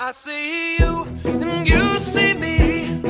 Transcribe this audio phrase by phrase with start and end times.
[0.00, 3.00] I see you and you see me.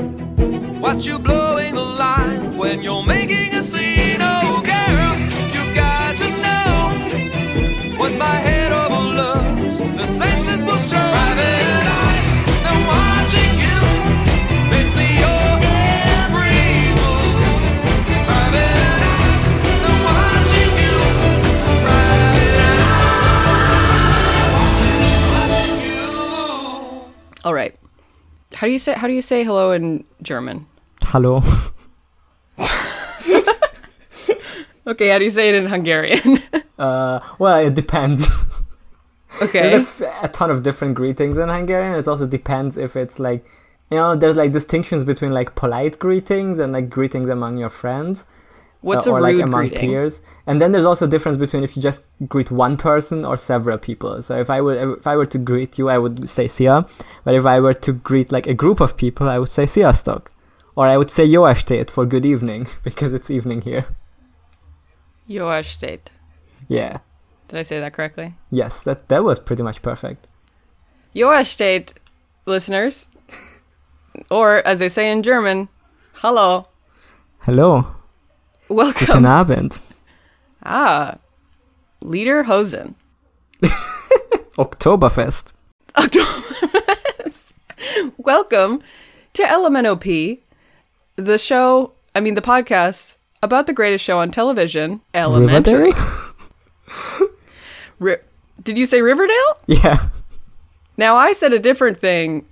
[0.81, 3.03] Watch you blowing the line when you're
[28.59, 30.67] How do you say how do you say hello in German?
[31.03, 31.43] Hello.
[34.89, 36.39] Okay, how do you say it in Hungarian?
[36.79, 38.31] Uh, well, it depends.
[39.43, 39.71] okay.
[39.71, 41.99] There's like a ton of different greetings in Hungarian.
[41.99, 43.45] It also depends if it's like,
[43.91, 48.27] you know, there's like distinctions between like polite greetings and like greetings among your friends.
[48.81, 49.91] What's uh, a or rude like among greeting?
[49.91, 50.21] peers.
[50.47, 53.79] And then there's also a difference between if you just greet one person or several
[53.79, 54.23] people.
[54.23, 56.89] So if I would if I were to greet you, I would say Szia.
[57.25, 60.31] But if I were to greet like a group of people, I would say Sziasztok.
[60.77, 63.87] Or I would say Jó estét for good evening because it's evening here.
[65.29, 66.11] Jó estét.
[66.69, 66.99] Yeah.
[67.49, 68.35] Did I say that correctly?
[68.51, 70.29] Yes, that that was pretty much perfect.
[71.15, 71.95] Jó estét,
[72.47, 73.09] listeners.
[74.31, 75.69] or as they say in German,
[76.13, 76.69] hello.
[77.41, 77.98] Hello.
[78.69, 79.07] Welcome.
[79.07, 79.79] Guten Abend.
[80.65, 81.19] Ah.
[82.03, 82.95] Lederhosen.
[84.59, 85.53] Oktoberfest.
[85.95, 87.53] Oktoberfest.
[88.19, 88.83] Welcome
[89.35, 90.41] to LMNOP,
[91.17, 95.93] the show, I mean, the podcast about the greatest show on television, Elementary.
[97.99, 98.17] Ri-
[98.63, 99.59] Did you say Riverdale?
[99.67, 100.09] Yeah.
[100.97, 102.47] Now I said a different thing.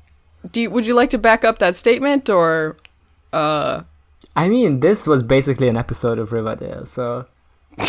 [0.50, 2.76] Do you, would you like to back up that statement or
[3.32, 3.82] uh
[4.36, 7.24] I mean, this was basically an episode of Riverdale, so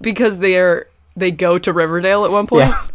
[0.00, 2.68] because they're they go to Riverdale at one point?
[2.70, 2.86] yeah.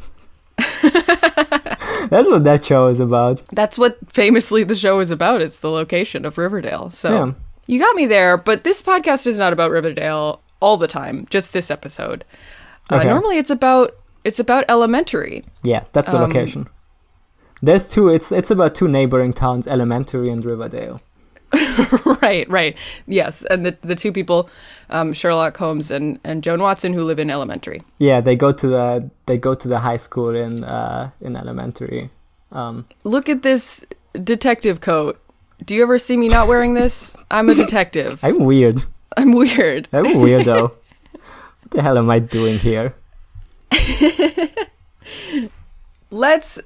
[2.08, 3.42] That's what that show is about.
[3.52, 5.42] That's what famously the show is about.
[5.42, 6.90] It's the location of Riverdale.
[6.92, 7.31] So Yeah.
[7.68, 11.25] you got me there, but this podcast is not about Riverdale all the time.
[11.30, 12.24] Just this episode.
[12.90, 15.44] Uh, normally, it's about it's about elementary.
[15.63, 16.68] Yeah, that's the Um, location.
[17.62, 18.09] There's two.
[18.09, 21.02] It's it's about two neighboring towns, Elementary and Riverdale.
[22.22, 22.78] right, right.
[23.07, 24.50] Yes, and the the two people,
[24.89, 27.83] um, Sherlock Holmes and and Joan Watson, who live in elementary.
[28.00, 32.09] Yeah, they go to the they go to the high school in uh in Elementary.
[32.51, 33.85] Um, Look at this
[34.23, 35.19] detective coat.
[35.63, 37.16] Do you ever see me not wearing this?
[37.31, 38.19] I'm a detective.
[38.23, 38.83] I'm weird.
[39.17, 39.88] I'm weird.
[39.94, 40.62] I'm a weirdo.
[41.12, 42.95] what the hell am I doing here?
[46.12, 46.59] Let's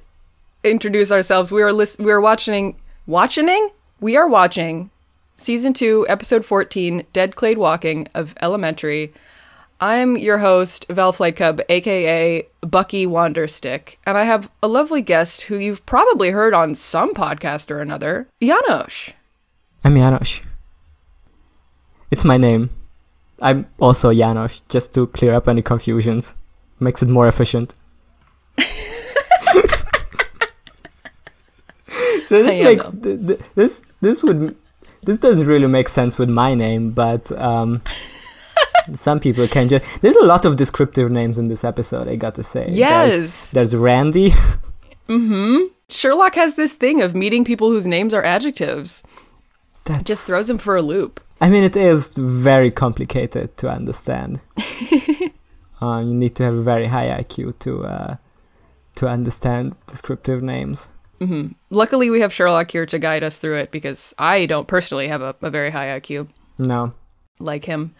[0.64, 1.50] introduce ourselves.
[1.52, 2.76] We are lis- we are watching
[3.06, 3.48] watching
[4.00, 4.90] we are watching
[5.36, 9.12] season 2 episode 14 Dead Clade Walking of Elementary.
[9.78, 15.42] I'm your host Val Flight Cub aka Bucky Wanderstick and I have a lovely guest
[15.42, 19.12] who you've probably heard on some podcast or another, Janosch.
[19.84, 20.42] I'm Janosch.
[22.10, 22.70] It's my name.
[23.40, 26.34] I'm also Janosch, just to clear up any confusions.
[26.78, 27.74] Makes it more efficient.
[32.30, 34.56] so this makes th- th- this this would
[35.02, 37.82] this doesn't really make sense with my name, but um,
[38.94, 39.84] some people can just.
[40.00, 42.06] There's a lot of descriptive names in this episode.
[42.08, 42.66] I got to say.
[42.70, 43.50] Yes.
[43.50, 44.32] there's Randy.
[45.08, 45.70] Mhm.
[45.88, 49.02] Sherlock has this thing of meeting people whose names are adjectives.
[49.86, 51.18] That Just throws him for a loop.
[51.40, 54.40] I mean, it is very complicated to understand.
[55.82, 58.16] uh, you need to have a very high IQ to uh,
[58.94, 60.88] to understand descriptive names.
[61.20, 65.08] Hmm Luckily, we have Sherlock here to guide us through it because I don't personally
[65.08, 66.92] have a, a very high IQ No,
[67.38, 67.94] like him.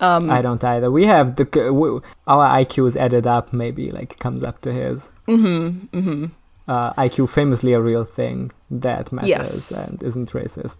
[0.00, 0.90] Um, I don't either.
[0.90, 4.72] We have the c- w- our IQ is added up, maybe like comes up to
[4.72, 5.12] his.
[5.26, 6.26] hmm hmm
[6.66, 9.70] Uh, IQ famously a real thing that matters Yes.
[9.72, 10.78] and isn't racist.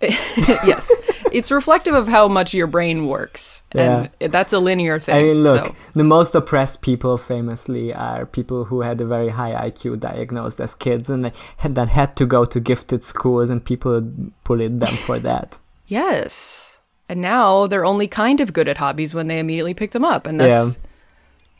[0.00, 0.90] yes,
[1.32, 5.14] it's reflective of how much your brain works, and that's a linear thing.
[5.16, 9.30] I mean, look, so- the most oppressed people famously are people who had a very
[9.30, 13.50] high IQ diagnosed as kids and they had then had to go to gifted schools
[13.50, 14.00] and people
[14.44, 15.58] bullied them for that.
[15.86, 16.78] yes,
[17.08, 20.26] and now they're only kind of good at hobbies when they immediately pick them up,
[20.26, 20.82] and that's Yeah.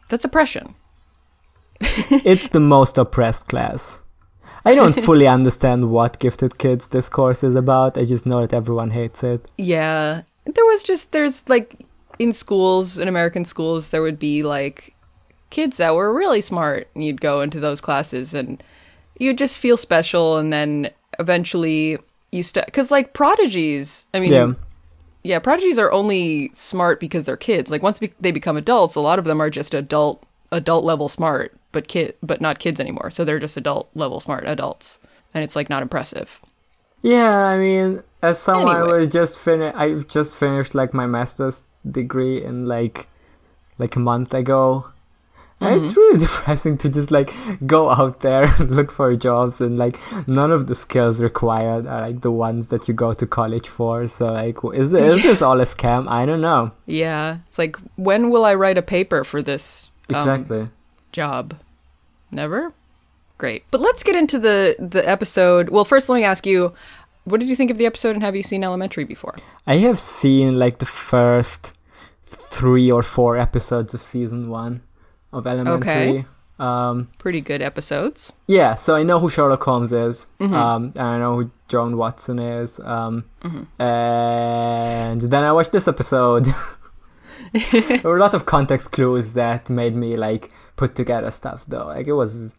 [0.08, 0.74] that's oppression.
[1.80, 4.00] it's the most oppressed class.
[4.64, 7.96] I don't fully understand what gifted kids discourse is about.
[7.98, 9.46] I just know that everyone hates it.
[9.56, 10.22] Yeah.
[10.44, 11.86] There was just there's like
[12.18, 14.94] in schools, in American schools, there would be like
[15.50, 18.62] kids that were really smart and you'd go into those classes and
[19.18, 21.98] you'd just feel special and then eventually
[22.32, 24.52] you st cuz like prodigies, I mean Yeah.
[25.24, 27.70] yeah, prodigies are only smart because they're kids.
[27.70, 30.22] Like once be- they become adults, a lot of them are just adult
[30.52, 33.10] adult level smart, but kid, but not kids anymore.
[33.10, 34.98] So they're just adult level smart adults,
[35.32, 36.40] and it's like not impressive.
[37.02, 38.98] Yeah, I mean, as someone Anyway.
[39.04, 43.06] who just finished, I've just finished like my master's degree in like
[43.78, 44.62] like a month ago.
[45.60, 47.30] And It's really depressing to just like
[47.66, 49.96] go out there and look for jobs and like
[50.26, 54.06] none of the skills required are like the ones that you go to college for.
[54.08, 56.08] So like, is is this all a scam?
[56.08, 56.72] I don't know.
[56.86, 57.76] Yeah, it's like
[58.08, 60.68] when will I write a paper for this um, Exactly.
[61.12, 61.54] job?
[62.30, 62.72] Never.
[63.38, 65.68] Great, but let's get into the the episode.
[65.70, 66.74] Well, first, let me ask you,
[67.24, 69.36] what did you think of the episode, and have you seen Elementary before?
[69.66, 71.72] I have seen like the first
[72.24, 74.82] three or four episodes of season one
[75.32, 76.26] of Elementary.
[76.58, 78.32] Um, Pretty good episodes.
[78.48, 80.26] yeah, so I know who Sherlock Holmes is.
[80.40, 80.52] Mhm.
[80.54, 82.80] Um, and I know who John Watson is.
[82.80, 83.66] Um, Mhm.
[83.78, 86.46] and then I watched this episode.
[87.52, 90.50] there were a lot of context clues that made me like
[90.82, 91.86] put together stuff though.
[91.94, 92.56] Like it was,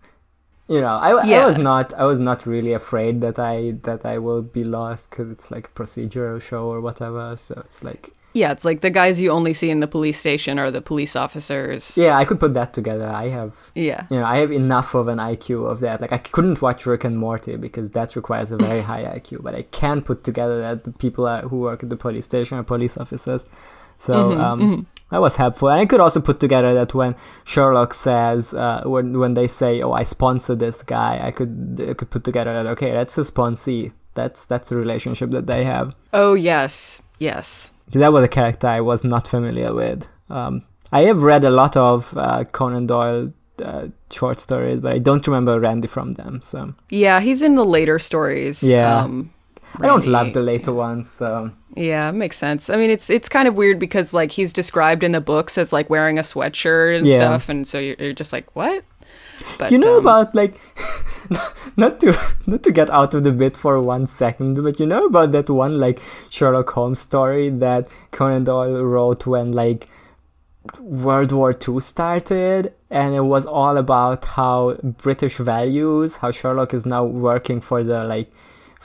[0.68, 1.10] you know, I,
[1.42, 3.56] I was not I was not really afraid that I
[3.88, 7.36] that I will be lost because it's like a procedural show or whatever.
[7.36, 8.04] So it's like
[8.42, 11.16] Yeah, it's like the guys you only see in the police station are the police
[11.26, 11.98] officers.
[12.06, 13.08] yeah, I could put that together.
[13.24, 14.02] I have Yeah.
[14.12, 15.98] you know, I have enough of an IQ of that.
[16.04, 19.54] Like I couldn't watch Rick and Morty because that requires a very high IQ, but
[19.62, 22.64] I can put together that the people are, who work at the police station are
[22.76, 23.44] police officers.
[24.00, 24.86] So Mhm, um, mhm.
[25.12, 29.20] that was helpful, and I could also put together that when Sherlock says uh, when
[29.20, 31.52] when they say, "Oh, I sponsor this guy," I could
[31.90, 33.92] I could put together that okay, that's a sponsee.
[34.16, 35.96] That's that's the relationship that they have.
[36.14, 37.72] Oh yes, yes.
[37.92, 40.08] That was a character I was not familiar with.
[40.30, 45.00] Um, I have read a lot of uh, Conan Doyle uh, short stories, but I
[45.00, 46.40] don't remember Randy from them.
[46.42, 48.64] So Yeah, he's in the later stories.
[48.64, 49.04] Yeah.
[49.04, 49.32] Um,
[49.82, 51.10] I don't love the later ones.
[51.10, 52.70] So Yeah, makes sense.
[52.70, 55.72] I mean, it's it's kind of weird because like he's described in the books as
[55.72, 57.16] like wearing a sweatshirt and Yeah.
[57.18, 58.84] stuff, and so you're, you're just like, what?
[59.58, 60.60] But you know um, about like
[61.78, 62.14] not to
[62.46, 65.50] not to get out of the bit for one second, but you know about that
[65.50, 69.88] one like Sherlock Holmes story that Conan Doyle wrote when like
[70.80, 76.86] World War II started, and it was all about how British values, how Sherlock is
[76.86, 78.32] now working for the like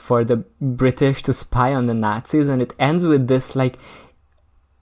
[0.05, 3.77] for the British to spy on the Nazis, and it ends with this like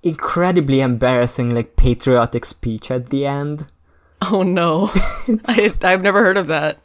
[0.01, 3.67] incredibly embarrassing like patriotic speech at the end.
[4.21, 4.91] oh no,
[5.47, 6.79] I, I've never heard of that.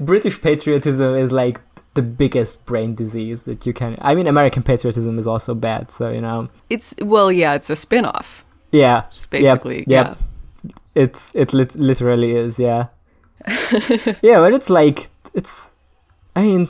[0.00, 1.60] British patriotism is like
[1.94, 3.96] the biggest brain disease that you can.
[4.00, 6.48] I mean, American patriotism is also bad, so you know.
[6.70, 9.84] It's well, yeah, it's a spin-off, Yeah, It's basically.
[9.86, 10.16] yep.
[10.94, 12.58] it's it lit- literally is.
[12.58, 12.86] Yeah,
[14.22, 15.70] yeah, but it's like it's.
[16.34, 16.68] I mean,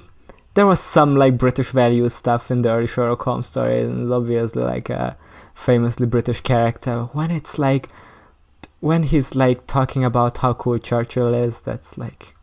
[0.55, 4.11] there was some like British values stuff in the early Sherlock Holmes stories, and it's
[4.11, 5.17] obviously like a
[5.55, 7.05] famously British character.
[7.13, 7.89] When it's like,
[8.81, 12.35] when he's like talking about how cool Churchill is, that's like.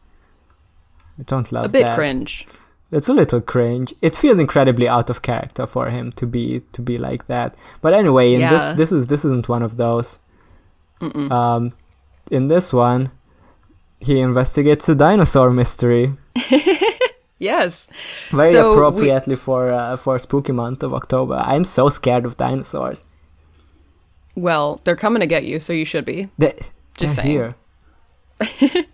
[1.19, 1.95] I don't love a bit that.
[1.95, 2.47] cringe.
[2.91, 3.93] It's a little cringe.
[4.01, 7.55] It feels incredibly out of character for him to be to be like that.
[7.81, 8.49] But anyway, in Yeah.
[8.51, 10.19] this this is this isn't one of those.
[11.01, 11.29] Mm-mm.
[11.31, 11.73] Um,
[12.31, 13.11] in this one,
[13.99, 16.13] he investigates a dinosaur mystery
[17.39, 17.87] yes,
[18.29, 21.35] very So we- appropriately for uh, for spooky month of October.
[21.35, 23.03] I'm so scared of dinosaurs.
[24.35, 26.27] well, they're coming to get you, so you should be.
[26.37, 26.53] They,
[26.97, 27.27] Just saying.
[27.27, 27.55] here.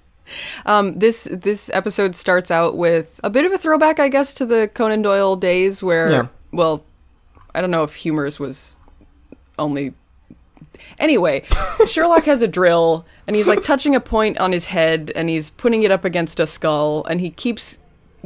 [0.65, 4.45] Um, this this episode starts out with a bit of a throwback, I guess, to
[4.45, 6.27] the Conan Doyle days where, Yeah.
[6.51, 6.83] well,
[7.53, 8.75] I don't know if humors was
[9.59, 9.93] only.
[10.99, 11.43] Anyway,
[11.87, 15.51] Sherlock has a drill and he's like touching a point on his head and he's
[15.51, 17.77] putting it up against a skull and he keeps.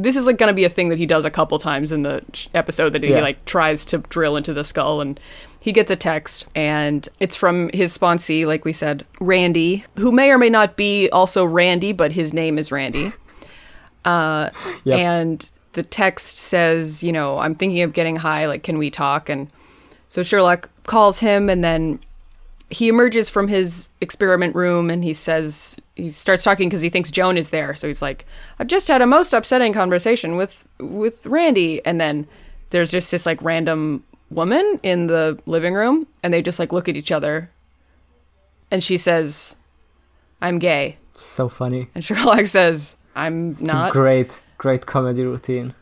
[0.01, 2.03] This is like going to be a thing that he does a couple times in
[2.03, 3.21] the episode that he Yeah.
[3.21, 5.19] like tries to drill into the skull and
[5.61, 10.31] he gets a text and it's from his sponsee, like we said, Randy, who may
[10.31, 13.11] or may not be also Randy, but his name is Randy.
[14.05, 14.49] Uh,
[14.85, 14.97] Yep.
[14.97, 18.47] And the text says, you know, I'm thinking of getting high.
[18.47, 19.27] Like, can we talk?
[19.29, 19.49] And
[20.07, 21.99] so Sherlock calls him, and then
[22.69, 27.09] he emerges from his experiment room and he says, he starts talking because he thinks
[27.09, 27.75] Joan is there.
[27.75, 28.25] So he's like,
[28.59, 31.83] I've just had a most upsetting conversation with with Randy.
[31.85, 32.27] And then
[32.69, 36.87] there's just this like random woman in the living room, and they just like look
[36.87, 37.49] at each other.
[38.71, 39.55] And she says,
[40.41, 40.97] I'm gay.
[41.13, 41.89] So funny.
[41.95, 43.93] And Sherlock says, I'm not.
[43.93, 45.73] Great, great comedy routine.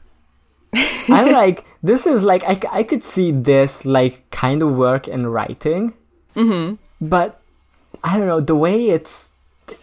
[1.09, 5.27] I'm like, this is like, I, I could see this like kind of work in
[5.27, 5.93] writing,
[6.37, 7.41] hmm but
[8.03, 9.33] I don't know the way it's.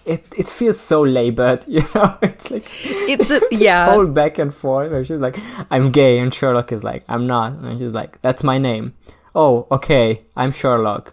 [0.06, 2.16] It it feels so labored, you know.
[2.23, 3.90] It's like It's a, yeah.
[3.90, 4.90] all back and forth.
[4.90, 5.37] Where she's like,
[5.70, 8.94] "I'm gay," and Sherlock is like, "I'm not," and she's like, "That's my name."
[9.34, 10.23] Oh, okay.
[10.37, 11.12] I'm Sherlock.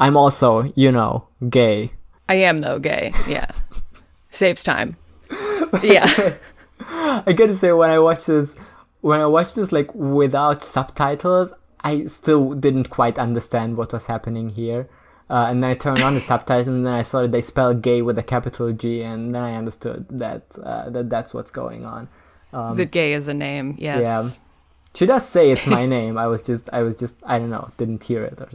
[0.00, 1.92] I'm also, you know, gay.
[2.28, 3.12] I am though gay.
[3.28, 3.46] Yeah.
[4.30, 4.96] saves time.
[5.82, 6.06] yeah.
[6.80, 8.56] I gotta say, when I watch this,
[9.00, 11.52] when I watch this like without subtitles,
[11.82, 14.88] I still didn't quite understand what was happening here.
[15.28, 17.74] Uh, and then I turned on the subtitles, and then I saw that they spell
[17.74, 21.84] "gay" with a capital G, and then I understood that uh, that that's what's going
[21.84, 22.08] on.
[22.52, 23.74] Um, the gay is a name.
[23.76, 24.02] Yes.
[24.04, 24.42] Yeah.
[24.94, 26.16] She does say it's my name.
[26.16, 28.48] I was just, I was just, I don't know, didn't hear it or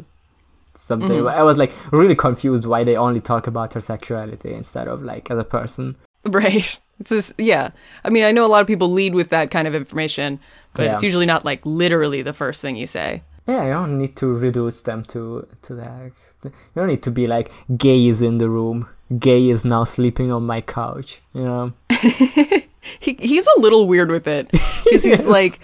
[0.74, 1.10] something.
[1.24, 1.32] Mhm.
[1.32, 5.30] I was like really confused why they only talk about her sexuality instead of like
[5.30, 5.98] as a person.
[6.30, 6.80] Right.
[7.00, 7.72] It's just, yeah.
[8.06, 10.40] I mean, I know a lot of people lead with that kind of information,
[10.76, 10.94] but Yeah.
[10.94, 13.24] it's usually not like literally the first thing you say.
[13.48, 16.12] Yeah, you don't need to reduce them to to that.
[16.44, 18.88] You don't need to be like gay is in the room.
[19.18, 21.22] Gay is now sleeping on my couch.
[21.34, 21.74] You know.
[23.00, 24.50] He he's a little weird with it
[24.84, 25.60] because he's like,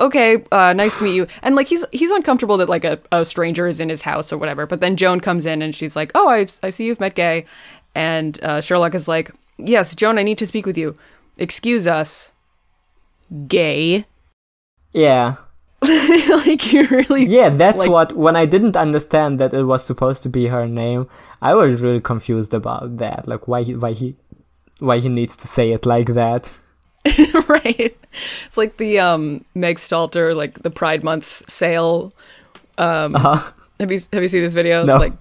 [0.00, 3.24] okay, uh, nice to meet you, and like he's he's uncomfortable that like a, a
[3.24, 4.66] stranger is in his house or whatever.
[4.66, 7.46] But then Joan comes in and she's like, oh, I I see you've met Gay,
[7.96, 9.32] and uh, Sherlock is like,
[9.64, 10.94] yes, Joan, I need to speak with you.
[11.38, 12.32] Excuse us,
[13.46, 14.04] Gay.
[14.92, 15.36] Yeah,
[15.82, 17.48] like you really yeah.
[17.48, 18.12] That's Like- what.
[18.12, 21.08] When I didn't understand that it was supposed to be her name,
[21.40, 23.26] I was really confused about that.
[23.26, 24.16] Like why he why he
[24.78, 26.52] why he needs to say it like that.
[27.48, 27.96] right.
[28.46, 32.12] It's like the um Meg Stalter like the Pride Month sale.
[32.78, 33.40] Um Uh-huh.
[33.80, 34.84] have you have you seen this video?
[34.84, 34.96] No.
[34.98, 35.14] Like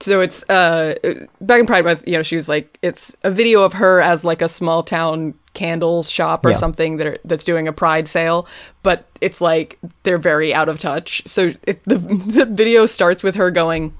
[0.00, 0.94] so it's uh
[1.40, 4.24] back in Pride Month, you know, she was like it's a video of her as
[4.24, 6.56] like a small town candle shop or Yeah.
[6.56, 8.46] something that are, that's doing a pride sale,
[8.82, 11.22] but it's like they're very out of touch.
[11.26, 13.94] So it, the the video starts with her going,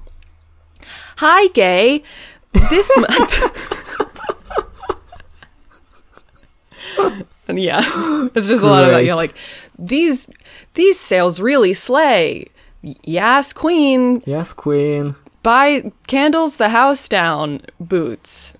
[1.17, 2.03] "Hi, gay.
[2.53, 3.63] This month."
[7.47, 7.81] and yeah,
[8.35, 9.01] it's just a lot of that.
[9.03, 9.35] You know, like
[9.79, 10.29] these
[10.75, 12.47] these sales really slay.
[13.03, 14.21] Yes, queen.
[14.25, 15.15] Yes, Queen.
[15.43, 18.55] Buy candles the house down boots.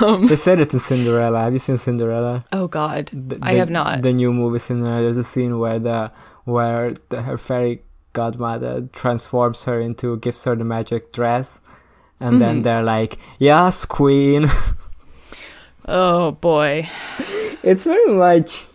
[0.00, 1.40] They said it in Cinderella.
[1.42, 2.44] Have you seen Cinderella?
[2.52, 4.00] Oh God, The- I the- have not.
[4.02, 5.02] The new movie Cinderella.
[5.02, 6.10] There's a scene where the
[6.44, 7.82] where the, her fairy
[8.14, 11.60] godmother transforms her into gives her the magic dress,
[12.18, 12.62] and then Mhm.
[12.64, 14.48] they're like, "Yes, queen."
[15.88, 16.88] oh boy,
[17.62, 18.66] it's very much.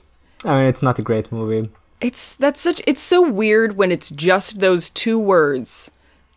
[0.46, 1.72] I mean, it's not a great movie.
[2.02, 2.82] it's that's such.
[2.86, 5.90] It's so weird when it's just those two words,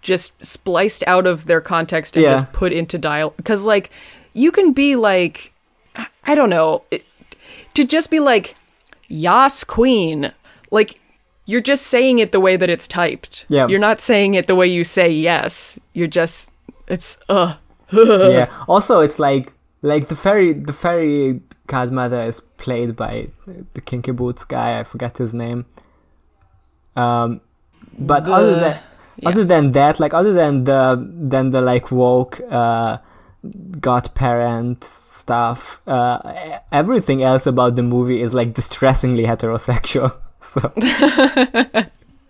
[0.03, 2.31] just spliced out of their context and Yeah.
[2.33, 3.31] just put into dial.
[3.37, 3.91] Because like,
[4.35, 5.53] you can be like,
[6.25, 7.05] I- don't know, it,
[7.75, 8.55] to just be like,
[9.09, 10.33] Yas Queen,
[10.71, 11.01] like.
[11.49, 13.47] You're just saying it the way that it's typed.
[13.49, 13.69] Yeah.
[13.69, 15.79] You're not saying it the way you say yes.
[15.93, 16.51] You're just
[16.89, 17.55] it's uh
[17.93, 18.49] yeah.
[18.67, 23.29] Also, it's like like the fairy the fairy godmother is played by
[23.75, 24.81] the Kinky Boots guy.
[24.81, 25.67] I forget his name.
[26.97, 27.41] Um,
[27.97, 28.79] but other than
[29.19, 29.29] yeah.
[29.29, 32.99] other than that, like other than the than the like woke uh,
[33.81, 40.17] godparent stuff, uh, everything else about the movie is like distressingly heterosexual.
[40.39, 40.61] So.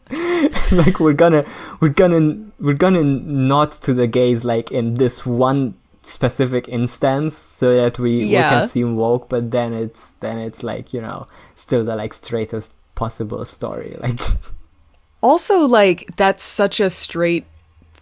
[0.70, 1.44] like we're gonna
[1.80, 7.74] we're gonna we're gonna nod to the gays like in this one specific instance so
[7.76, 11.26] that we, we can seem woke but then it's then it's like you know
[11.56, 14.20] still the like straightest possible story like
[15.26, 17.44] also like that's such a straight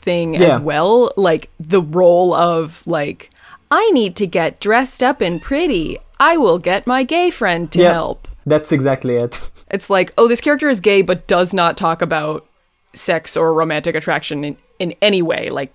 [0.06, 0.48] thing Yeah.
[0.48, 3.30] as well like the role of like
[3.70, 5.98] i need to get dressed up and pretty.
[6.20, 7.92] I will get my gay friend to Yep.
[7.92, 8.28] help.
[8.46, 9.34] That's exactly it.
[9.76, 12.46] It's like oh this character is gay but does not talk about
[12.92, 15.42] sex or romantic attraction in, in any way.
[15.58, 15.72] Like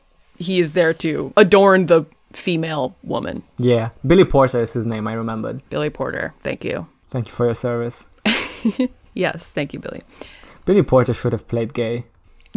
[0.48, 3.44] he is there to adorn the female woman.
[3.58, 3.90] Yeah.
[4.08, 5.58] Billy porter is his name i remembered.
[5.70, 6.34] Billy porter.
[6.48, 6.88] Thank you.
[7.12, 7.98] Thank you for your service.
[9.14, 9.50] Yes.
[9.56, 10.02] Thank you billy
[10.70, 12.06] billy porter should have played gay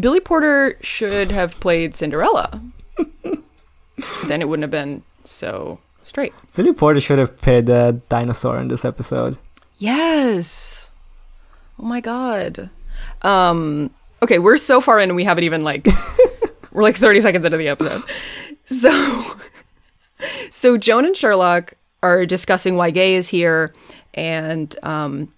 [0.00, 2.62] Billy Porter should have played Cinderella.
[4.26, 6.33] then it wouldn't have been so straight.
[6.54, 9.38] billy porter should have played the dinosaur in this episode
[9.78, 10.90] Yes.
[11.78, 12.69] Oh my god.
[13.23, 13.90] Um
[14.23, 15.88] okay, we're so far in and we haven't even like
[16.73, 18.02] we're like 30 seconds into the episode.
[18.66, 18.90] So
[20.50, 23.75] so Joan and Sherlock are discussing why Gay is here
[24.14, 25.33] and um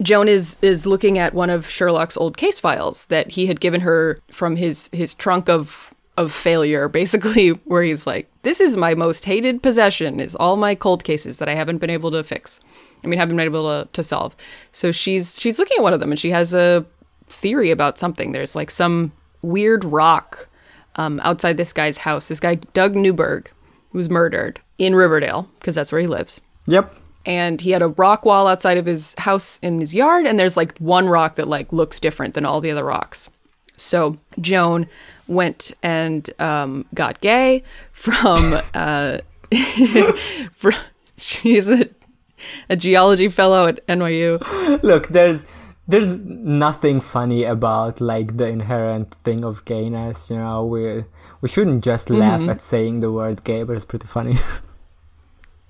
[0.00, 3.80] Joan is is looking at one of Sherlock's old case files that he had given
[3.82, 8.94] her from his his trunk of of failure basically where he's like this is my
[8.94, 12.60] most hated possession is all my cold cases that I haven't been able to fix.
[13.04, 14.36] I mean haven't been able to to solve.
[14.72, 16.84] So she's she's looking at one of them and she has a
[17.28, 18.32] theory about something.
[18.32, 19.12] There's like some
[19.42, 20.48] weird rock
[20.96, 22.28] um, outside this guy's house.
[22.28, 23.50] This guy Doug Newberg
[23.92, 26.94] was murdered in Riverdale because that's where he lives yep
[27.28, 30.56] and he had a rock wall outside of his house in his yard and there's
[30.56, 33.28] like one rock that like looks different than all the other rocks
[33.76, 34.86] so joan
[35.28, 39.18] went and um, got gay from uh,
[41.16, 41.88] She's a
[42.70, 44.82] a geology fellow at NYU.
[44.82, 45.44] Look, there's
[45.88, 50.30] there's nothing funny about like the inherent thing of gayness.
[50.30, 51.04] You know, we
[51.40, 52.50] we shouldn't just laugh Mhm.
[52.50, 54.38] at saying the word gay, but it's pretty funny.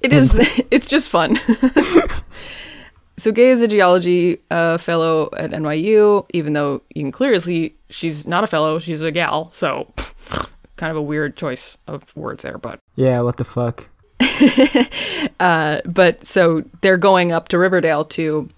[0.00, 0.38] It is.
[0.70, 1.36] It's just fun.
[3.16, 7.76] so Gay is a geology uh, fellow at NYU, even though you can clearly see
[7.90, 9.50] she's not a fellow; she's a gal.
[9.50, 9.92] So,
[10.76, 12.58] kind of a weird choice of words there.
[12.58, 13.88] But, yeah, what the fuck?
[15.40, 18.48] uh, but so they're going up to Riverdale to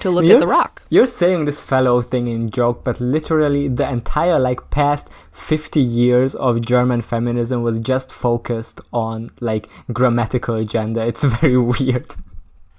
[0.00, 0.34] to look Yeah.
[0.34, 0.82] at the rock.
[0.90, 6.34] You're saying this fellow thing in joke, but literally the entire like past 50 years
[6.34, 11.06] of German feminism was just focused on like grammatical agenda.
[11.06, 12.14] It's very weird.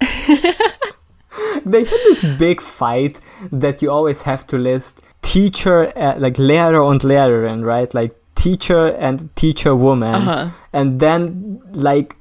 [0.00, 3.20] they had this big fight
[3.52, 7.92] that you always have to list teacher, uh, like Lehrer und Lehrerin, right?
[7.92, 10.48] Like teacher and teacher woman Uh huh.
[10.72, 12.16] and then like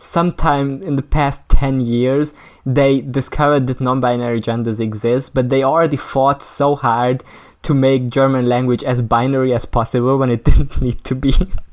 [0.00, 5.96] sometime in the past 10 years they discovered that non-binary genders exist but they already
[5.96, 7.22] fought so hard
[7.62, 11.32] to make german language as binary as possible when it didn't need to be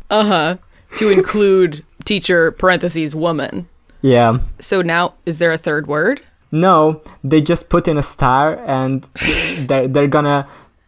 [0.10, 0.58] Uh huh.
[0.98, 3.68] To include teacher parentheses woman.
[4.02, 6.22] yeah So now, is there a third word?
[6.52, 9.04] no they just put in a star and
[9.68, 10.48] they're, they're gonna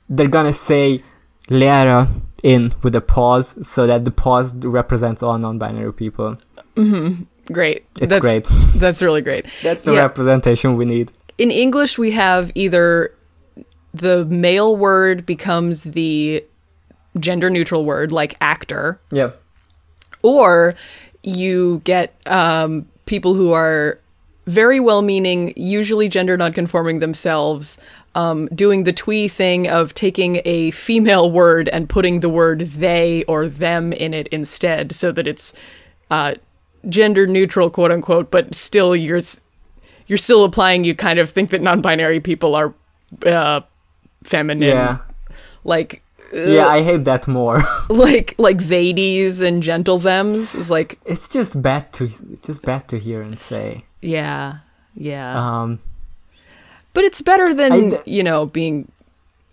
[0.09, 1.01] they're gonna say
[1.49, 2.07] Lehrer
[2.43, 6.37] in with a pause so that the pause represents all non-binary people
[6.75, 7.23] Mm-hmm.
[7.51, 7.85] Great.
[7.99, 9.45] it's that's, great That's really great.
[9.63, 10.01] that's the Yeah.
[10.03, 13.13] representation we need in English, we have either
[13.93, 16.43] the male word becomes the
[17.17, 19.31] gender neutral word, like actor, yeah
[20.21, 20.75] or
[21.23, 23.99] you get um, people who are
[24.47, 27.77] very well meaning, usually gender nonconforming themselves,
[28.15, 33.23] um, doing the twee thing of taking a female word and putting the word they
[33.23, 35.53] or them in it instead so that it's
[36.11, 36.33] uh,
[36.87, 39.21] gender neutral, quote unquote, but still you're,
[40.07, 42.73] you're still applying, you kind of think that non binary people are
[43.25, 43.61] uh,
[44.23, 44.69] feminine.
[44.69, 44.97] yeah
[45.63, 51.27] Like, yeah i hate that more like like theydies and gentle thems is like it's
[51.27, 53.83] just bad to it's just bad to hear and say.
[53.99, 54.57] yeah
[54.93, 55.79] yeah Um,
[56.99, 58.91] but it's better than I you know being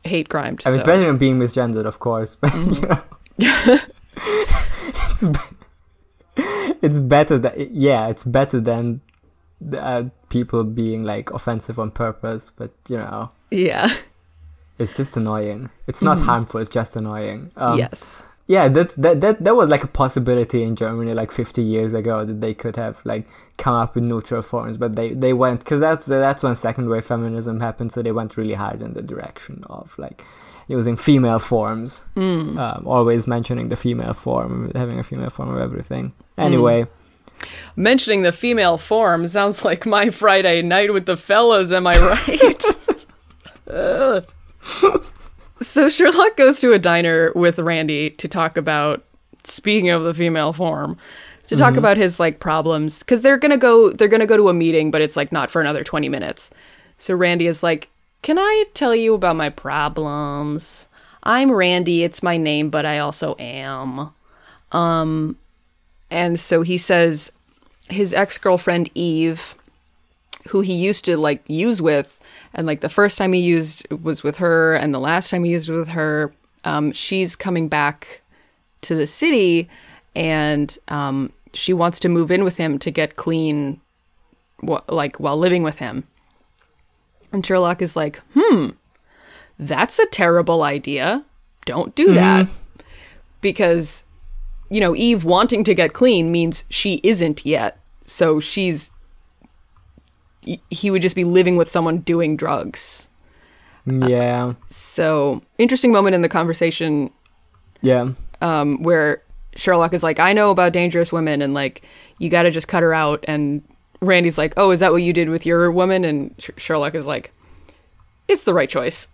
[0.03, 0.87] hate crimed I mean, it's so.
[0.93, 3.01] better than being misgendered, of course, but you know,
[5.11, 5.57] it's be-
[6.83, 9.01] it's better that yeah, it's better than
[9.73, 12.51] uh, people being like offensive on purpose.
[12.57, 13.89] But you know, yeah
[14.79, 15.71] it's just annoying.
[15.87, 16.25] It's not Mhm.
[16.29, 16.61] harmful.
[16.61, 17.51] It's just annoying.
[17.57, 21.63] Um, yes yeah that's that, that that was like a possibility in germany like 50
[21.63, 25.33] years ago that they could have like come up with neutral forms but they they
[25.33, 28.95] went because that's that's when second wave feminism happened so they went really hard in
[28.95, 30.25] the direction of like
[30.69, 32.59] using female forms mm.
[32.59, 36.87] um, always mentioning the female form having a female form of everything anyway
[37.77, 42.63] mentioning the female form sounds like my friday night with the fellas am i right
[43.69, 44.25] Ugh.
[45.61, 49.05] So sherlock goes to a diner with randy to talk about
[49.45, 50.97] speaking of the female form
[51.49, 51.79] to talk Mhm.
[51.79, 52.99] about his like problems.
[53.01, 55.61] Because they're gonna go they're gonna go to a meeting but it's like not for
[55.61, 56.51] another 20 minutes.
[56.99, 57.89] So randy is like
[58.23, 60.89] can i tell you about my problems?
[61.23, 64.11] I'm randy it's my name but i also am.
[64.73, 65.37] Um
[66.11, 67.31] and so he says
[67.89, 69.55] his ex-girlfriend eve
[70.49, 72.21] who he used to like use with
[72.55, 75.51] and like the first time he used was with her and the last time he
[75.51, 76.33] used with her
[76.65, 78.23] um, she's coming back
[78.83, 79.69] to the city
[80.15, 83.81] and um, she wants to move in with him to get clean
[84.67, 86.05] wh- like while living with him.
[87.33, 88.71] And sherlock is like hmm
[89.59, 91.25] that's a terrible idea.
[91.65, 92.47] Don't do that.
[93.41, 94.05] Because
[94.71, 97.79] you know eve wanting to get clean means she isn't yet.
[98.05, 98.93] So she's
[100.71, 103.09] he would just be living with someone doing drugs
[103.87, 107.11] yeah so interesting moment in the conversation
[107.83, 109.23] yeah um, where
[109.57, 112.83] Sherlock is like, I know about dangerous women, and like, you got to just cut
[112.83, 113.25] her out.
[113.27, 113.63] And
[114.03, 116.05] Randy's like, Oh, is that what you did with your woman?
[116.05, 117.33] And Sh- Sherlock is like,
[118.29, 119.09] It's the right choice.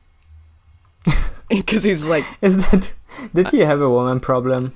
[1.49, 2.91] Because he's like, is that
[3.35, 4.73] did he have a woman problem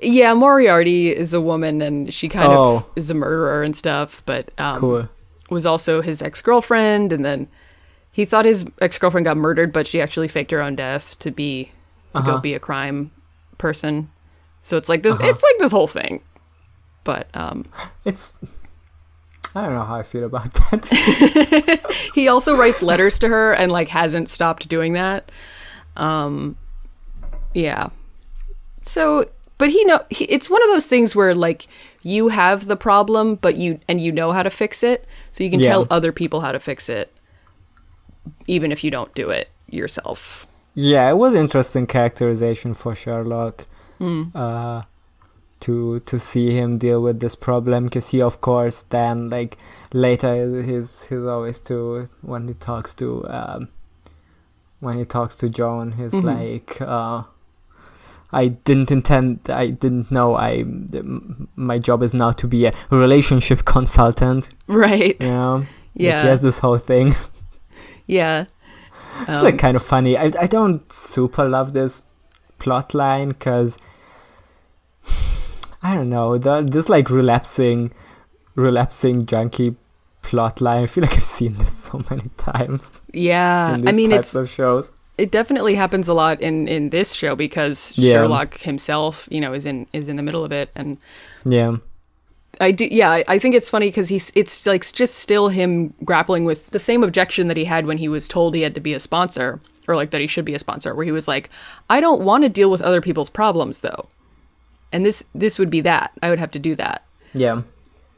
[0.00, 2.76] Yeah, Moriarty is a woman, and she kind Oh.
[2.76, 5.08] of is a murderer and stuff, but um, cool
[5.50, 7.12] was also his ex girlfriend.
[7.12, 7.48] And then
[8.12, 11.30] he thought his ex girlfriend got murdered, but she actually faked her own death to
[11.30, 11.70] be
[12.14, 12.32] to Uh-huh.
[12.32, 13.10] go be a crime
[13.58, 14.10] person.
[14.62, 15.14] So it's like this.
[15.16, 15.28] Uh-huh.
[15.28, 16.20] It's like this whole thing.
[17.04, 17.64] But um,
[18.04, 18.36] it's
[19.54, 21.80] i don't know how i feel about that
[22.14, 25.30] he also writes letters to her and like hasn't stopped doing that.
[25.96, 26.56] Um,
[27.54, 27.88] yeah.
[28.82, 31.66] So but he know he, it's one of those things where like
[32.02, 35.50] you have the problem, but you and you know how to fix it, so you
[35.50, 35.70] can Yeah.
[35.70, 37.12] tell other people how to fix it,
[38.46, 40.46] even if you don't do it yourself.
[40.74, 43.66] Yeah, it was interesting characterization for Sherlock.
[44.34, 44.82] Uh,
[45.60, 49.56] to to see him deal with this problem because he of course then like
[49.90, 53.68] later he's he's always to when he talks to um
[54.80, 56.24] when he talks to john he's Mhm.
[56.24, 57.22] like uh
[58.32, 60.64] I didn't intend I didn't know I
[61.54, 65.16] my job is now to be a relationship consultant Right.
[65.22, 66.22] you know Like, Yeah.
[66.22, 67.14] has this whole thing
[68.06, 68.46] Yeah.
[69.22, 70.16] It's Um, like kind of funny.
[70.18, 72.02] I I don't super love this
[72.58, 73.78] plot line because
[75.82, 77.92] I don't know the this like relapsing,
[78.54, 79.76] relapsing junkie
[80.22, 80.84] plot line.
[80.84, 83.76] I feel like I've seen this so many times yeah.
[83.86, 84.92] I mean, types it's of shows.
[85.18, 88.12] It definitely happens a lot in in this show because Yeah.
[88.12, 90.98] Sherlock himself, you know, is in is in the middle of it, and
[91.44, 91.76] Yeah,
[92.60, 92.86] I do.
[92.90, 96.70] Yeah, I, I think it's funny because he's it's like just still him grappling with
[96.70, 99.00] the same objection that he had when he was told he had to be a
[99.00, 101.48] sponsor or like that he should be a sponsor, where he was like,
[101.88, 104.08] I don't want to deal with other people's problems though,
[104.92, 107.04] and this this would be that I would have to do that.
[107.34, 107.62] yeah,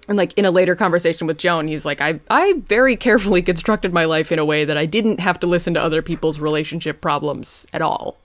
[0.09, 3.93] And like in a later conversation with Joan, he's like, I I very carefully constructed
[3.93, 7.01] my life in a way that I didn't have to listen to other people's relationship
[7.01, 8.17] problems at all.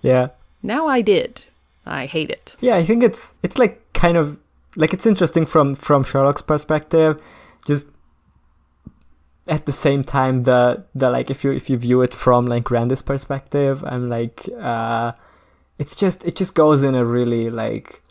[0.00, 0.28] yeah,
[0.62, 1.44] Now I did.
[1.84, 2.56] I hate it.
[2.60, 2.76] yeah.
[2.76, 4.38] I think it's it's like kind of
[4.76, 7.20] like it's interesting from from Sherlock's perspective,
[7.66, 7.88] just
[9.48, 12.70] at the same time the the like if you if you view it from like
[12.70, 15.12] Randy's perspective, I'm like uh
[15.78, 18.02] it's just it just goes in a really like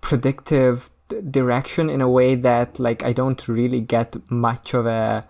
[0.00, 0.88] predictive
[1.20, 5.24] direction in a way that like I don't really get much of a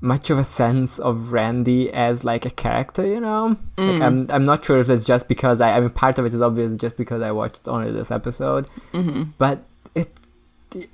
[0.00, 3.56] much of a sense of Randy as like a character, you know.
[3.76, 6.34] Like I'm I'm not sure if it's just because I I mean part of it
[6.34, 10.10] is obviously just because I watched only this episode, hmm but it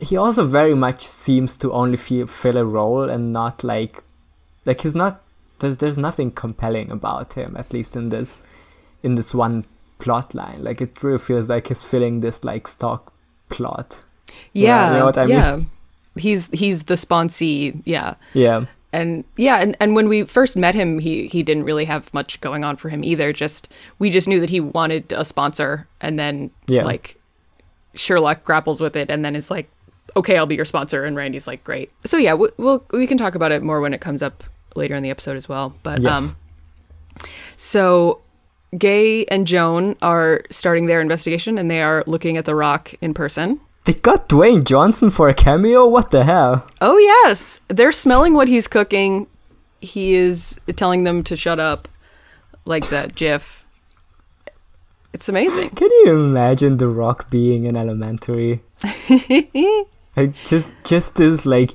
[0.01, 4.03] he also very much seems to only feel, fill a role and not like
[4.65, 5.23] like he's not
[5.59, 8.41] there's there's nothing compelling about him at least in this
[9.03, 9.65] in this one
[9.99, 10.65] plot line.
[10.65, 13.13] Like it really feels like he's filling this like stock
[13.49, 14.03] plot
[14.53, 15.35] Yeah, you know what I mean?
[15.35, 15.61] yeah.
[16.19, 18.15] He's he's the sponsee, yeah.
[18.33, 22.13] yeah And yeah, and, and when we first met him, he he didn't really have
[22.15, 23.33] much going on for him either.
[23.35, 26.85] Just we just knew that he wanted a sponsor, and then Yeah.
[26.85, 27.17] like
[27.95, 29.69] Sherlock grapples with it, and then is like,
[30.17, 33.19] "Okay, I'll be your sponsor." And Randy's like, "Great." So yeah, we, we'll we can
[33.19, 34.43] talk about it more when it comes up
[34.75, 35.75] later in the episode as well.
[35.83, 36.17] But Yes.
[36.17, 36.37] um,
[37.57, 38.21] so
[38.77, 43.15] Gay and Joan are starting their investigation, and they are looking at the rock in
[43.15, 43.61] person.
[43.85, 48.49] they got Dwayne Johnson for a cameo what the hell Oh yes, they're smelling what
[48.49, 49.29] he's cooking.
[49.81, 51.87] He is telling them to shut up,
[52.65, 53.65] like that GIF.
[55.13, 55.71] It's amazing.
[55.71, 58.61] can you imagine the rock being in elementary
[60.17, 61.71] like just just this like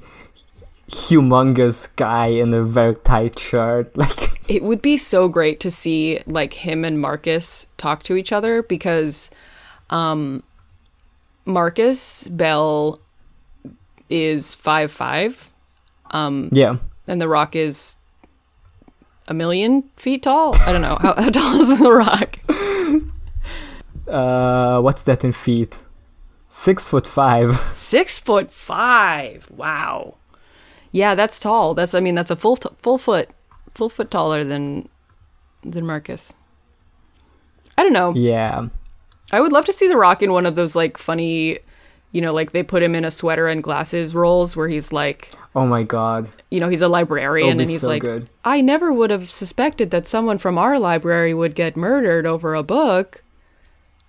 [0.90, 6.20] humongous guy in a very tight shirt like It would be so great to see
[6.26, 9.32] like him and Marcus talk to each other because
[9.90, 10.44] um
[11.46, 13.00] Marcus Bell
[14.10, 15.50] is five five.
[16.10, 16.76] Um yeah
[17.08, 17.96] and the rock is
[19.30, 20.54] a million feet tall.
[20.68, 20.98] I don't know.
[21.00, 22.38] How, how tall is the rock?
[24.10, 25.80] uh what's that in feet
[26.50, 29.50] six foot five Six foot five.
[29.50, 30.16] Wow.
[30.92, 31.74] Yeah, that's tall.
[31.74, 33.30] That's I mean that's a full t- full foot
[33.76, 34.88] full foot taller than
[35.64, 36.34] than Marcus.
[37.78, 38.14] I don't know.
[38.16, 38.68] yeah
[39.32, 41.60] I would love to see The Rock in one of those like funny,
[42.12, 45.32] you know, like they put him in a sweater and glasses roles where he's like,
[45.56, 48.30] oh my god you know, he's a librarian and he's so like, good.
[48.44, 52.64] I never would have suspected that someone from our library would get murdered over a
[52.64, 53.24] book.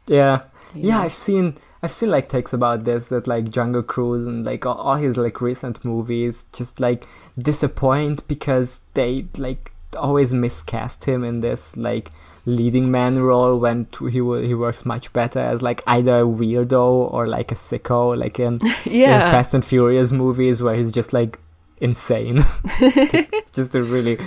[0.06, 0.42] yeah
[0.74, 4.44] You yeah i've seen i've seen like takes about this that like jungle cruise and
[4.44, 7.06] like all, all his like recent movies just like
[7.38, 12.10] disappoint because they like always miscast him in this like
[12.44, 17.12] leading man role when t- he he works much better as like either a weirdo
[17.12, 21.38] or like a sicko like in, in Fast and Furious movies where he's just like
[21.80, 22.38] insane.
[22.80, 24.18] it's just a really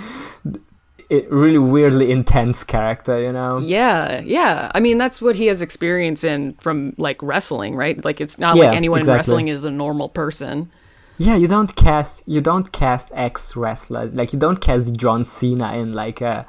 [1.10, 3.58] really weirdly intense character, you know.
[3.58, 4.70] Yeah, yeah.
[4.74, 8.04] I mean, that's what he has experience in from like wrestling, right?
[8.04, 9.12] Like it's not Yeah, like anyone exactly.
[9.14, 10.70] in wrestling is a normal person.
[11.18, 15.72] Yeah, you don't cast you don't cast ex wrestlers like you don't cast John Cena
[15.74, 16.46] in like a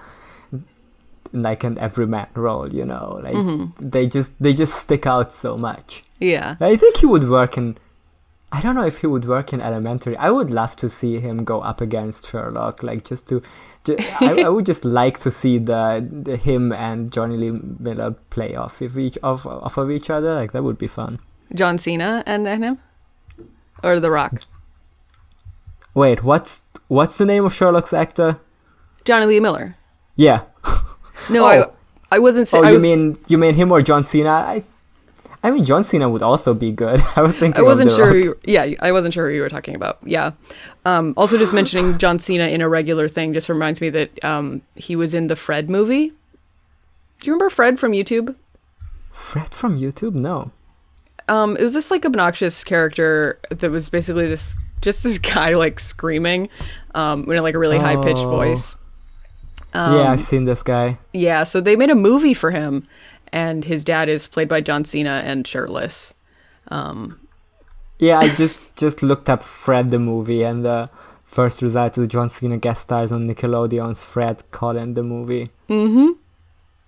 [1.34, 3.20] in like an everyman role, you know.
[3.24, 3.90] Like Mm-hmm.
[3.90, 6.04] they just they just stick out so much.
[6.20, 6.56] Yeah.
[6.60, 7.78] I think he would work in
[8.52, 10.16] I don't know if he would work in Elementary.
[10.18, 13.42] I would love to see him go up against Sherlock, like just to.
[14.22, 18.56] I, I would just like to see the, the him and Jonny Lee Miller play
[18.56, 20.36] off of each off, off of each other.
[20.36, 21.20] Like that would be fun.
[21.54, 22.80] John Cena and, and him?
[23.84, 24.42] Or The Rock?
[25.94, 28.40] Wait, what's what's the name of Sherlock's actor?
[29.06, 29.76] Jonny Lee Miller.
[30.16, 30.44] Yeah.
[31.30, 31.74] No, Oh.
[32.12, 32.66] I I wasn't Oh, saying.
[32.66, 34.30] I you was, mean you mean him or John Cena?
[34.30, 34.64] I,
[35.48, 37.02] I mean John Cena would also be good.
[37.16, 37.58] I was thinking.
[37.60, 38.10] I wasn't sure.
[38.12, 39.98] Who you, yeah, I wasn't sure who you were talking about.
[40.04, 40.32] Yeah.
[40.86, 44.62] Um, also, just mentioning John Cena in a regular thing just reminds me that um,
[44.76, 46.10] he was in the Fred movie.
[46.10, 46.16] Do
[47.24, 48.36] you remember Fred from YouTube?
[49.10, 50.14] Fred from YouTube?
[50.14, 50.52] No.
[51.30, 55.80] Um, it was this like obnoxious character that was basically this just this guy like
[55.80, 56.50] screaming,
[56.94, 58.30] um, in like a really high pitched Oh.
[58.30, 58.76] voice.
[59.74, 61.00] Um, yeah, I've seen this guy.
[61.14, 62.88] Yeah, so they made a movie for him,
[63.32, 66.14] and his dad is played by John Cena and shirtless.
[66.70, 67.20] Um,
[68.00, 70.90] Yeah, I just just looked up Fred the movie, and the
[71.24, 75.50] first result is John Cena guest stars on Nickelodeon's Fred Colin the movie.
[75.70, 76.12] mm-hmm.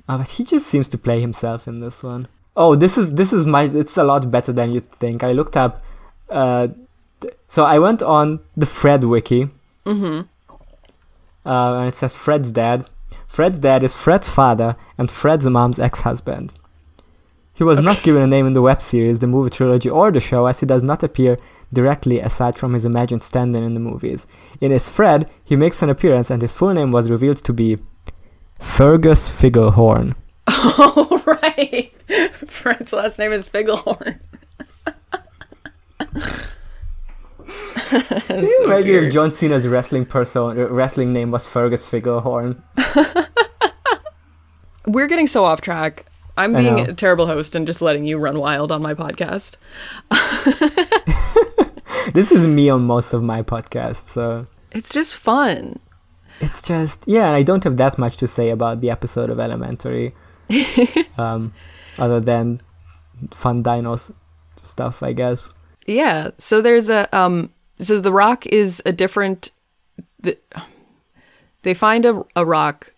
[0.08, 2.28] Oh, but he just seems to play himself in this one.
[2.56, 3.63] Oh, this is this is my.
[3.63, 5.23] It's a lot better than you'd think.
[5.23, 5.84] I looked up.
[6.30, 6.67] Uh,
[7.21, 9.49] th- so I went on the Fred wiki.
[9.86, 10.21] Mm-hmm.
[11.45, 12.86] uh, and it says Fred's dad.
[13.30, 16.52] Fred's dad is Fred's father and Fred's mom's ex-husband.
[17.54, 20.20] He was not given a name in the web series, the movie trilogy, or the
[20.20, 21.38] show, as he does not appear
[21.72, 24.28] directly aside from his imagined stand-in in the movies.
[24.60, 27.78] In his Fred, he makes an appearance, and his full name was revealed to be
[28.60, 30.15] Fergus Figglehorn.
[30.52, 31.94] Oh right,
[32.48, 34.20] Fred's last name is Figglehorn.
[37.89, 42.62] Can you imagine if John Cena's wrestling person, uh, wrestling name was Fergus Figglehorn?
[44.86, 46.06] We're getting so off track.
[46.38, 49.58] I'm being a terrible host and just letting you run wild on my podcast.
[52.13, 55.80] This is me on most of my podcasts, so It's just fun.
[56.41, 60.15] it's just yeah i don't have that much to say about the episode of elementary
[61.17, 61.54] um
[61.97, 62.62] other than
[63.32, 64.13] fun dinos
[64.56, 65.54] stuff i guess
[65.86, 66.30] Yeah.
[66.38, 67.52] So there's a um.
[67.80, 69.52] So the rock is a different.
[70.22, 70.38] The,
[71.63, 72.92] they find a a rock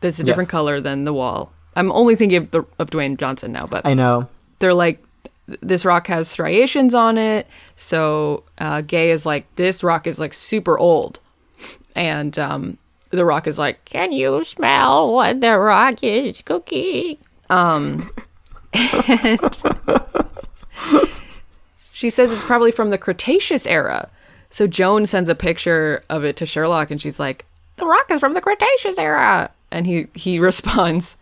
[0.00, 0.52] that's a different Yes.
[0.52, 1.52] color than the wall.
[1.74, 4.26] I'm only thinking of the of Dwayne Johnson now, but i know
[4.58, 5.02] they're like
[5.60, 10.32] this rock has striations on it so uh, gay is like this rock is like
[10.34, 11.20] super old
[11.94, 12.78] and um,
[13.10, 17.16] the rock is like can you smell what the rock is cooking
[17.48, 18.10] um,
[18.72, 19.38] and
[21.92, 24.08] she says it's probably from the cretaceous era
[24.50, 27.44] so joan sends a picture of it to sherlock and she's like
[27.76, 31.16] the rock is from the cretaceous era and he he responds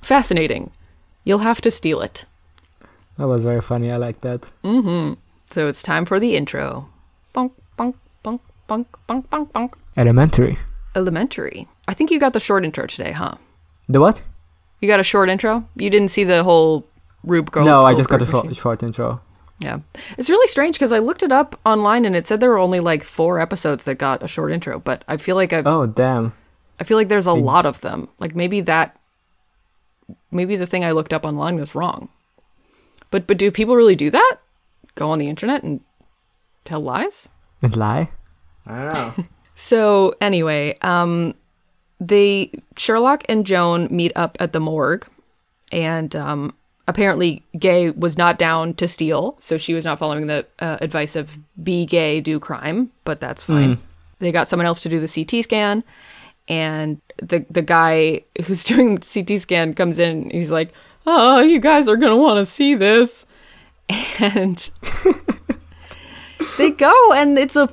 [0.00, 0.70] fascinating
[1.24, 2.24] you'll have to steal it
[3.18, 5.16] that was very funny i like that Mhm.
[5.50, 6.88] So it's time for the intro.
[7.34, 7.92] Bonk, bonk,
[8.24, 9.74] bonk, bonk, bonk, bonk, bonk.
[9.98, 10.58] elementary
[10.94, 11.68] Elementary.
[11.88, 13.34] I think you got the short intro today, huh?
[13.86, 14.22] the what
[14.80, 15.68] You got a short intro?
[15.76, 16.86] You didn't see the whole
[17.22, 17.66] Rube Gold.
[17.66, 19.20] no i just got a short, short intro
[19.62, 19.78] Yeah.
[20.18, 22.80] It's really strange because I looked it up online and it said there were only
[22.80, 26.32] like four episodes that got a short intro, but I feel like I've, oh damn
[26.80, 28.08] I feel like there's a Big- lot of them.
[28.18, 28.98] Like maybe that,
[30.30, 32.08] maybe the thing I looked up online was wrong.
[33.10, 34.36] But but do people really do that?
[34.96, 35.80] Go on the internet and
[36.64, 37.28] tell lies?
[37.64, 38.10] and lie
[38.66, 41.34] i don't know So anyway, um,
[42.00, 45.06] they Sherlock and Joan meet up at the morgue,
[45.70, 46.56] and um,
[46.92, 51.16] apparently Gay was not down to steal, so she was not following the uh, advice
[51.16, 52.90] of be gay, do crime.
[53.04, 53.78] But that's fine.
[54.18, 55.82] They got someone else to do the CT scan,
[56.48, 60.24] and the the guy who's doing the CT scan comes in.
[60.24, 60.72] And he's like,
[61.06, 63.26] "Oh, you guys are gonna want to see this,"
[64.18, 64.70] and
[66.58, 67.68] they go, and it's a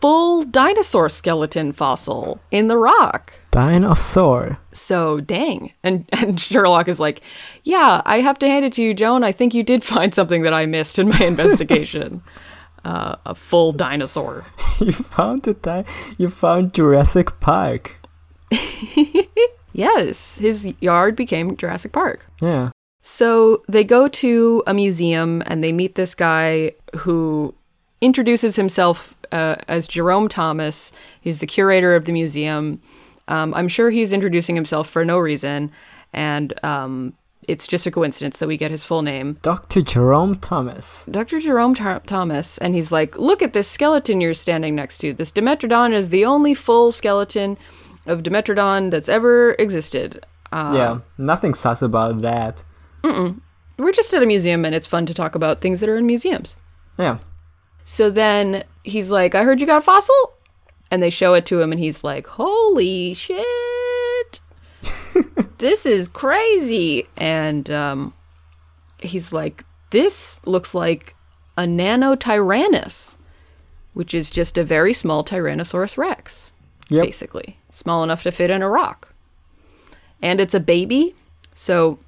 [0.00, 3.34] full dinosaur skeleton fossil in the rock.
[3.52, 5.72] Dinosaur So dang.
[5.84, 7.20] And and Sherlock is like,
[7.62, 9.22] Yeah, I have to hand it to you, Joan.
[9.22, 12.22] I think you did find something that I missed in my investigation.
[12.84, 14.44] uh, a full dinosaur.
[14.80, 15.84] you found it di-
[16.18, 17.98] you found jurassic park
[19.74, 22.26] Yes, his yard became Jurassic Park.
[22.42, 27.54] yeah So they go to a museum and they meet this guy who
[28.02, 30.92] introduces himself uh, as Jerome Thomas.
[31.22, 32.82] He's the curator of the museum.
[33.28, 35.70] Um, I'm sure he's introducing himself for no reason,
[36.12, 37.14] and um,
[37.48, 39.38] it's just a coincidence that we get his full name.
[39.42, 41.40] dr jerome thomas Dr.
[41.40, 45.12] Jerome Th- Thomas, and he's like, Look at this skeleton you're standing next to.
[45.12, 47.56] This Dimetrodon is the only full skeleton
[48.06, 50.24] of Dimetrodon that's ever existed.
[50.52, 52.62] Uh, yeah nothing sus about that
[53.02, 56.06] We're just at a museum, and it's fun to talk about things that are in
[56.06, 56.54] museums.
[56.98, 57.18] yeah
[57.84, 60.14] So then he's like, I heard you got a fossil?
[60.92, 64.40] And they show it to him, and he's like, Holy shit.
[65.58, 67.08] this is crazy.
[67.16, 68.12] And um,
[68.98, 71.16] he's like, This looks like
[71.56, 73.16] a nanotyrannus,
[73.94, 76.52] which is just a very small Tyrannosaurus rex,
[76.90, 77.04] Yep.
[77.04, 77.58] basically.
[77.70, 79.14] Small enough to fit in a rock.
[80.20, 81.14] And it's a baby.
[81.54, 81.98] So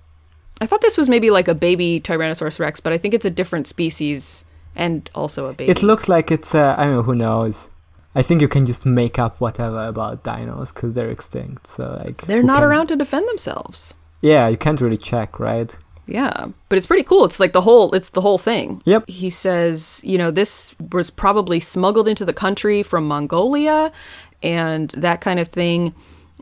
[0.60, 3.30] I thought this was maybe like a baby Tyrannosaurus rex, but I think it's a
[3.30, 4.44] different species
[4.76, 5.70] and also a baby.
[5.70, 6.54] It looks like it's.
[6.54, 7.70] Uh, I mean, who knows?
[8.14, 11.66] I think you can just make up whatever about dinos because they're extinct.
[11.66, 13.94] So like They're not can- around to defend themselves.
[14.20, 15.76] Yeah, you can't really check, right?
[16.06, 17.24] Yeah, but it's pretty cool.
[17.24, 18.82] It's like the whole it's the whole thing.
[18.84, 19.08] Yep.
[19.08, 23.90] He says, you know, this was probably smuggled into the country from Mongolia
[24.42, 25.94] and that kind of thing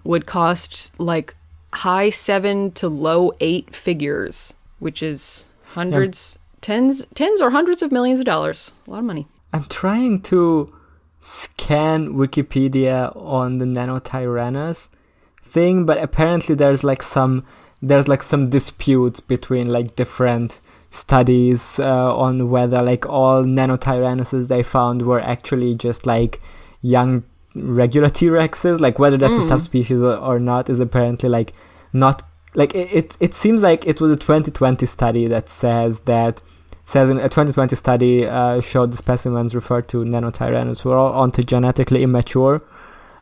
[0.05, 1.35] would cost like
[1.73, 8.19] high 7 to low 8 figures, which is hundreds, tens, tens or hundreds of millions
[8.21, 8.73] of dollars.
[8.87, 9.27] A lot of money.
[9.53, 10.75] I'm trying to
[11.23, 14.89] scan Wikipedia on the Nanotyrannus
[15.41, 17.47] thing, but apparently there's like some
[17.81, 24.63] there's like some disputes between like different studies uh, on whether like all Nanotyrannuses they
[24.65, 26.41] found were actually just like
[26.81, 27.23] young
[27.55, 31.53] regular T-Rexes, like whether that's a subspecies or, or not is apparently like
[31.93, 32.23] not
[32.55, 36.43] like it, it it seems like it was a 2020 study that says that
[36.85, 42.01] says in a 2020 study uh, showed the specimens referred to nanotyrannus were all ontogenetically
[42.03, 42.63] immature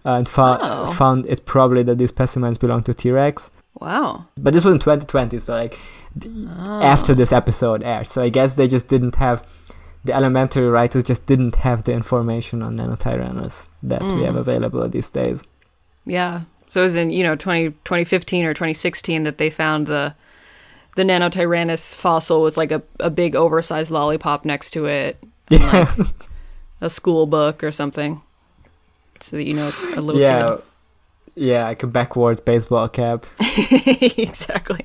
[0.06, 0.92] uh, and fo- Oh.
[0.92, 3.50] found it probably that these specimens belong to T-Rex.
[3.80, 4.26] Wow.
[4.36, 5.78] But this was in 2020, so like
[6.16, 8.06] d- after this episode aired.
[8.08, 9.46] So I guess they just didn't have
[10.04, 15.10] the elementary writers just didn't have the information on nanotyrannus that we have available these
[15.10, 15.44] days.
[16.06, 16.42] Yeah.
[16.68, 20.14] So it was in, you know, 20, 2015 or 2016 that they found the
[20.96, 25.94] the Nanotyrannus fossil with like a, a big oversized lollipop next to it, Yeah,
[26.80, 28.22] a school book or something.
[29.20, 30.56] So that you know it's a little yeah,
[31.34, 33.26] yeah, like a backwards baseball cap.
[34.18, 34.84] exactly.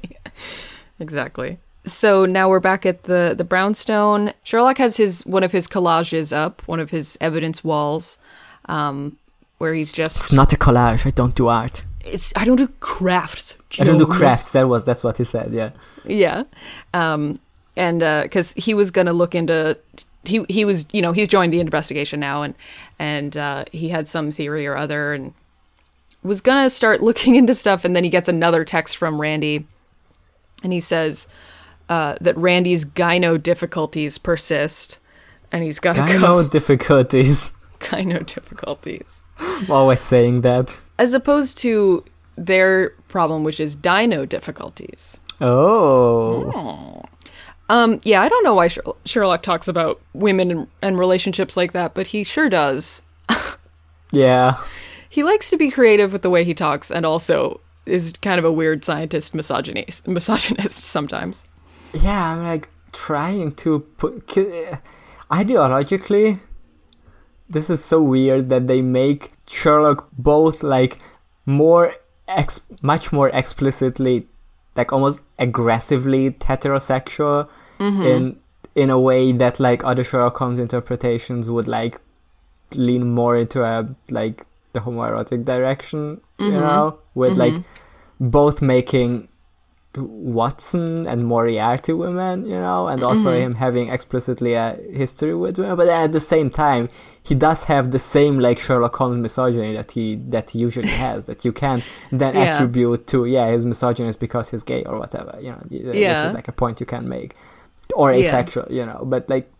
[1.00, 1.58] Exactly.
[1.86, 4.34] So now we're back at the the brownstone.
[4.44, 8.18] Sherlock has his one of his collages up, one of his evidence walls,
[8.66, 9.18] um,
[9.60, 11.06] where he's just It's not a collage.
[11.06, 11.84] I don't do art.
[12.04, 13.56] it's I don't do crafts.
[13.80, 14.52] I don't do crafts.
[14.54, 15.54] That was that's what he said.
[15.54, 15.72] Yeah.
[16.08, 16.44] Yeah.
[16.94, 17.40] Um,
[17.78, 19.78] and because he was going to look into,
[20.24, 22.56] he he was you know he's joined the investigation now, and
[23.00, 25.34] and uh, he had some theory or other, and
[26.24, 29.68] was gonna start looking into stuff, and then he gets another text from Randy,
[30.64, 31.28] and he says
[31.90, 35.00] uh, that Randy's gyno difficulties persist,
[35.52, 37.52] and he's got I go difficulties.
[37.80, 40.76] gyno difficulties I'm always saying that.
[40.98, 42.04] as opposed to
[42.38, 45.20] their problem, which is dino difficulties.
[45.42, 47.04] Oh.
[47.70, 48.70] Um, yeah, I don't know why
[49.06, 53.02] Sherlock talks about women and, and relationships like that, but he sure does.
[54.12, 54.54] Yeah.
[55.10, 58.46] He likes to be creative with the way he talks, and also is kind of
[58.46, 61.44] a weird scientist misogynist, misogynist sometimes.
[61.94, 64.28] Yeah, I'm like trying to put.
[65.32, 66.40] Ideologically,
[67.50, 70.98] this is so weird that they make Sherlock both like
[71.46, 71.94] more,
[72.28, 74.28] ex- much more explicitly,
[74.76, 77.48] like almost aggressively heterosexual
[77.80, 78.02] mm-hmm.
[78.04, 78.40] in
[78.76, 82.00] in a way that like other Sherlock Holmes interpretations would like
[82.74, 86.60] lean more into a like the homoerotic direction, you mm-hmm.
[86.60, 87.56] know, with mm-hmm.
[87.56, 87.66] like
[88.20, 89.28] both making
[89.98, 93.42] Watson and Moriarty women, you know, and also mm-hmm.
[93.42, 95.76] him having explicitly a history with women.
[95.78, 96.90] But at the same time,
[97.24, 101.26] he does have the same like Sherlock Holmes misogyny that he that he usually has.
[101.26, 102.54] that you can then Yeah.
[102.54, 105.38] attribute to yeah his misogyny is because he's gay or whatever.
[105.42, 106.32] You know, uh, which Yeah.
[106.32, 107.36] like a point you can make,
[107.94, 108.28] or Yeah.
[108.28, 108.68] asexual.
[108.70, 109.52] You know, but like.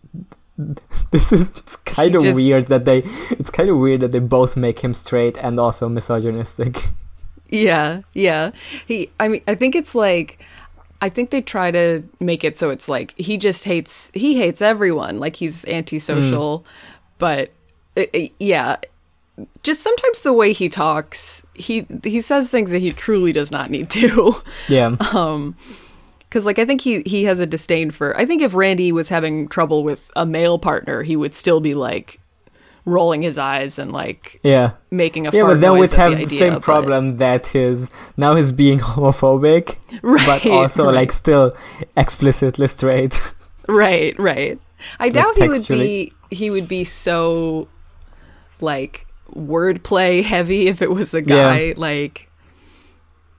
[1.12, 3.00] This is it's kind of just- weird that they
[3.32, 6.74] it's kind of weird that they both make him straight and also misogynistic.
[7.50, 8.52] Yeah, yeah.
[8.88, 10.44] He, I mean, I think it's like,
[11.02, 14.62] I think they try to make it so it's like he just hates, he hates
[14.62, 15.20] everyone.
[15.20, 16.66] Like he's antisocial,
[17.18, 17.52] but
[17.98, 18.78] uh, uh, yeah.
[19.64, 23.70] Just sometimes the way he talks, he he says things that he truly does not
[23.70, 24.42] need to.
[24.70, 24.96] yeah.
[25.14, 25.56] Um,
[26.30, 28.18] Because like I think he he has a disdain for.
[28.18, 31.74] I think if Randy was having trouble with a male partner, he would still be
[31.76, 32.20] like
[32.86, 34.72] rolling his eyes and like Yeah.
[34.92, 38.52] making a Yeah, but then we'd have the, the, same problem that his now he's
[38.52, 40.26] being homophobic, right?
[40.26, 40.96] but also right.
[40.96, 41.52] like still
[41.98, 43.22] explicitly straight.
[43.68, 44.60] Right, right.
[45.00, 47.68] I doubt he would be he would be so
[48.62, 52.30] like wordplay heavy if it was a guy like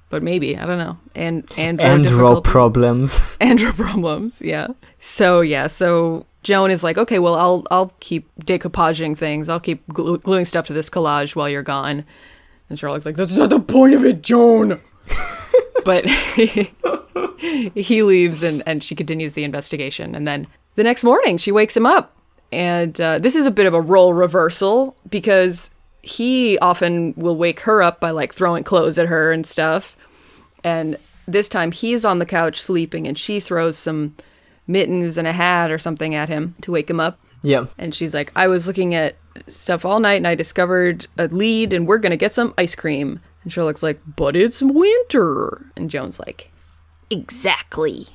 [0.09, 0.99] but maybe, I don't know.
[1.15, 3.19] And and Andro problems.
[3.41, 4.69] andro problems, yeah.
[4.99, 9.49] So yeah, so Joan is like, okay, well, I'll I'll keep decoupaging things.
[9.49, 12.05] I'll keep glu- gluing stuff to this collage while you're gone.
[12.71, 14.81] And Sherlock's like, that's not the point of it, Joan.
[15.85, 16.09] but
[17.75, 20.15] he leaves, and and she continues the investigation.
[20.15, 22.17] And then the next morning, she wakes him up,
[22.53, 25.73] and uh, this is a bit of a role reversal because
[26.03, 29.97] he often will wake her up by like throwing clothes at her and stuff.
[30.63, 34.15] And this time he's on the couch sleeping, and she throws some
[34.67, 37.19] mittens and a hat or something at him to wake him up.
[37.43, 37.67] Yeah.
[37.79, 41.73] And she's like, I was looking at stuff all night and I discovered a lead
[41.73, 43.21] and we're going to get some ice cream.
[43.43, 45.71] And Sherlock's like, but it's winter.
[45.77, 46.51] And Joan's like,
[47.11, 48.09] exactly.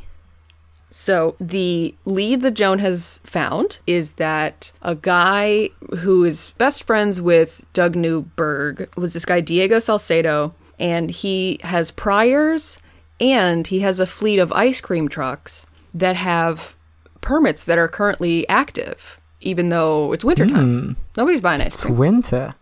[0.89, 7.21] So the lead that Joan has found is that a guy who is best friends
[7.21, 12.79] with Doug Newberg was this guy Diego Salcedo, and he has priors
[13.21, 16.75] and he has a fleet of ice cream trucks that have
[17.21, 20.97] permits that are currently active, even though it's wintertime.
[21.17, 21.93] Nobody's buying ice cream.
[21.93, 22.53] It's winter.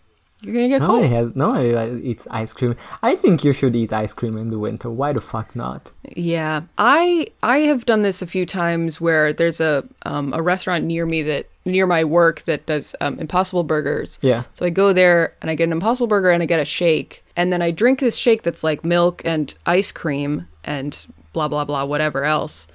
[0.41, 1.19] You're gonna get Nobody cold.
[1.19, 2.75] has nobody like, eats ice cream.
[3.03, 4.89] I think you should eat ice cream in the winter.
[4.89, 5.91] Why the fuck not?
[6.15, 10.85] Yeah, I I have done this a few times where there's a um, a restaurant
[10.85, 14.17] near me that near my work that does um, Impossible Burgers.
[14.21, 14.43] Yeah.
[14.53, 17.21] So I go there and I get an Impossible Burger and I get a shake,
[17.35, 21.65] and then I drink this shake that's like milk and ice cream and blah blah
[21.65, 22.65] blah whatever else,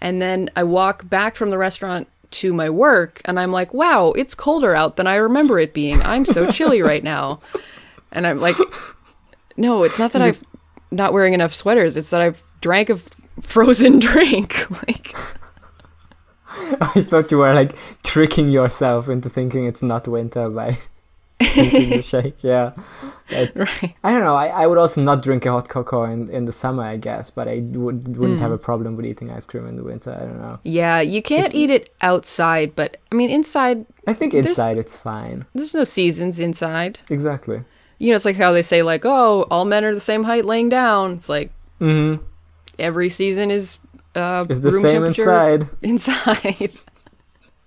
[0.00, 4.12] and then I walk back from the restaurant to my work and I'm like, wow,
[4.12, 6.02] it's colder out than I remember it being.
[6.02, 7.40] I'm so chilly right now,
[8.12, 8.56] and I'm like,
[9.56, 10.36] no, it's not that I'm
[10.90, 11.96] not wearing enough sweaters.
[11.96, 12.98] It's that I've drank a
[13.42, 14.70] frozen drink.
[14.86, 15.14] like,
[16.80, 20.78] I thought you were like tricking yourself into thinking it's not winter by
[21.54, 22.42] drinking the shake.
[22.44, 22.72] Yeah.
[23.54, 23.94] right.
[24.04, 24.36] I don't know.
[24.36, 27.30] I, I would also not drink a hot cocoa in, in the summer, I guess,
[27.30, 30.12] but I would wouldn't have a problem with eating ice cream in the winter.
[30.12, 30.58] I don't know.
[30.64, 34.96] Yeah, you can't It's- eat it outside, but I mean, inside, I think inside it's
[34.96, 35.46] fine.
[35.54, 37.00] there's no seasons inside.
[37.08, 37.62] Exactly.
[37.98, 40.44] You know, it's like how they say, like, oh, all men are the same height
[40.44, 41.12] laying down.
[41.12, 42.22] It's like Mm-hmm.
[42.78, 43.78] every season is
[44.14, 45.68] uh, It's the room same temperature inside.
[45.82, 46.70] inside.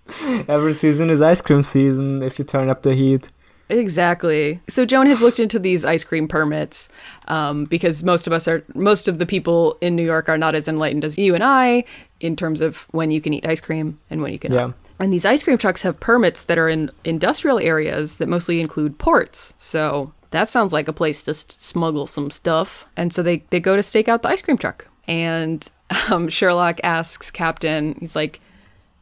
[0.47, 3.29] Every season is ice cream season if you turn up the heat.
[3.69, 4.61] Exactly.
[4.69, 6.89] So Joan has looked into these ice cream permits
[7.27, 10.55] um, because most of us are, most of the people in New York are not
[10.55, 11.83] as enlightened as you and I
[12.19, 14.67] in terms of when you can eat ice cream and when you cannot.
[14.69, 14.73] Yeah.
[14.99, 18.97] And these ice cream trucks have permits that are in industrial areas that mostly include
[18.97, 19.53] ports.
[19.57, 22.87] So that sounds like a place to s- smuggle some stuff.
[22.95, 24.87] And so they, they go to stake out the ice cream truck.
[25.07, 25.69] And
[26.09, 28.39] um, Sherlock asks Captain, he's like,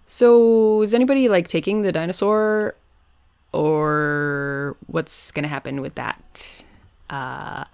[0.08, 2.76] so is anybody like taking the dinosaur
[3.56, 6.64] or what's going to happen with that?
[7.10, 7.66] Uh,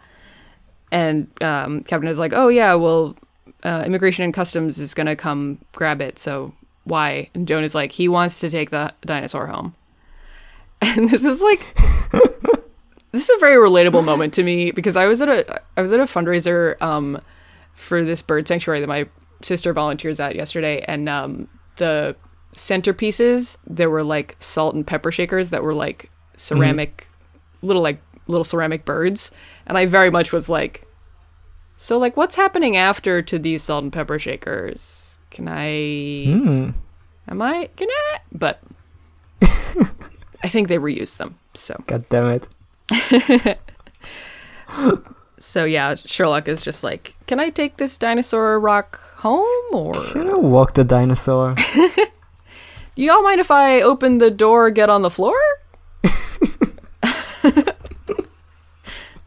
[0.91, 3.15] and um, is like, oh, yeah, well,
[3.63, 6.19] uh, Immigration and Customs is going to come grab it.
[6.19, 6.53] So
[6.83, 7.29] why?
[7.33, 9.75] And Joan is like, he wants to take the dinosaur home.
[10.83, 11.63] And this is like,
[13.11, 15.91] this is a very relatable moment to me because I was at a I was
[15.91, 17.21] at a fundraiser um,
[17.75, 19.07] for this bird sanctuary that my
[19.43, 22.15] sister volunteers at yesterday, and um, the
[22.55, 27.07] centerpieces there were like salt and pepper shakers that were like ceramic,
[27.61, 29.31] little like little ceramic birds,
[29.65, 30.87] and I very much was like,
[31.77, 35.19] so like what's happening after to these salt and pepper shakers?
[35.29, 35.67] Can I?
[35.67, 36.73] Mm.
[37.27, 37.69] Am I?
[37.75, 38.17] Can I?
[38.31, 38.61] But
[40.43, 41.39] I think they reused them.
[41.53, 42.47] So God damn it.
[45.39, 49.93] so yeah, Sherlock is just like, can I take this dinosaur rock home or?
[49.93, 51.55] Can I walk the dinosaur?
[53.01, 55.33] You all mind if I open the door, get on the floor?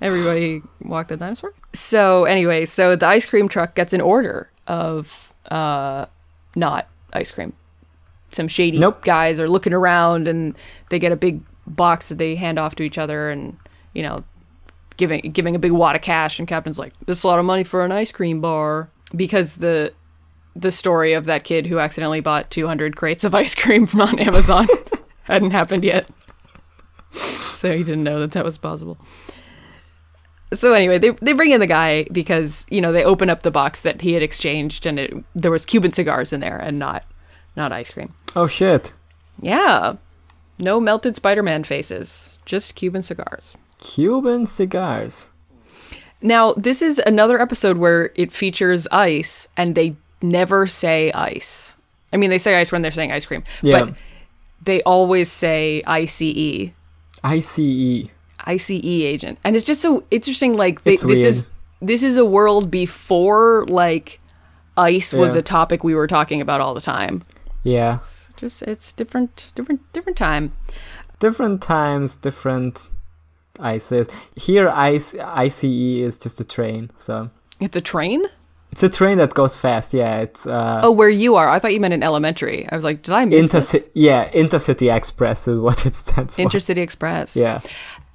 [0.01, 1.53] Everybody walk the dinosaur.
[1.73, 6.07] So anyway, so the ice cream truck gets an order of uh
[6.55, 7.53] not ice cream.
[8.31, 9.03] Some shady Nope.
[9.03, 10.55] guys are looking around and
[10.91, 13.57] they get a big box that they hand off to each other and
[13.93, 14.23] you know
[14.99, 17.45] giving giving a big wad of cash and captain's like this is a lot of
[17.45, 19.93] money for an ice cream bar because the
[20.57, 24.19] the story of that kid who accidentally bought 200 crates of ice cream from on
[24.19, 24.67] Amazon
[25.25, 26.09] hadn't happened yet.
[27.13, 28.99] So he didn't know that that was possible.
[30.53, 33.51] So anyway, they they bring in the guy because, you know, they open up the
[33.51, 37.05] box that he had exchanged and it, there was Cuban cigars in there and not
[37.57, 38.15] not ice cream.
[38.37, 38.93] Oh shit.
[39.41, 39.97] Yeah.
[40.59, 43.57] No melted Spider-Man faces, just Cuban cigars.
[43.79, 45.29] Cuban cigars.
[46.23, 49.95] Now, this is another episode where it features ice and they
[50.25, 51.77] never say ice.
[52.13, 53.85] I mean, they say ice when they're saying ice cream, Yeah.
[53.85, 53.95] but
[54.65, 56.71] they always say ICE,
[57.23, 58.09] ICE.
[58.47, 59.39] ICE agent.
[59.45, 61.19] And it's just so interesting like they, this weird.
[61.19, 61.47] is
[61.81, 64.21] this is a world before like
[64.77, 67.25] ice was a topic we were talking about all the time.
[67.63, 67.99] Yeah.
[68.37, 70.53] just it's different, different, different time.
[71.21, 72.87] Different times, different
[73.61, 74.09] ices.
[74.37, 78.25] Here, ice ICE is just a train, so It's a train.
[78.75, 79.95] It's a train that goes fast.
[79.95, 81.49] Yeah, it's uh, Oh, where you are?
[81.49, 82.67] I thought you meant in elementary.
[82.69, 83.73] I was like, did I miss this?
[83.73, 83.89] intercity.
[83.95, 86.43] Yeah, intercity express is what it stands for.
[86.43, 87.37] Intercity Express.
[87.37, 87.61] yeah,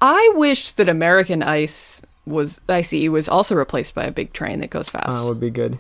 [0.02, 4.70] I wish that American Ice was ICE was also replaced by a big train that
[4.70, 5.12] goes fast.
[5.18, 5.80] that would be good.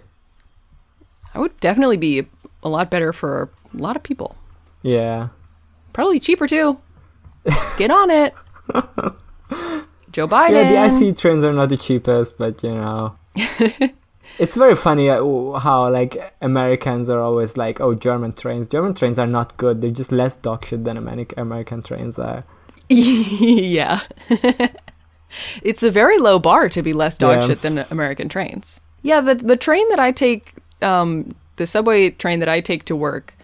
[1.33, 2.25] That would definitely be
[2.63, 4.37] a lot better for a lot of people.
[4.81, 5.27] Yeah,
[5.91, 6.79] Probably cheaper too.
[7.77, 8.33] Get on it.
[10.11, 10.51] Joe Biden.
[10.51, 10.87] yeah.
[10.87, 13.17] The ICE trains are not the cheapest, but you know.
[14.39, 18.67] It's very funny uh, how like Americans are always like, "Oh, German trains.
[18.67, 19.81] German trains are not good.
[19.81, 22.43] They're just less dog shit than Ameri- American trains are."
[22.89, 23.99] yeah.
[25.61, 27.47] it's a very low bar to be less dog Yeah.
[27.47, 28.81] shit than American trains.
[29.01, 32.95] Yeah, the the train that I take, um, the subway train that I take to
[32.95, 33.35] work,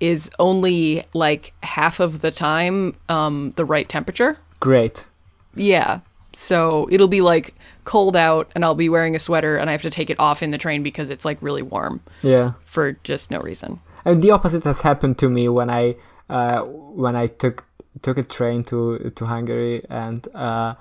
[0.00, 4.36] is only like half of the time um, the right temperature.
[4.60, 5.06] Great.
[5.54, 6.00] Yeah.
[6.32, 7.54] So it'll be like
[7.84, 10.42] cold out and I'll be wearing a sweater and I have to take it off
[10.42, 12.52] in the train because it's like really warm Yeah.
[12.64, 13.80] for just no reason.
[14.04, 15.96] And the opposite has happened to me when I
[16.28, 17.64] uh, when I took
[18.02, 20.74] took a train to to Hungary and uh,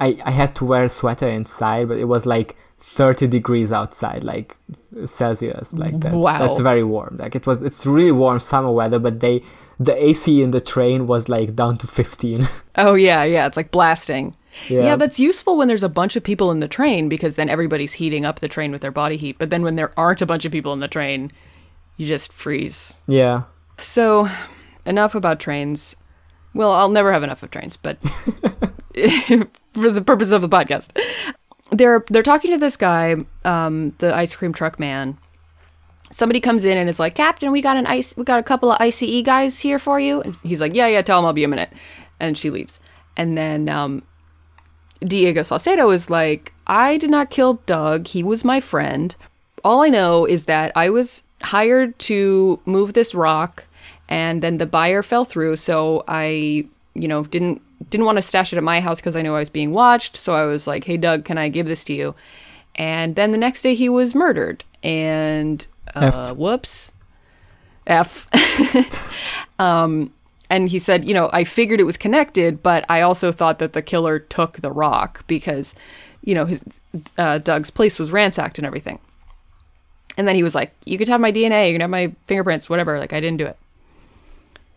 [0.00, 4.22] I I had to wear a sweater inside, but it was like 30 degrees outside,
[4.24, 4.56] like
[5.04, 6.38] Celsius, like that's Wow.
[6.38, 7.16] that's very warm.
[7.18, 9.42] Like it was, it's really warm summer weather, but they
[9.78, 12.48] the AC in the train was like down to 15.
[12.80, 14.36] Oh yeah, yeah, it's like blasting.
[14.68, 14.80] yeah.
[14.84, 14.96] Yeah.
[14.96, 18.24] that's useful when there's a bunch of people in the train because then everybody's heating
[18.24, 19.36] up the train with their body heat.
[19.36, 21.32] But then when there aren't a bunch of people in the train,
[21.96, 23.02] you just freeze.
[23.08, 23.42] yeah.
[23.78, 24.28] So,
[24.86, 25.96] enough about trains.
[26.54, 27.98] Well, I'll never have enough of trains, but
[29.74, 30.90] for the purpose of the podcast,
[31.70, 35.18] they're they're talking to this guy, um, the ice cream truck man.
[36.10, 38.72] Somebody comes in and is like, "Captain, we got an ice, we got a couple
[38.72, 41.44] of ICE guys here for you." And he's like, "Yeah, yeah, tell him I'll be
[41.44, 41.70] a minute,"
[42.18, 42.80] and she leaves.
[43.16, 44.04] And then um,
[45.00, 48.08] Diego Salcedo is like, I did not kill Doug.
[48.08, 49.14] He was my friend.
[49.64, 53.66] All I know is that I was hired to move this rock
[54.08, 58.52] and then the buyer fell through, so I, you know, didn't didn't want to stash
[58.52, 60.16] it at my house because I knew I was being watched.
[60.16, 62.14] So I was like, "Hey Doug, can I give this to you?"
[62.74, 64.64] And then the next day he was murdered.
[64.82, 65.66] And
[66.04, 66.92] uh, whoops.
[67.86, 68.28] F.
[69.58, 70.12] um
[70.50, 73.74] and he said, you know, I figured it was connected, but I also thought that
[73.74, 75.74] the killer took the rock because,
[76.22, 76.64] you know, his
[77.18, 78.98] uh, Doug's place was ransacked and everything.
[80.16, 82.68] And then he was like, "You could have my DNA, you can have my fingerprints,
[82.68, 83.56] whatever." Like I didn't do it.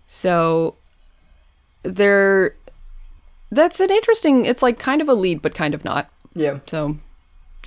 [0.06, 0.76] So
[1.84, 2.56] there,
[3.50, 4.46] that's an interesting.
[4.46, 6.12] It's like kind of a lead, but kind of not.
[6.36, 6.60] Yeah.
[6.68, 6.98] So,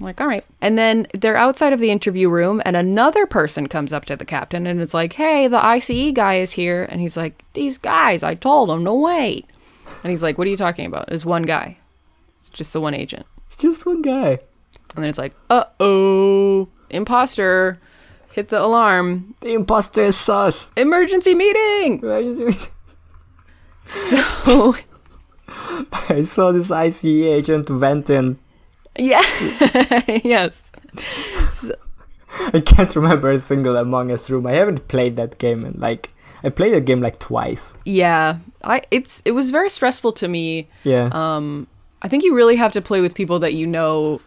[0.01, 0.45] like, all right.
[0.61, 4.25] And then they're outside of the interview room, and another person comes up to the
[4.25, 6.85] captain and it's like, hey, the ICE guy is here.
[6.91, 9.47] And he's like, these guys, I told them to wait.
[10.03, 11.13] And he's like, what are you talking about?
[11.13, 11.79] It's one guy.
[12.41, 13.27] It's just the one agent.
[13.47, 14.39] It's just one guy.
[14.95, 17.81] And then it's like, uh oh, imposter.
[18.33, 19.37] Hit the alarm.
[19.41, 20.69] The imposter is sus.
[20.77, 22.03] Emergency meeting.
[23.87, 24.75] So,
[26.09, 28.39] I saw this ICE agent went in.
[28.99, 29.23] Yeah.
[30.25, 30.63] yes.
[32.53, 34.47] I can't remember a single Among Us room.
[34.47, 36.11] I haven't played that game in like
[36.43, 37.77] I played that game like twice.
[37.85, 38.39] Yeah.
[38.63, 41.09] I it's it was very stressful to me Yeah.
[41.13, 41.67] Um,
[42.03, 44.21] I think you really have to play with people that you know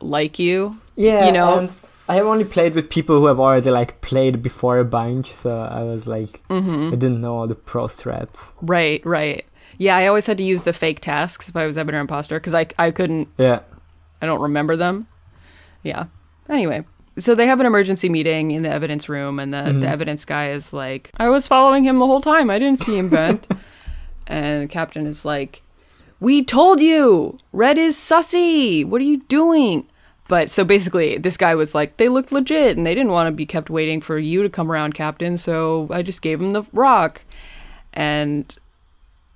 [0.00, 0.78] like you.
[0.96, 1.26] yeah.
[1.26, 4.78] you know- and I have only played with people who have already like played before
[4.80, 8.52] a bunch, so I was like I didn't know all the pro strats.
[8.60, 9.44] Right, right.
[9.78, 12.40] Yeah, I always had to use the fake tasks if I was ever an imposter
[12.40, 13.60] because I, I couldn't, Yeah.
[14.20, 15.06] I don't remember them.
[15.82, 16.06] Yeah.
[16.48, 16.84] Anyway,
[17.18, 19.84] so they have an emergency meeting in the evidence room, and the, the mm-hmm.
[19.84, 22.50] evidence guy is like, I was following him the whole time.
[22.50, 23.46] I didn't see him vent.
[24.26, 25.62] and the captain is like,
[26.18, 27.38] We told you!
[27.52, 28.84] Red is sussy!
[28.84, 29.86] What are you doing?
[30.28, 33.32] But so basically, this guy was like, they looked legit and they didn't want to
[33.32, 35.36] be kept waiting for you to come around, Captain.
[35.36, 37.22] So I just gave him the rock.
[37.92, 38.56] And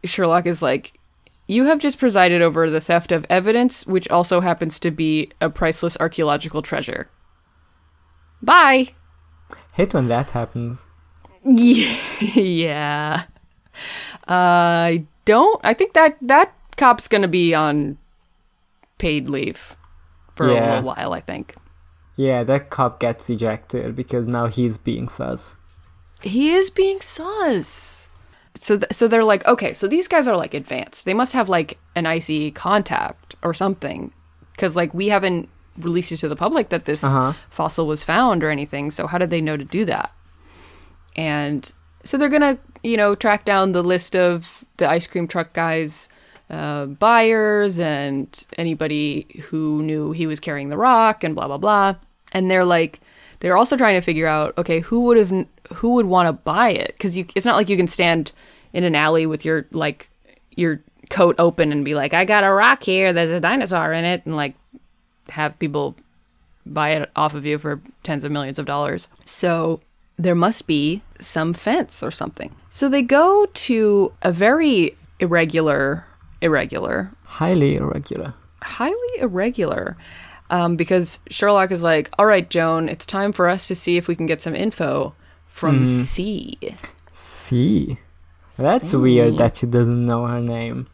[0.04, 1.00] Sherlock is like,
[1.46, 5.50] You have just presided over the theft of evidence, which also happens to be a
[5.50, 7.10] priceless archaeological treasure.
[8.42, 8.94] Bye!
[9.74, 10.86] Hate when that happens.
[11.44, 13.24] yeah.
[14.26, 15.60] Uh, I don't.
[15.64, 17.98] I think that that cop's gonna be on
[18.98, 19.76] paid leave
[20.34, 21.12] for a little while.
[21.12, 21.54] I think
[22.16, 25.56] Yeah, that cop gets ejected because now he's being sus.
[26.22, 28.03] he is being sus.
[28.60, 31.04] So, th- so they're like, okay, so these guys are like advanced.
[31.04, 34.12] They must have like an ICE contact or something,
[34.52, 35.48] because like we haven't
[35.78, 37.32] released it to the public that this Uh-huh.
[37.50, 38.90] fossil was found or anything.
[38.92, 40.12] So how did they know to do that?
[41.16, 41.70] And
[42.04, 46.08] so they're gonna, you know, track down the list of the ice cream truck guys'
[46.50, 51.94] uh, buyers and anybody who knew he was carrying the rock and blah blah blah.
[52.32, 53.00] And they're like,
[53.40, 56.70] they're also trying to figure out, okay, who would have, who would want to buy
[56.70, 56.88] it?
[56.96, 58.32] Because you, it's not like you can stand
[58.72, 60.10] in an alley with your like
[60.56, 63.12] your coat open and be like, I got a rock here.
[63.12, 64.54] There's a dinosaur in it, and like
[65.28, 65.96] have people
[66.66, 69.08] buy it off of you for tens of millions of dollars.
[69.24, 69.80] So
[70.18, 72.54] there must be some fence or something.
[72.70, 76.06] So they go to a very irregular,
[76.40, 78.34] irregular, Highly irregular.
[78.62, 79.96] highly irregular.
[80.50, 84.06] Um, because Sherlock is like, all right, Joan, it's time for us to see if
[84.08, 85.14] we can get some info
[85.54, 86.58] from C.
[87.12, 87.96] C.
[88.58, 90.88] that's weird that she doesn't know her name.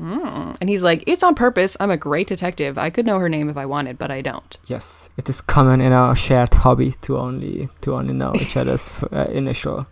[0.00, 0.56] Mm.
[0.60, 1.76] And he's like, it's on purpose.
[1.78, 2.76] I'm a great detective.
[2.76, 4.58] I could know her name if I wanted, but I don't.
[4.66, 8.90] Yes, it is common in our shared hobby to only to only know each other's
[9.02, 9.86] f- uh, initial.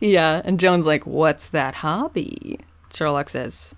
[0.00, 2.60] Yeah, and Joan's like, "What's that hobby?"
[2.94, 3.74] Sherlock says,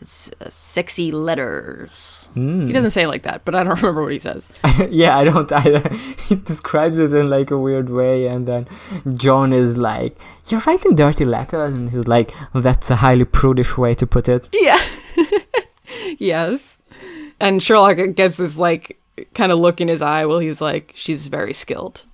[0.00, 2.66] "It's uh, sexy letters." Mm.
[2.66, 4.48] He doesn't say it like that, but I don't remember what he says.
[4.90, 5.88] yeah, I don't either.
[6.28, 8.68] he describes it in like a weird way, and then
[9.14, 10.16] John is like,
[10.48, 14.48] "You're writing dirty letters," and he's like, "That's a highly prudish way to put it."
[14.52, 14.80] Yeah.
[16.18, 16.78] yes.
[17.38, 18.98] And Sherlock gets this like
[19.34, 22.04] kind of look in his eye while he's like, "She's very skilled."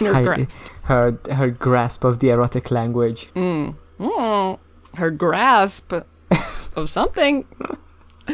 [0.00, 0.48] In her Highly-
[0.82, 3.30] her her grasp of the erotic language.
[3.34, 3.74] Mm.
[3.98, 4.58] Mm.
[4.96, 5.94] Her grasp
[6.76, 7.44] of something.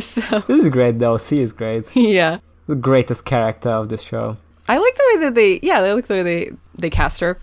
[0.00, 1.16] so This is great though.
[1.16, 1.94] C is great.
[1.96, 2.38] yeah.
[2.66, 4.36] The greatest character of the show.
[4.68, 7.38] I like the way that they yeah, I like the way they they cast her.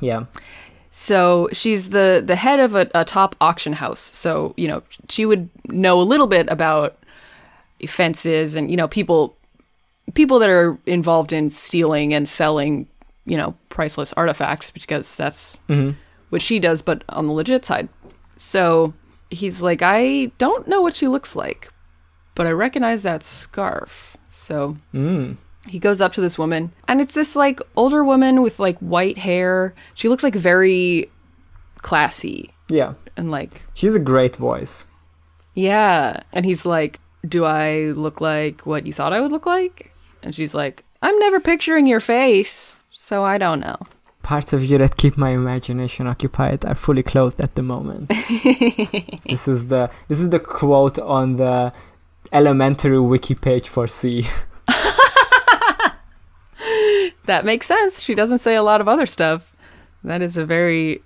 [0.00, 0.24] Yeah.
[0.90, 4.00] So she's the the head of a, a top auction house.
[4.00, 6.98] So you know she would know a little bit about
[7.86, 9.36] fences and you know people
[10.14, 12.86] people that are involved in stealing and selling
[13.26, 15.90] you know priceless artifacts because that's hmm
[16.30, 17.88] what she does, but on the legit side.
[18.36, 18.92] So
[19.30, 21.72] he's like, I don't know what she looks like,
[22.34, 24.16] but I recognize that scarf.
[24.30, 25.36] So Mm.
[25.66, 29.18] he goes up to this woman and it's this like older woman with like white
[29.18, 31.10] hair she looks like very
[31.78, 32.94] classy Yeah.
[33.16, 34.86] and like She's a great voice.
[35.54, 39.90] yeah and he's like do i look like what you thought i would look like
[40.22, 43.78] and she's like i'm never picturing your face so i don't know
[44.26, 48.08] Parts of you that keep my imagination occupied are fully clothed at the moment.
[49.28, 51.72] this is the this is the quote on the
[52.32, 54.26] elementary wiki page for C.
[57.26, 59.54] that makes sense she doesn't say a lot of other stuff
[60.02, 61.02] that is a very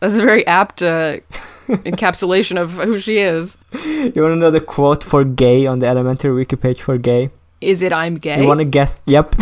[0.00, 1.18] that's a very apt uh,
[1.68, 5.86] encapsulation of who she is you want to know the quote for gay on the
[5.86, 7.28] elementary wiki page for gay?
[7.60, 9.02] is it i'm gay You want to guess?
[9.06, 9.34] Yep.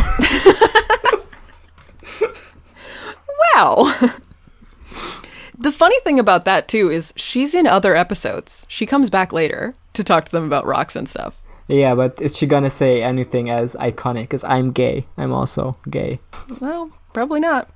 [3.54, 3.92] Wow.
[5.58, 8.64] the funny thing about that too is she's in other episodes.
[8.68, 11.42] She comes back later to talk to them about rocks and stuff.
[11.68, 15.06] yeah, but is she gonna say anything as iconic as I'm gay?
[15.16, 16.20] I'm also gay.
[16.60, 17.68] Well, probably not.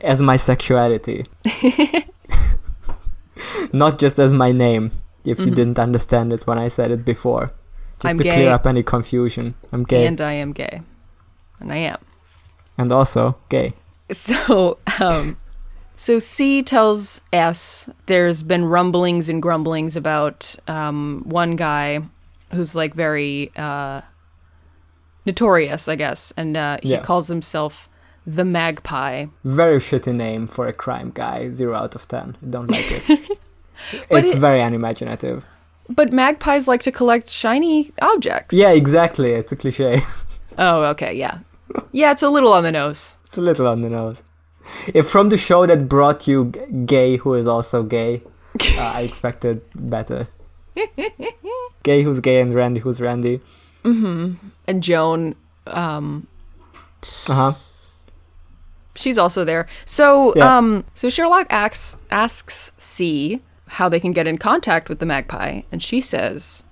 [0.00, 1.26] As my sexuality.
[3.72, 4.92] Not just as my name,
[5.24, 5.54] if you Mhm.
[5.54, 7.52] didn't understand it when I said it before.
[8.00, 8.34] Just I'm to gay.
[8.34, 9.54] clear up any confusion.
[9.72, 10.06] I'm gay.
[10.06, 10.80] And I am gay.
[11.60, 11.98] And I am.
[12.78, 13.72] and also gay.
[14.10, 15.36] So, um
[15.96, 22.00] so C tells S there's been rumblings and grumblings about um one guy
[22.52, 24.02] who's like very uh
[25.24, 27.02] notorious, I guess, and uh he Yeah.
[27.02, 27.88] calls himself
[28.26, 29.26] the Magpie.
[29.44, 31.50] Very shitty name for a crime guy.
[31.52, 32.36] Zero out of ten.
[32.48, 33.30] Don't like it.
[34.10, 35.44] It's it- very unimaginative.
[35.88, 38.52] But magpies like to collect shiny objects.
[38.56, 39.32] Yeah, exactly.
[39.32, 40.02] It's a cliche.
[40.58, 41.40] Oh, okay, yeah.
[41.92, 43.15] Yeah, it's a little on the nose.
[43.26, 44.22] It's a little on the nose.
[44.94, 46.46] If from the show that brought you
[46.86, 48.22] gay, who is also gay,
[48.78, 50.28] uh, I expected better.
[51.82, 53.40] gay who's gay and Randy who's Randy.
[53.84, 55.36] And Joan,
[55.68, 56.26] um,
[57.28, 57.52] Uh huh.
[58.96, 59.66] she's also there.
[59.84, 60.56] So, Yeah.
[60.58, 65.62] um, so Sherlock asks asks C how they can get in contact with the magpie,
[65.70, 66.64] and she says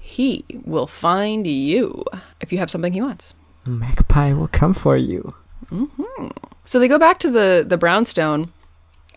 [0.00, 2.04] he will find you
[2.40, 3.34] if you have something he wants.
[3.66, 5.34] Magpie will come for you.
[6.64, 8.52] So they go back to the the brownstone,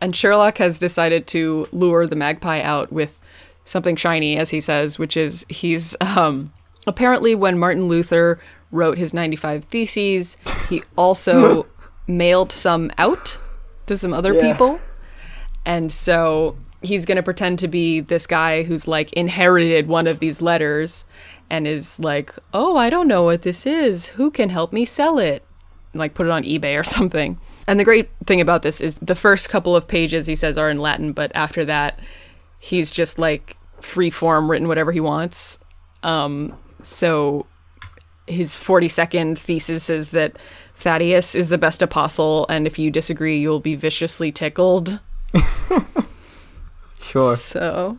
[0.02, 3.20] and Sherlock has decided to lure the magpie out with
[3.66, 6.52] something shiny, as he says, which is he's um,
[6.88, 8.39] apparently when Martin Luther
[8.72, 10.36] wrote his 95 Theses,
[10.70, 11.66] he also
[12.08, 13.38] mailed some out
[13.86, 14.52] to some other Yeah.
[14.52, 14.80] people,
[15.66, 20.20] and so he's going to pretend to be this guy who's like inherited one of
[20.20, 21.06] these letters
[21.50, 24.08] and is like, "Oh, I don't know what this is.
[24.10, 25.43] Who can help me sell it?"
[25.98, 27.38] Like put it on eBay or something.
[27.68, 30.70] And the great thing about this is the first couple of pages he says are
[30.70, 32.00] in Latin, but after that,
[32.60, 35.60] he's just like free form, written whatever he wants.
[36.04, 37.45] Um, so
[38.26, 40.38] his 42nd thesis is that
[40.76, 45.00] Thaddeus is the best apostle, and if you disagree, you'll be viciously tickled.
[47.08, 47.36] Sure.
[47.38, 47.98] So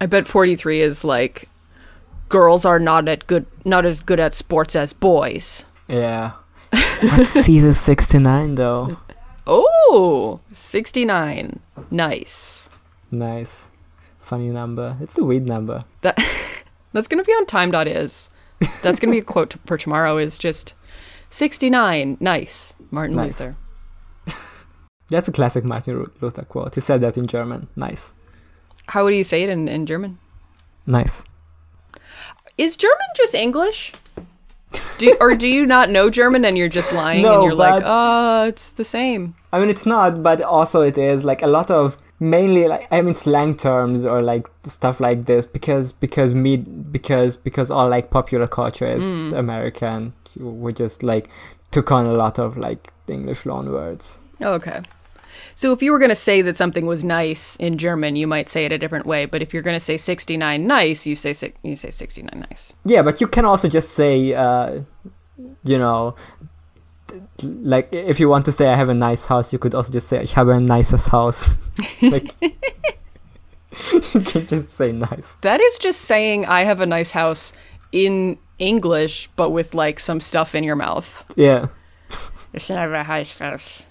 [0.00, 1.48] I bet 43 is like
[2.28, 5.64] girls are not at good not as good at sports as boys.
[5.88, 6.32] Yeah.
[6.72, 8.98] What's season 69 though?
[9.46, 11.60] Oh, 69.
[11.90, 12.68] Nice.
[13.10, 13.70] Nice.
[14.20, 14.96] Funny number.
[15.00, 15.84] It's the weed number.
[16.02, 16.16] That
[16.92, 18.30] that's going to be on time.is.
[18.82, 20.74] That's going to be a quote for tomorrow is just
[21.30, 22.16] 69.
[22.20, 22.74] Nice.
[22.90, 23.40] Martin Nice.
[23.40, 23.56] Luther.
[25.08, 26.74] That's a classic Martin Luther quote.
[26.76, 27.68] He said that in German.
[27.74, 28.14] Nice.
[28.86, 30.18] How would you say it in, in German?
[30.86, 31.24] Nice.
[32.56, 33.92] Is German just English?
[34.98, 37.82] Do, or do you not know German and you're just lying No, and you're like,
[37.84, 39.34] oh, it's the same.
[39.52, 43.02] I mean, it's not, but also it is like a lot of mainly like I
[43.02, 48.10] mean slang terms or like stuff like this because because me because because all like
[48.10, 49.32] popular culture is Mm.
[49.36, 50.12] American.
[50.36, 51.28] We just like
[51.72, 54.18] took on a lot of like English loan words.
[54.40, 54.80] Okay.
[55.54, 58.48] So if you were going to say that something was nice in German, you might
[58.48, 59.26] say it a different way.
[59.26, 62.74] But if you're going to say 69 nice, you say you say 69 nice.
[62.84, 64.82] Yeah, but you can also just say, uh,
[65.64, 66.14] you know,
[67.42, 70.08] like if you want to say I have a nice house, you could also just
[70.08, 71.50] say ich habe ein nices house.
[72.02, 72.34] like
[74.14, 75.36] you can just say nice.
[75.42, 77.52] That is just saying I have a nice house
[77.90, 81.24] in English, but with like some stuff in your mouth.
[81.36, 81.68] Yeah.
[82.54, 83.86] Ich habe ein nice house.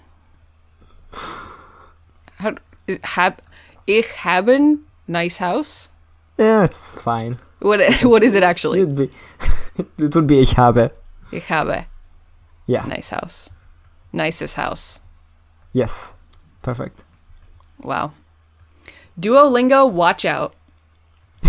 [2.42, 2.54] How,
[2.86, 3.40] is- hab,
[3.86, 5.88] ich habe nice house?
[6.38, 7.36] Yeah, it's fine.
[7.60, 8.80] What what is it actually?
[8.80, 9.10] It'd be,
[9.98, 10.90] it would be ich habe.
[11.30, 11.86] Ich habe
[12.66, 12.84] Yeah.
[12.86, 13.50] nice house.
[14.12, 15.00] Nicest house.
[15.72, 16.14] Yes.
[16.62, 17.04] Perfect.
[17.80, 18.12] Wow.
[19.18, 20.54] Duolingo, watch out.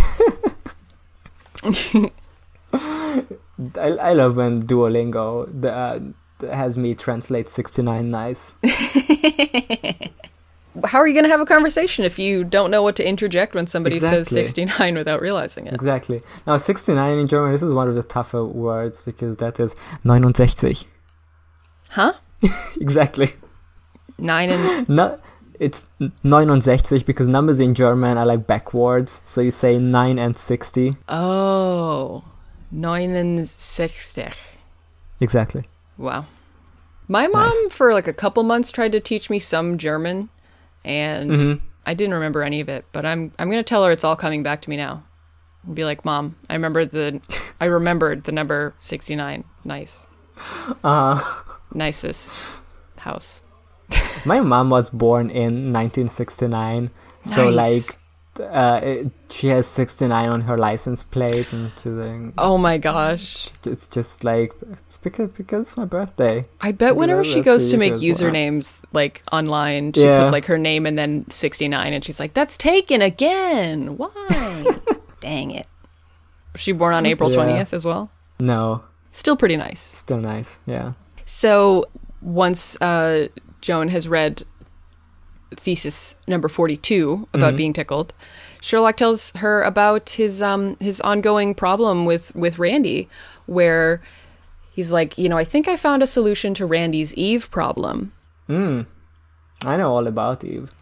[2.73, 5.99] I, I love when Duolingo the, uh,
[6.53, 8.55] has me translate 69 nice.
[10.85, 13.53] How are you going to have a conversation if you don't know what to interject
[13.53, 15.73] when somebody says 69 without realizing it?
[15.73, 16.21] Exactly.
[16.47, 20.75] Now 69 in German, this is one of the tougher words because that is 69.
[21.91, 22.13] Huh?
[22.81, 23.33] Exactly.
[24.17, 25.19] Nine and No,
[25.59, 29.21] it's 69 because numbers in German are like backwards.
[29.25, 30.97] So you say 9 and 60.
[31.07, 32.23] oh,
[32.71, 34.27] nine and sixty.
[35.19, 35.63] Exactly.
[35.97, 36.25] Wow.
[37.07, 37.65] My mom, Nice.
[37.73, 40.29] for like a couple months, tried to teach me some German,
[40.85, 41.61] and Mhm.
[41.85, 42.85] I didn't remember any of it.
[42.91, 45.03] But I'm I'm gonna tell her it's all coming back to me now.
[45.65, 47.21] And be like, Mom, I remember the,
[47.61, 49.43] I remembered the number 69.
[49.63, 50.07] Nice,
[50.83, 51.21] Uh,
[51.73, 52.35] nicest
[52.97, 53.43] house.
[54.25, 56.89] my mom was born in 1969.
[57.21, 57.55] So Nice.
[57.89, 57.99] like,
[58.39, 63.49] uh, it, she has 69 on her license plate and she's like, Oh my gosh.
[63.65, 64.51] it's just like,
[64.87, 66.47] it's because, because it's my birthday.
[66.61, 70.21] I bet whenever she goes to make usernames like online, she Yeah.
[70.21, 73.97] puts like her name and then 69 and she's like, that's taken again.
[73.97, 74.65] Why?
[75.19, 75.67] Dang it.
[76.53, 77.37] Was she born on April Yeah.
[77.37, 78.11] 20th as well?
[78.39, 79.79] No, Still pretty nice.
[79.79, 80.59] still nice.
[80.65, 80.93] Yeah.
[81.25, 81.85] So
[82.21, 83.27] once uh,
[83.61, 84.43] Joan has read
[85.55, 87.57] thesis number 42 about Mhm.
[87.57, 88.13] being tickled,
[88.61, 93.07] Sherlock tells her about his um his ongoing problem with with Randy
[93.45, 94.01] where
[94.71, 98.11] he's like, you know, I think I found a solution to Randy's Eve problem.
[98.49, 98.85] Mm.
[99.65, 100.71] I know all about Eve.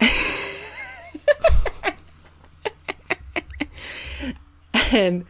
[4.92, 5.24] and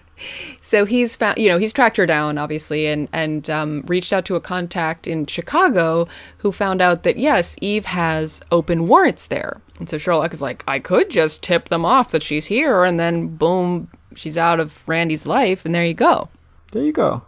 [0.60, 4.24] so he's found you know he's tracked her down obviously and and um, reached out
[4.24, 6.06] to a contact in chicago
[6.38, 9.60] who found out that yes eve has open warrants there.
[9.78, 13.00] And so sherlock is like i could just tip them off that she's here and
[13.00, 16.28] then boom she's out of randy's life and there you go.
[16.72, 17.22] There you go.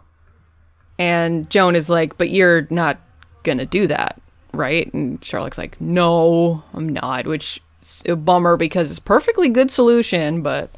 [0.97, 2.99] and joan is like but you're not
[3.43, 4.21] gonna do that
[4.53, 4.91] right?
[4.93, 9.69] And sherlock's like no i'm not which is a bummer because it's a perfectly good
[9.69, 10.69] solution but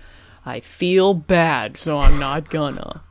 [0.47, 3.01] i feel bad so i'm not gonna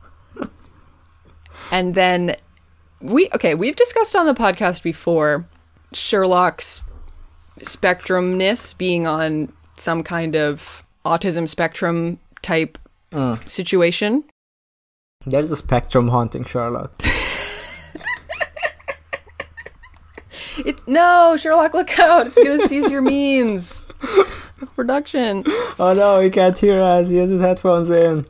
[1.71, 2.35] and then
[3.01, 5.45] we okay we've discussed on the podcast before
[5.93, 6.81] sherlock's
[7.59, 12.77] spectrumness being on some kind of autism spectrum type
[13.13, 13.47] Mm.
[13.47, 14.25] situation
[15.25, 17.01] There's a spectrum haunting Sherlock.
[20.65, 22.27] It's no, Sherlock, look out!
[22.27, 23.85] It's gonna seize your means
[24.75, 25.43] production.
[25.79, 27.09] Oh no, he can't hear us.
[27.09, 28.25] He has his headphones in.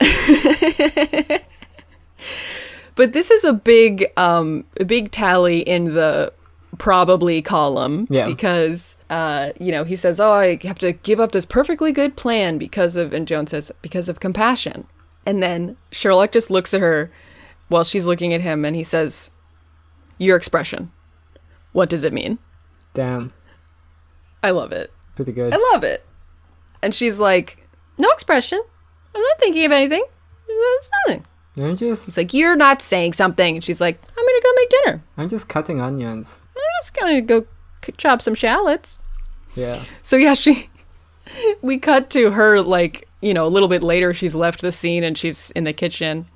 [2.96, 6.32] But this is a big, um, a big tally in the
[6.76, 8.26] probably column Yeah.
[8.26, 12.16] because uh, you know he says, "Oh, I have to give up this perfectly good
[12.16, 14.86] plan because of," and Joan says, "Because of compassion."
[15.24, 17.10] And then Sherlock just looks at her
[17.68, 19.30] while she's looking at him, and he says,
[20.18, 20.90] "Your expression.
[21.72, 22.38] What does it mean?"
[22.94, 23.32] Damn,
[24.42, 24.92] I love it.
[25.16, 25.52] pretty good.
[25.54, 26.04] I love it.
[26.82, 27.68] And she's like,
[27.98, 28.60] "No expression.
[29.14, 30.04] I'm not thinking of anything.
[30.46, 31.24] There's nothing."
[31.58, 34.70] I'm just, It's like you're not saying something, and she's like, "I'm gonna go make
[34.70, 35.02] dinner.
[35.18, 36.40] I'm just cutting onions.
[36.56, 37.44] I'm just gonna go
[37.96, 38.98] chop some shallots."
[39.56, 40.70] Yeah, So yeah, she
[41.62, 45.02] we cut to her like, you know, a little bit later she's left the scene
[45.04, 46.26] and she's in the kitchen.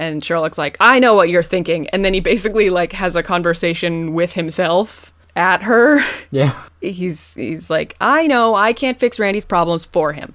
[0.00, 3.22] And Sherlock's like, "I know what you're thinking." And then he basically like has a
[3.22, 6.00] conversation with himself at her.
[6.30, 10.32] yeah, He's he's like, "I know I can't fix Randy's problems for him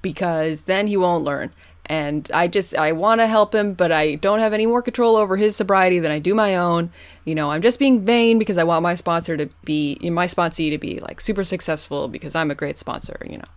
[0.00, 1.50] because then he won't learn."
[1.86, 5.16] And I just I want to help him, but I don't have any more control
[5.16, 6.92] over his sobriety than I do my own.
[7.24, 10.70] You know, I'm just being vain because I want my sponsor to be my sponsee
[10.70, 13.50] to be like super successful because I'm a great sponsor, you know.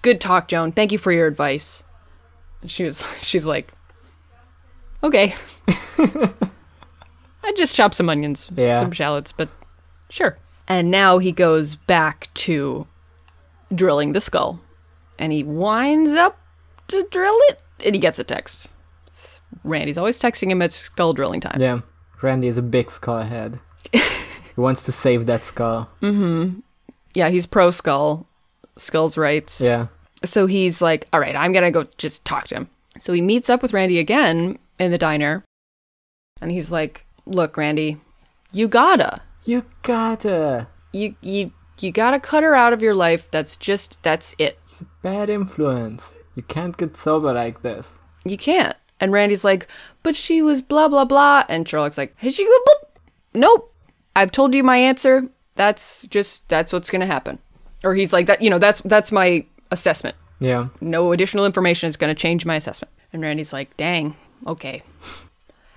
[0.00, 0.70] Good talk, Joan.
[0.70, 1.82] Thank you for your advice.
[2.66, 3.72] She was she's like,
[5.02, 5.34] "Okay."
[7.42, 8.80] I just chopped some onions, Yeah.
[8.80, 9.48] some shallots, but
[10.10, 10.38] sure.
[10.66, 12.86] And now he goes back to
[13.74, 14.60] drilling the skull.
[15.18, 16.38] And he winds up
[16.88, 18.68] to drill it and he gets a text.
[19.64, 21.60] Randy's always texting him at skull drilling time.
[21.60, 21.80] yeah.
[22.22, 23.58] Randy is a big skull head.
[23.92, 24.00] he
[24.56, 25.88] wants to save that skull.
[26.02, 26.60] Mm-hmm.
[27.14, 28.26] Yeah, he's pro skull.
[28.76, 29.60] Skull's rights.
[29.60, 29.86] Yeah,
[30.24, 32.68] So he's like, all right, I'm going to go just talk to him.
[32.98, 35.44] So he meets up with Randy again in the diner.
[36.40, 37.98] And he's like, look, Randy,
[38.52, 39.22] you gotta.
[39.44, 40.68] you gotta.
[40.92, 43.30] You, you, you gotta cut her out of your life.
[43.30, 44.58] That's just, that's it.
[45.02, 46.14] Bad influence.
[46.34, 48.00] You can't get sober like this.
[48.24, 48.76] You can't.
[49.00, 49.68] And Randy's like,
[50.02, 51.44] but she was blah, blah, blah.
[51.48, 53.00] And Sherlock's like, hey, she boop.
[53.34, 53.74] Nope.
[54.16, 55.28] I've told you my answer.
[55.54, 57.38] That's just, that's what's going to happen.
[57.84, 60.16] Or he's like, that, you know, that's, that's my assessment.
[60.40, 62.92] Yeah, No additional information is going to change my assessment.
[63.12, 64.16] And Randy's like, dang,
[64.46, 64.82] okay.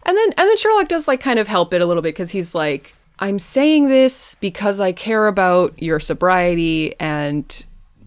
[0.04, 2.32] And then, and then Sherlock does like kind of help it a little bit because
[2.32, 7.66] he's like, I'm saying this because I care about your sobriety and,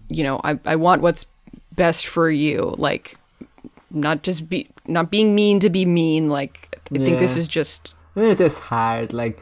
[0.09, 1.25] you know, I, I want what's
[1.71, 2.75] best for you.
[2.77, 3.15] Like,
[3.91, 6.29] not just be, not being mean to be mean.
[6.29, 9.13] Like, I think this is just, I mean, it is hard.
[9.13, 9.39] Like,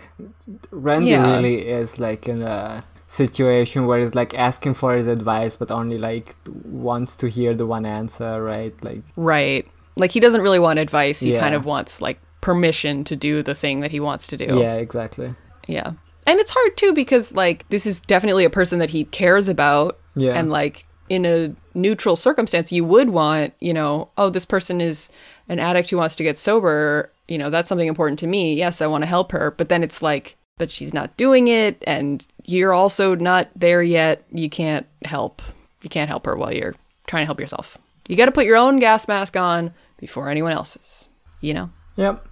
[0.69, 1.35] Randy Yeah.
[1.35, 5.97] really is like in a situation where he's like asking for his advice, but only
[5.97, 8.73] like wants to hear the one answer, right?
[8.83, 9.65] Like, right.
[9.95, 11.19] Like, he doesn't really want advice.
[11.19, 11.39] He Yeah.
[11.39, 14.57] kind of wants, like, permission to do the thing that he wants to do.
[14.59, 15.33] yeah, exactly.
[15.67, 15.93] Yeah.
[16.25, 19.97] And it's hard too because like this is definitely a person that he cares about
[20.15, 24.81] Yeah, and like in a neutral circumstance you would want, you know, oh this person
[24.81, 25.09] is
[25.47, 28.53] an addict who wants to get sober, you know, that's something important to me.
[28.55, 31.81] Yes, I want to help her, but then it's like but she's not doing it
[31.87, 34.23] and you're also not there yet.
[34.33, 35.41] You can't help.
[35.81, 36.75] You can't help her while you're
[37.07, 37.77] trying to help yourself.
[38.07, 41.07] You got to put your own gas mask on before anyone else's,
[41.39, 41.69] you know.
[41.95, 42.27] Yep.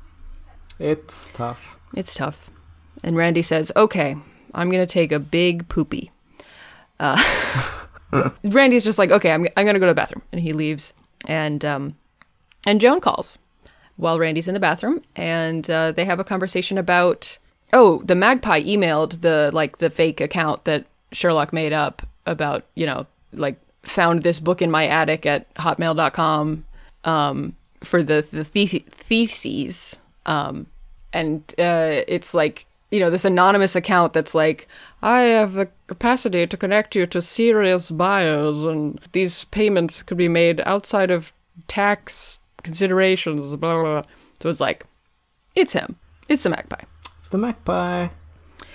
[0.80, 1.78] It's tough.
[1.96, 2.50] It's tough.
[3.04, 4.16] And Randy says, okay,
[4.54, 6.12] I'm going to take a big poopy.
[7.00, 7.22] Uh,
[8.44, 10.24] Randy's just like, okay, I'm, I'm going to go to the bathroom.
[10.32, 10.94] And he leaves.
[11.26, 11.96] And, um,
[12.66, 13.38] and Joan calls
[13.96, 15.02] while Randy's in the bathroom.
[15.16, 17.38] And uh, they have a conversation about,
[17.74, 22.86] oh, the magpie emailed the, like, the fake account that Sherlock made up about, you
[22.86, 26.66] know, like, found this book in my attic at hotmail.com
[27.04, 30.00] um, for the, the the- theses.
[30.26, 30.68] Um,
[31.14, 34.68] and uh, it's like you know this anonymous account that's like
[35.02, 40.28] i have the capacity to connect you to serious buyers and these payments could be
[40.28, 41.32] made outside of
[41.70, 44.02] tax considerations blah blah, blah.
[44.42, 44.86] so it's like
[45.56, 45.96] it's him
[46.28, 46.84] it's the magpie
[47.20, 48.10] It's the magpie.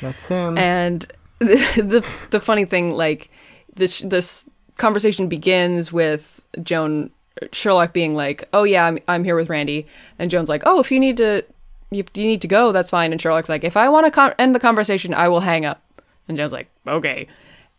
[0.01, 0.57] That's him.
[0.59, 1.07] and
[1.39, 1.45] the,
[1.77, 3.31] the the funny thing, like
[3.75, 4.47] this this
[4.77, 7.11] conversation begins with Joan
[7.53, 9.87] Sherlock being like, "Oh yeah, I'm I'm here with Randy,"
[10.19, 11.45] and Joan's like, "Oh, if you need to,
[11.91, 14.35] you, you need to go, that's fine." And Sherlock's like, "If I want to con-
[14.39, 15.83] end the conversation, I will hang up."
[16.29, 17.27] And Joan's like, "Okay."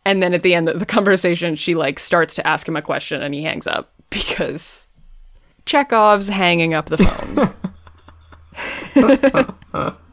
[0.04, 2.82] And then at the end of the conversation, she like starts to ask him a
[2.82, 4.86] question, and he hangs up because
[5.66, 7.54] Chekhov's hanging up the phone.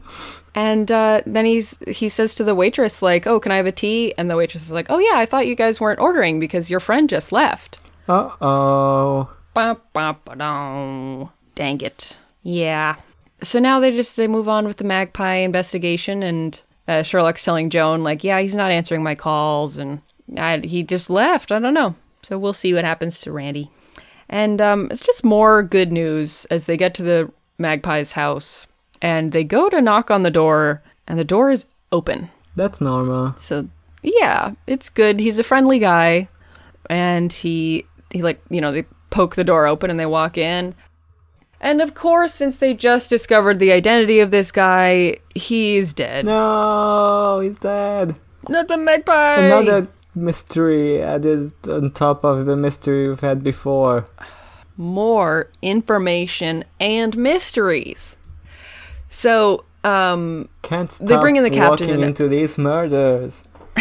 [0.56, 3.72] And uh, then he's he says to the waitress like, "Oh, can I have a
[3.72, 6.70] tea?" And the waitress is like, "Oh yeah, I thought you guys weren't ordering because
[6.70, 7.78] your friend just left."
[8.08, 9.36] Uh oh.
[11.54, 12.18] Dang it.
[12.42, 12.96] Yeah.
[13.42, 17.68] So now they just they move on with the magpie investigation, and uh, Sherlock's telling
[17.68, 20.00] Joan like, "Yeah, he's not answering my calls, and
[20.38, 21.52] I, he just left.
[21.52, 23.70] I don't know." So we'll see what happens to Randy.
[24.28, 28.66] And um, it's just more good news as they get to the magpie's house,
[29.02, 32.30] and they go to knock on the door, and the door is open.
[32.54, 33.34] That's normal.
[33.36, 33.68] So
[34.02, 35.20] yeah, it's good.
[35.20, 36.28] He's a friendly guy,
[36.88, 40.74] and he he like you know they poke the door open and they walk in.
[41.60, 46.26] And of course, since they just discovered the identity of this guy, he's dead.
[46.26, 48.14] No, he's dead.
[48.48, 49.36] Not the magpie.
[49.38, 54.06] Another mystery added on top of the mystery we've had before.
[54.76, 58.15] more information and mysteries.
[59.16, 63.48] So, um, Can't stop They bring in the captain walking in into these murders.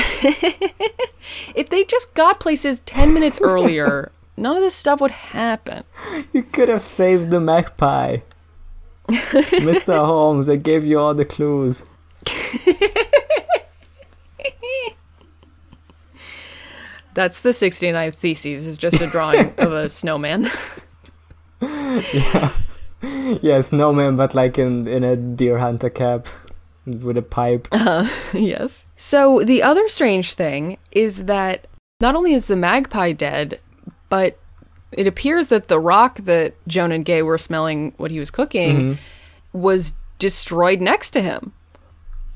[1.53, 5.83] if they just got places 10 minutes earlier, none of this stuff would happen.
[6.31, 8.19] You could have saved the magpie.
[9.09, 10.05] Mr.
[10.05, 11.83] Holmes, I gave you all the clues.
[17.13, 20.49] That's the 69th thesis, is just a drawing of a snowman.
[21.61, 22.51] Yeah,
[23.61, 26.27] snowman, but like in, in a deer hunter cap
[26.85, 27.67] with a pipe.
[28.33, 28.85] yes.
[28.95, 31.67] So, the other strange thing is that
[31.99, 33.59] not only is the magpie dead,
[34.09, 34.37] but
[34.91, 38.77] it appears that the rock that Joan and Gay were smelling what he was cooking
[38.79, 38.97] Mhm.
[39.53, 41.53] was destroyed next to him.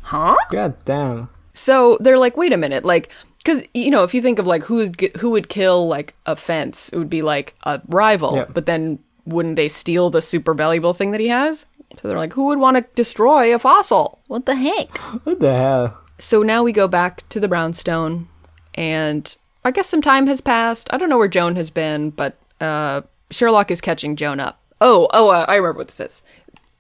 [0.01, 0.35] Huh?
[0.51, 1.29] God damn.
[1.53, 4.63] So they're like, wait a minute, like, because you know, if you think of like
[4.63, 8.35] who's who would kill like a fence, it would be like a rival.
[8.35, 8.45] Yeah.
[8.53, 8.99] But then
[9.29, 11.65] wouldn't they steal the super valuable thing that he has?
[11.97, 14.19] So they're like, who would want to destroy a fossil?
[14.27, 14.95] What the heck?
[15.25, 15.97] What the hell?
[16.17, 18.27] So now we go back to the brownstone,
[18.75, 20.91] and I guess some time has passed.
[20.93, 23.01] I don't know where Joan has been, but uh,
[23.31, 24.61] Sherlock is catching Joan up.
[24.81, 26.23] Oh, oh, uh, I remember what this is.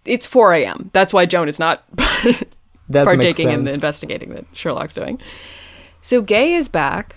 [0.05, 0.89] It's 4 a.m.
[0.93, 1.83] That's why Joan is not
[2.91, 5.19] partaking in the investigating that Sherlock's doing.
[6.01, 7.15] So Gay is back,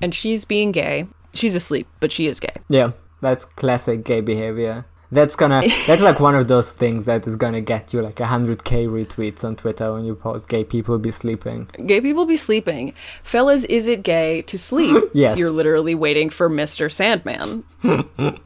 [0.00, 1.06] and she's being gay.
[1.32, 2.54] She's asleep, but she is gay.
[2.68, 2.92] Yeah,
[3.24, 4.84] that's classic gay behavior.
[5.10, 8.86] That's gonna that's like one of those things that is gonna get you like 100k
[8.86, 11.68] retweets on Twitter when you post gay people be sleeping.
[11.86, 12.92] Gay people be sleeping.
[13.22, 15.02] Fellas, is it gay to sleep?
[15.14, 15.38] Yes.
[15.38, 16.90] You're literally waiting for Mr.
[16.90, 17.62] Sandman.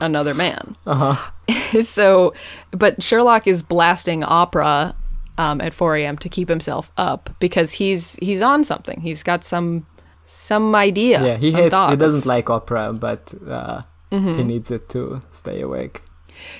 [0.00, 0.76] Another man.
[0.86, 1.82] Uh-huh.
[1.82, 2.34] so,
[2.72, 4.96] but Sherlock is blasting opera
[5.38, 6.18] um, at 4 a.m.
[6.18, 9.00] to keep himself up because he's he's on something.
[9.00, 9.86] He's got some
[10.24, 11.22] some idea.
[11.24, 14.38] Yeah, he some hates, he doesn't like opera, but uh, Mm-hmm.
[14.38, 16.02] he needs it to stay awake.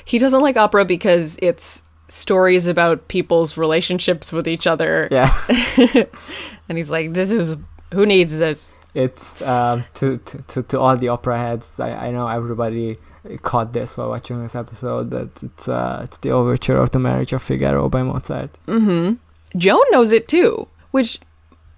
[0.04, 5.08] He doesn't like opera because it's stories about people's relationships with each other.
[5.10, 5.32] Yeah,
[6.68, 7.56] And he's like, this is
[7.92, 8.76] who needs this?
[8.92, 11.78] it's um, to, to to all the opera heads.
[11.78, 12.96] I, I know everybody
[13.42, 17.32] caught this while watching this episode, but it's uh, it's the overture of the Marriage
[17.32, 18.58] of Figaro by Mozart.
[18.66, 19.14] Mm-hmm.
[19.56, 21.20] Joan knows it too, which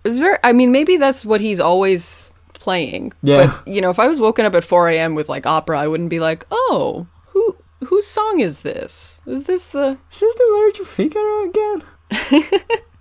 [0.04, 0.38] is very.
[0.42, 2.31] I mean, maybe that's what he's always
[2.62, 3.12] playing.
[3.22, 3.46] Yeah.
[3.46, 5.14] But you know, if I was woken up at 4 a.m.
[5.14, 9.20] with like opera, I wouldn't be like, oh, who whose song is this?
[9.26, 9.98] Is this the?
[10.10, 12.78] Is this the Marriage of Figaro again?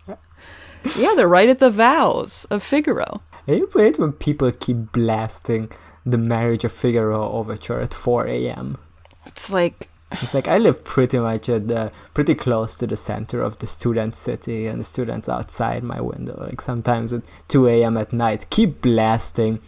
[0.98, 3.22] Yeah, they're right at the vows of Figaro.
[3.48, 5.72] I hate when people keep blasting
[6.06, 8.78] the Marriage of Figaro overture at 4 a.m.
[9.26, 9.90] It's like,
[10.22, 13.68] It's like I live pretty much at the pretty close to the center of the
[13.68, 16.38] student city and the students outside my window.
[16.46, 17.98] Like sometimes at 2 a.m.
[17.98, 19.60] at night, keep blasting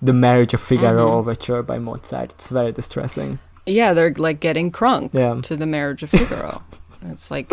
[0.00, 1.12] the Marriage of Figaro Mhm.
[1.12, 2.32] overture by Mozart.
[2.32, 3.38] It's very distressing.
[3.66, 5.40] yeah, they're like getting crunk Yeah.
[5.42, 6.62] to the marriage of Figaro.
[7.12, 7.52] It's like,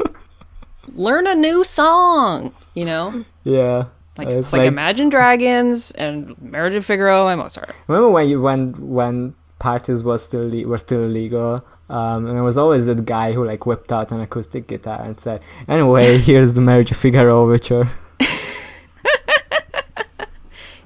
[0.96, 3.26] learn a new song, you know?
[3.44, 3.86] Yeah.
[4.18, 7.72] Like Uh, it's, like, Imagine Dragons and Marriage of Figaro by Mozart.
[7.88, 12.44] Remember when you when when parties was still le- were still illegal, um, and there
[12.44, 16.54] was always that guy who like whipped out an acoustic guitar and said, "Anyway, here's
[16.54, 17.90] the Marriage of Figaro overture."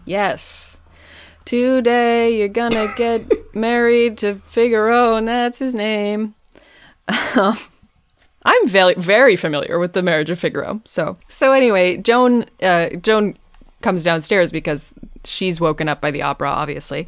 [0.10, 0.80] Yes.
[1.46, 6.34] Today you're gonna get married to Figaro, and that's his name.
[7.36, 7.58] Um,
[8.44, 10.82] I'm very very familiar with the marriage of Figaro.
[10.84, 13.38] So so anyway, Joan uh, Joan
[13.82, 14.96] comes downstairs because
[15.26, 17.08] she's woken up by the opera, obviously,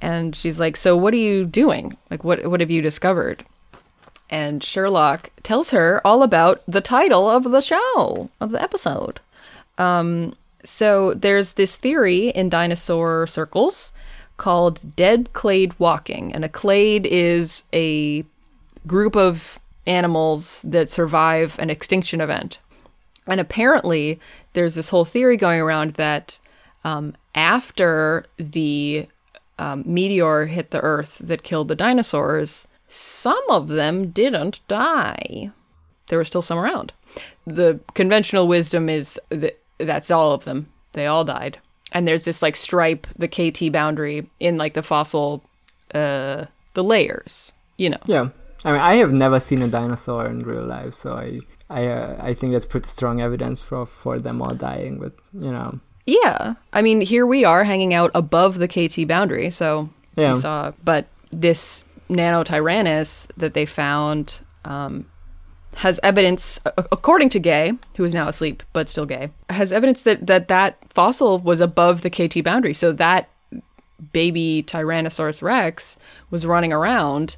[0.00, 1.96] and she's like, "So what are you doing?
[2.10, 3.44] Like, what what have you discovered?"
[4.28, 9.20] And Sherlock tells her all about the title of the show of the episode.
[9.78, 10.34] Um,
[10.64, 13.92] so there's this theory in dinosaur circles
[14.36, 18.24] called dead clade walking, and a clade is a
[18.86, 22.58] group of animals that survive an extinction event.
[23.26, 24.20] And apparently,
[24.52, 26.38] there's this whole theory going around that
[26.84, 29.08] um, after the
[29.58, 35.50] um, meteor hit the Earth that killed the dinosaurs, some of them didn't die.
[36.08, 36.92] There were still some around.
[37.46, 40.68] The conventional wisdom is that that's all of them.
[40.92, 41.58] They all died.
[41.92, 45.42] And there's this like stripe, the KT boundary in like the fossil,
[45.94, 48.00] uh, the layers, you know.
[48.06, 48.28] Yeah,
[48.64, 51.40] I mean, I have never seen a dinosaur in real life, so I
[51.70, 54.98] I uh, I think that's pretty strong evidence for for them all dying.
[54.98, 56.54] But you know, Yeah.
[56.72, 60.72] I mean, here we are hanging out above the KT boundary, so yeah, we saw.
[60.84, 65.06] But this Nanotyrannus that they found um,
[65.76, 70.26] has evidence, according to Gay, who is now asleep but still gay, has evidence that
[70.26, 72.72] that, that fossil was above the KT boundary.
[72.72, 73.28] So that
[74.12, 75.98] baby Tyrannosaurus Rex
[76.30, 77.36] was running around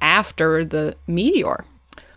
[0.00, 1.64] after the meteor.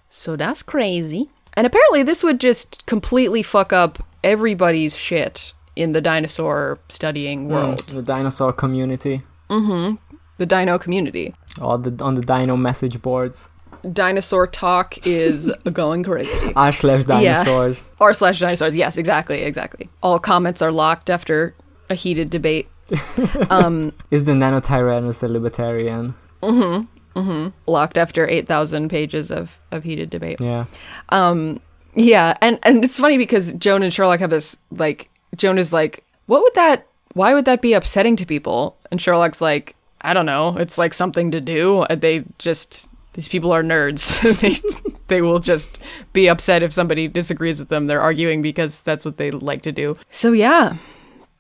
[0.10, 1.30] So that's crazy.
[1.54, 7.80] And apparently, this would just completely fuck up everybody's shit in the dinosaur studying world,
[7.88, 9.96] Mm, the dinosaur community, Mm-hmm.
[10.38, 11.34] the dino community.
[11.62, 13.50] or the on the dino message boards,
[13.92, 16.54] Dinosaur talk is going crazy.
[16.56, 17.84] r slash dinosaurs.
[18.00, 18.76] R slash dinosaurs.
[18.76, 19.90] Yes, exactly, exactly.
[20.02, 21.54] All comments are locked after
[21.90, 22.68] a heated debate.
[23.50, 26.14] Um, Is the Nanotyrannus a libertarian?
[26.42, 27.20] Mm-hmm.
[27.20, 27.50] Mm-hmm.
[27.72, 30.40] Locked after 8,000 pages of, of heated debate.
[30.42, 30.66] Yeah,
[31.10, 31.60] Um,
[31.96, 36.04] yeah, and and it's funny because Joan and Sherlock have this like Joan is like,
[36.26, 36.88] what would that?
[37.14, 38.78] Why would that be upsetting to people?
[38.92, 40.58] And Sherlock's like, I don't know.
[40.58, 41.80] It's like something to do.
[41.80, 44.22] Uh, They just these people are nerds.
[44.42, 44.60] they
[45.08, 45.80] they will just
[46.12, 47.88] be upset if somebody disagrees with them.
[47.88, 49.98] They're arguing because that's what they like to do.
[50.10, 50.78] So yeah,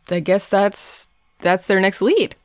[0.10, 1.08] I guess that's
[1.39, 2.36] that's their next lead.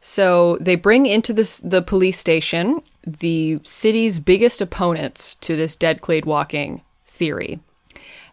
[0.00, 6.02] So they bring into this the police station the city's biggest opponents to this dead
[6.02, 7.58] clade walking theory.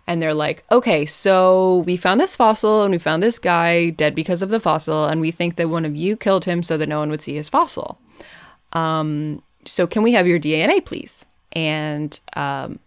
[0.07, 4.13] And they're like, okay, so we found this fossil and we found this guy dead
[4.13, 6.87] because of the fossil, and we think that one of you killed him so that
[6.87, 7.97] no one would see his fossil.
[8.73, 11.25] Um, so can we have your DNA, please?
[11.53, 12.77] And um,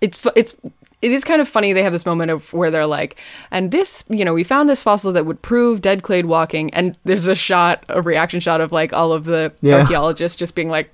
[0.00, 0.54] it's it's
[1.00, 1.72] it is kind of funny.
[1.72, 3.20] They have this moment of where they're like,
[3.50, 6.96] and this, you know, we found this fossil that would prove dead clade walking, and
[7.04, 9.76] there's a shot, a reaction shot of like all of the Yeah.
[9.80, 10.92] archaeologists just being like,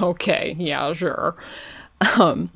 [0.00, 1.34] okay, yeah, sure.
[2.18, 2.50] Um,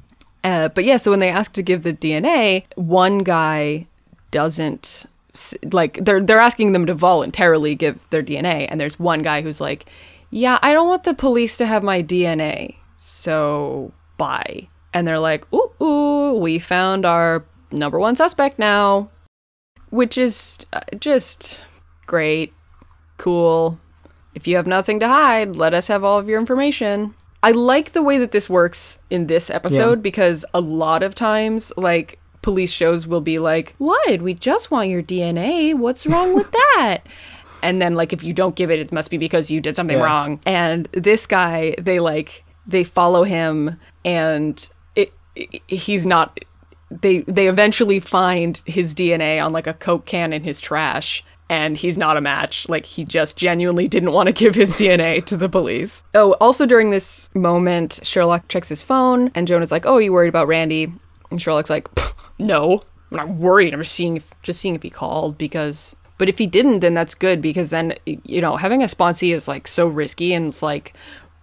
[0.49, 3.87] uh, but yeah, so when they ask to give the DNA, one guy
[4.31, 5.05] doesn't
[5.73, 9.61] like they're they're asking them to voluntarily give their DNA, and there's one guy who's
[9.61, 9.91] like,
[10.31, 15.45] "Yeah, I don't want the police to have my DNA, so bye." And they're like,
[15.53, 19.11] "Ooh, ooh, we found our number one suspect now,"
[19.91, 21.63] which is uh, just
[22.07, 22.55] great,
[23.19, 23.79] cool.
[24.35, 27.15] If you have nothing to hide, let us have all of your information.
[27.43, 31.73] I like the way that this works in this episode because a lot of times,
[31.77, 34.21] like, police shows will be like, What?
[34.23, 35.75] We just want your DNA.
[35.75, 36.99] What's wrong with that?
[37.63, 39.97] and then, like, if you don't give it, it must be because you did something
[39.99, 40.05] Yeah.
[40.05, 40.41] wrong.
[40.47, 46.39] And this guy, they like, they follow him and it, it he's not
[46.91, 51.77] they they eventually find his DNA on like a coke can in his trash and
[51.77, 55.37] he's not a match like he just genuinely didn't want to give his DNA to
[55.37, 56.03] the police.
[56.15, 60.01] Oh, also during this moment Sherlock checks his phone and Joan is like, "Oh, are
[60.01, 60.93] you worried about Randy?"
[61.31, 61.89] And Sherlock's like,
[62.39, 63.73] "No, I'm not worried.
[63.73, 66.95] I'm just seeing if, just seeing if he called because but if he didn't then
[66.95, 70.63] that's good because then you know, having a sponsee is like so risky and it's
[70.63, 70.95] like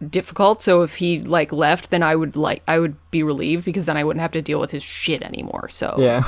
[0.10, 0.62] difficult.
[0.62, 3.98] So if he like left, then I would like I would be relieved because then
[3.98, 5.70] I wouldn't have to deal with his shit anymore.
[5.70, 6.24] So yeah.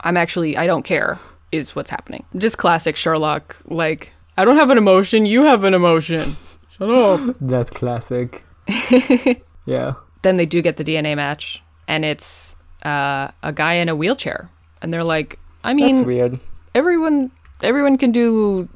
[0.00, 1.18] I'm actually I don't care
[1.52, 2.24] is what's happening.
[2.36, 3.56] Just classic Sherlock.
[3.66, 6.36] Like I don't have an emotion, you have an emotion.
[6.78, 7.36] Shut up.
[7.40, 8.44] That's classic.
[9.66, 9.94] yeah.
[10.22, 14.50] then they do get the DNA match, and it's uh, a guy in a wheelchair,
[14.82, 16.38] and they're like, I mean, That's weird.
[16.74, 17.32] everyone
[17.62, 18.68] everyone can do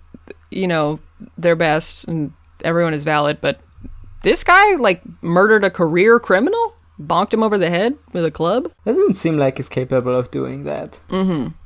[0.51, 0.99] you know
[1.39, 2.33] their best and
[2.65, 3.61] everyone is valid but
[4.25, 8.65] this guy like murdered a career criminal bonked him over the head with a club
[8.85, 11.01] That Doesn't seem like he's capable of doing that.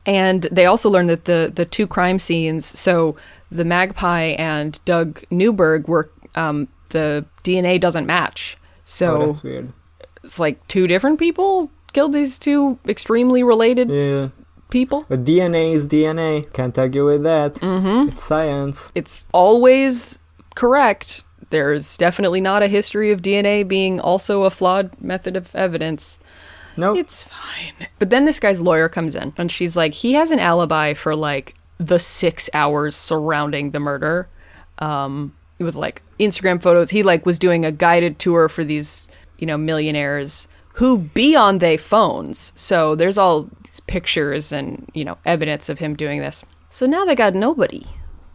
[0.06, 3.16] and they also learned that the the two crime scenes so
[3.50, 9.72] the magpie and doug newberg were um, the dna doesn't match oh, so that's weird.
[10.22, 14.28] it's like two different people killed these two extremely related Yeah.
[14.70, 16.52] people But DNA is DNA.
[16.52, 17.54] Can't argue with that.
[17.54, 18.08] Mm-hmm.
[18.10, 18.92] It's science.
[18.94, 20.18] it's always
[20.54, 21.24] correct.
[21.50, 26.18] There's definitely not a history of DNA being also a flawed method of evidence.
[26.76, 26.98] Nope.
[26.98, 27.88] It's fine.
[27.98, 31.16] But then this guy's lawyer comes in and she's like, he has an alibi for
[31.16, 34.28] like the six hours surrounding the murder.
[34.78, 36.90] Um, it was like Instagram photos.
[36.90, 39.08] He like was doing a guided tour for these,
[39.38, 42.52] you know, millionaires who be on their phones.
[42.54, 46.44] So there's all these pictures and, you know, evidence of him doing this.
[46.68, 47.86] So now they got nobody.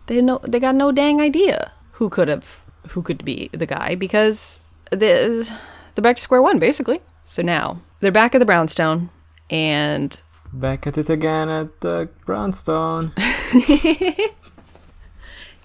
[0.08, 3.96] They no they got no dang idea who could have who could be the guy
[3.96, 4.60] because
[4.92, 5.54] this, the
[5.96, 7.00] they're back to square one basically.
[7.26, 9.10] So now they're back at the brownstone
[9.50, 10.20] and
[10.54, 13.14] Back at it again at the brownstone.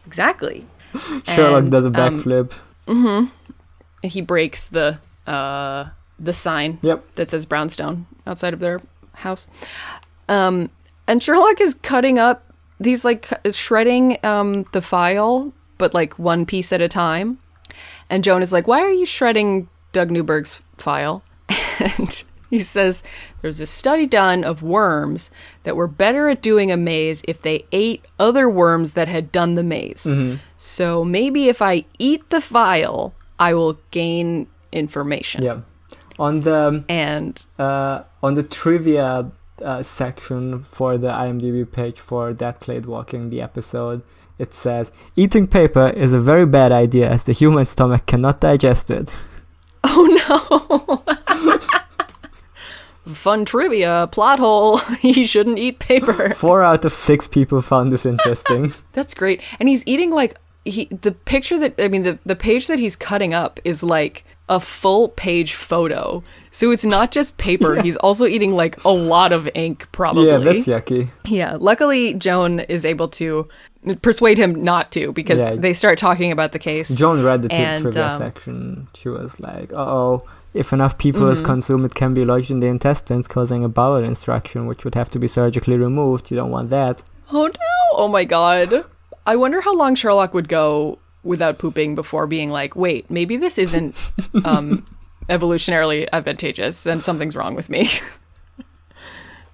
[0.06, 0.66] exactly
[1.24, 2.52] Sherlock And, does a backflip.
[2.86, 3.30] um,
[4.02, 4.08] backflip.
[4.08, 5.88] he breaks the uh,
[6.18, 7.14] the sign Yep.
[7.16, 8.80] that says brownstone outside of their
[9.14, 9.48] house.
[10.28, 10.70] Um,
[11.06, 16.72] and Sherlock is cutting up these like shredding um, the file, but like one piece
[16.72, 17.38] at a time.
[18.08, 21.22] And Joan is like, "Why are you shredding Doug Newberg's file?"
[21.78, 23.02] And he says,
[23.42, 25.30] "There's a study done of worms
[25.64, 29.56] that were better at doing a maze if they ate other worms that had done
[29.56, 30.06] the maze.
[30.56, 35.60] So maybe if I eat the file, I will gain information." Yeah.
[36.18, 39.30] On the And uh, on the trivia
[39.62, 44.02] uh, section for the IMDb page for Dead Clade Walking, the episode,
[44.38, 48.90] it says eating paper is a very bad idea as the human stomach cannot digest
[48.90, 49.14] it.
[49.84, 51.02] Oh no!
[53.06, 54.78] Fun trivia, plot hole.
[55.00, 56.30] he shouldn't eat paper.
[56.30, 58.72] Four out of six people found this interesting.
[58.92, 59.40] That's great.
[59.60, 62.96] And he's eating like he the picture that I mean the the page that he's
[62.96, 66.24] cutting up is like a full page photo.
[66.56, 67.82] So it's not just paper.
[67.82, 70.28] He's also eating like a lot of ink probably.
[70.28, 71.10] yeah, that's yucky.
[71.26, 73.46] Yeah, luckily Joan is able to
[74.00, 75.54] persuade him not to because Yeah.
[75.64, 76.88] they start talking about the case.
[76.96, 78.88] Joan read the And, trivia um, section.
[78.94, 80.22] She was like, "Uh oh,
[80.54, 81.44] if enough people is Mhm.
[81.52, 85.10] consumed, it can be lodged in the intestines, causing a bowel instruction, which would have
[85.10, 86.30] to be surgically removed.
[86.30, 87.02] You don't want that."
[87.32, 87.74] Oh no!
[88.02, 88.70] Oh my god.
[89.26, 93.58] I wonder how long Sherlock would go without pooping before being like, wait, maybe this
[93.58, 93.94] isn't
[94.44, 94.84] um,
[95.28, 97.88] evolutionarily advantageous and something's wrong with me.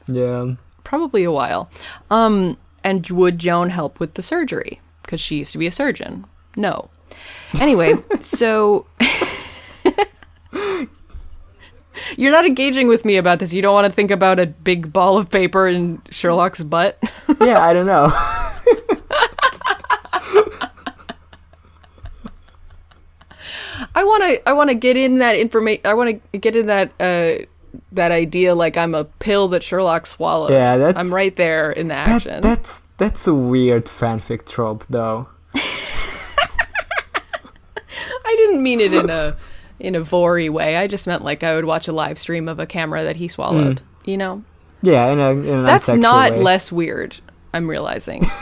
[0.09, 0.55] Yeah.
[0.85, 1.70] Probably a while.
[2.11, 4.81] Um, and would Joan help with the surgery?
[5.03, 6.27] Because she used to be a surgeon.
[6.57, 6.90] No.
[7.61, 8.86] Anyway, so.
[12.16, 13.55] You're not engaging with me about this.
[13.55, 16.99] You don't want to think about a big ball of paper in Sherlock's butt.
[17.40, 18.11] yeah, I don't know.
[23.94, 26.66] I want to I want to get in that information I want to get in
[26.66, 27.44] that uh
[27.93, 30.51] that idea like I'm a pill that Sherlock swallowed.
[30.52, 32.40] Yeah, that's- I'm right there in the That, action.
[32.43, 35.28] that's that's a weird fanfic trope, though.
[38.24, 39.36] I didn't mean it in a
[39.81, 40.77] in a vory way.
[40.77, 43.28] I just meant like I would watch a live stream of a camera that he
[43.28, 44.43] swallowed, you know?
[44.82, 46.43] Yeah, in a in That's not way.
[46.43, 47.16] less weird.
[47.52, 48.24] I'm realizing.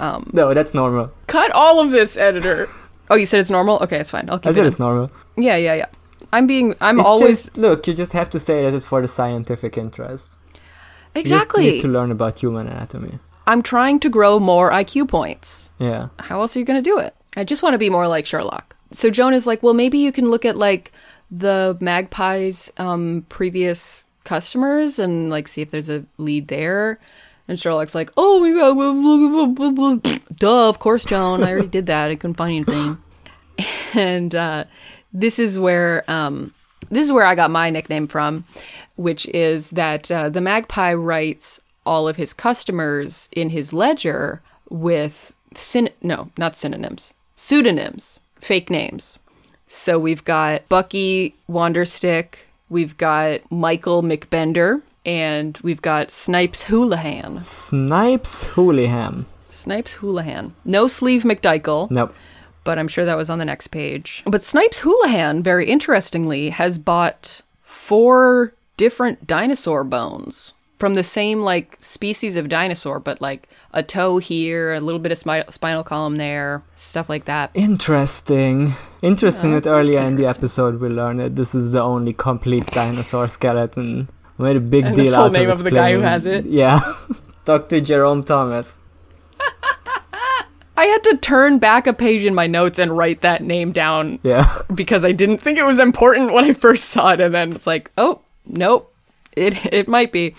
[0.00, 1.12] Um, No, that's normal.
[1.28, 2.66] Cut all of this, editor.
[3.10, 3.78] Oh, you said it's normal?
[3.82, 4.30] Okay, it's fine.
[4.30, 4.54] I'll keep I it.
[4.54, 4.66] said in.
[4.68, 5.10] it's normal.
[5.36, 5.86] Yeah, yeah, yeah.
[6.32, 7.86] I'm being I'm It's always just, look.
[7.86, 10.38] You just have to say that it's for the scientific interest.
[10.54, 10.60] You
[11.22, 11.64] Exactly.
[11.72, 13.18] need to learn about human anatomy.
[13.46, 15.70] I'm trying to grow more IQ points.
[15.78, 16.08] Yeah.
[16.20, 17.14] how else are you going to do it?
[17.36, 18.76] I just want to be more like Sherlock.
[18.92, 20.92] So Joan is like, well, maybe you can look at like
[21.32, 27.00] the Magpie's um, previous customers and like see if there's a lead there.
[27.50, 29.96] And Sherlock's like, oh, I will.
[30.36, 31.42] Duh, of course, Joan.
[31.42, 32.08] I already did that.
[32.08, 32.98] I couldn't find anything.
[33.92, 34.64] And uh,
[35.12, 36.54] this is where um,
[36.90, 38.44] this is where I got my nickname from,
[38.96, 44.40] which is that uh, the Magpie writes all of his customers in his ledger
[44.70, 49.18] with syn- no, not synonyms, pseudonyms, fake names.
[49.66, 52.36] So we've got Bucky Wanderstick,
[52.70, 57.42] we've got Michael McBender, and we've got Snipes Houlihan.
[57.42, 59.26] Snipes Houlihan.
[59.48, 60.54] Snipes Houlihan.
[60.64, 62.14] No sleeve McDykel Nope.
[62.64, 64.22] but I'm sure that was on the next page.
[64.26, 71.76] But Snipes Houlihan, very interestingly, has bought four different dinosaur bones from the same like
[71.80, 76.16] species of dinosaur, but like a toe here, a little bit of spi- spinal column
[76.16, 77.50] there, stuff like that.
[77.54, 78.74] Interesting.
[79.02, 82.66] Interesting Yeah, that earlier in the episode we learned that this is the only complete
[82.68, 84.08] dinosaur skeleton.
[84.40, 86.26] Made a big And the deal full out name of of the guy who has
[86.26, 86.46] it?
[86.46, 86.80] Yeah.
[87.44, 87.80] Dr.
[87.80, 88.78] Jerome Thomas.
[90.76, 94.18] I had to turn back a page in my notes and write that name down
[94.22, 94.50] Yeah.
[94.74, 97.66] because I didn't think it was important when I first saw it, and then it's
[97.66, 98.94] like, oh, nope,
[99.32, 100.34] it it might be,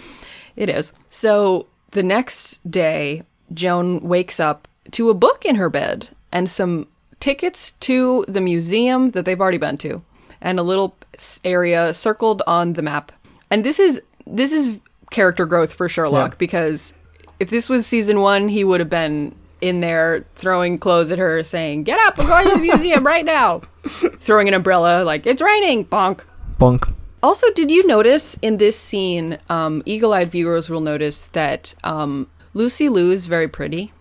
[0.55, 0.93] it is.
[1.09, 3.23] So the next day,
[3.53, 6.87] Joan wakes up to a book in her bed and some
[7.19, 10.01] tickets to the museum that they've already been to,
[10.41, 10.95] and a little
[11.43, 13.11] area circled on the map.
[13.51, 14.79] And this is this is
[15.11, 16.37] character growth for Sherlock Yeah.
[16.37, 16.93] because
[17.39, 21.43] if this was season one, he would have been in there throwing clothes at her,
[21.43, 22.17] saying, "Get up!
[22.17, 23.61] We're going to the museum right now."
[24.19, 25.85] throwing an umbrella, like it's raining.
[25.85, 26.23] Bonk.
[26.59, 26.93] Bonk.
[27.23, 32.89] Also, did you notice in this scene, um, eagle-eyed viewers will notice that um, Lucy
[32.89, 33.91] Liu is very pretty.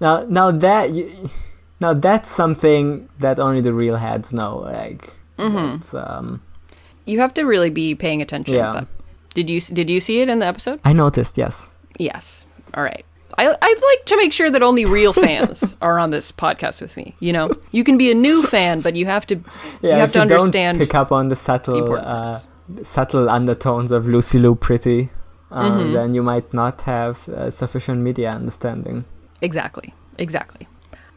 [0.00, 1.28] Now, now that you,
[1.80, 4.58] now that's something that only the real heads know.
[4.58, 5.76] Like, Mm-hmm.
[5.76, 6.40] it's, um,
[7.06, 8.54] You have to really be paying attention.
[8.54, 8.72] Yeah.
[8.72, 8.86] But
[9.34, 10.80] did you did you see it in the episode?
[10.84, 11.38] I noticed.
[11.38, 11.70] Yes.
[11.98, 12.46] Yes.
[12.74, 13.04] All right.
[13.38, 16.96] I, I'd like to make sure that only real fans are on this podcast with
[16.98, 17.14] me.
[17.18, 19.36] You know, you can be a new fan, but you have to
[19.80, 20.78] Yeah, you have if to you understand.
[20.78, 22.38] don't pick up on the subtle, uh,
[22.82, 25.10] subtle undertones of Lucy Liu Pretty,
[25.50, 25.92] uh, Mhm.
[25.94, 29.04] then you might not have uh, sufficient media understanding.
[29.40, 30.68] Exactly, exactly.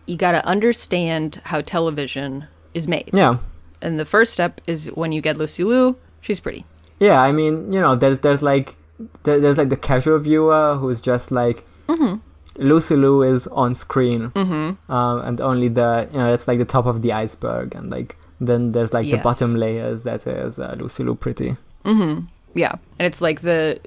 [0.05, 3.09] You got to understand how television is made.
[3.13, 3.37] Yeah,
[3.85, 6.65] And the first step is when you get Lucy Liu, she's pretty.
[6.99, 7.21] yeah.
[7.21, 8.75] I mean, you know, there's there's like
[9.23, 12.15] there, there's like the casual viewer who's just like Mm-hmm.
[12.57, 14.91] Lucy Liu is on screen, Mm-hmm.
[14.91, 18.15] um, and only the you know it's like the top of the iceberg, and like
[18.41, 21.57] then there's like the bottom layers that is uh, Lucy Liu Pretty.
[21.83, 22.25] Mm-hmm.
[22.55, 22.73] Yeah.
[22.97, 23.79] And it's like the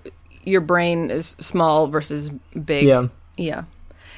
[0.45, 2.31] your brain is small versus
[2.65, 2.85] big.
[2.85, 3.65] Yeah, Yeah.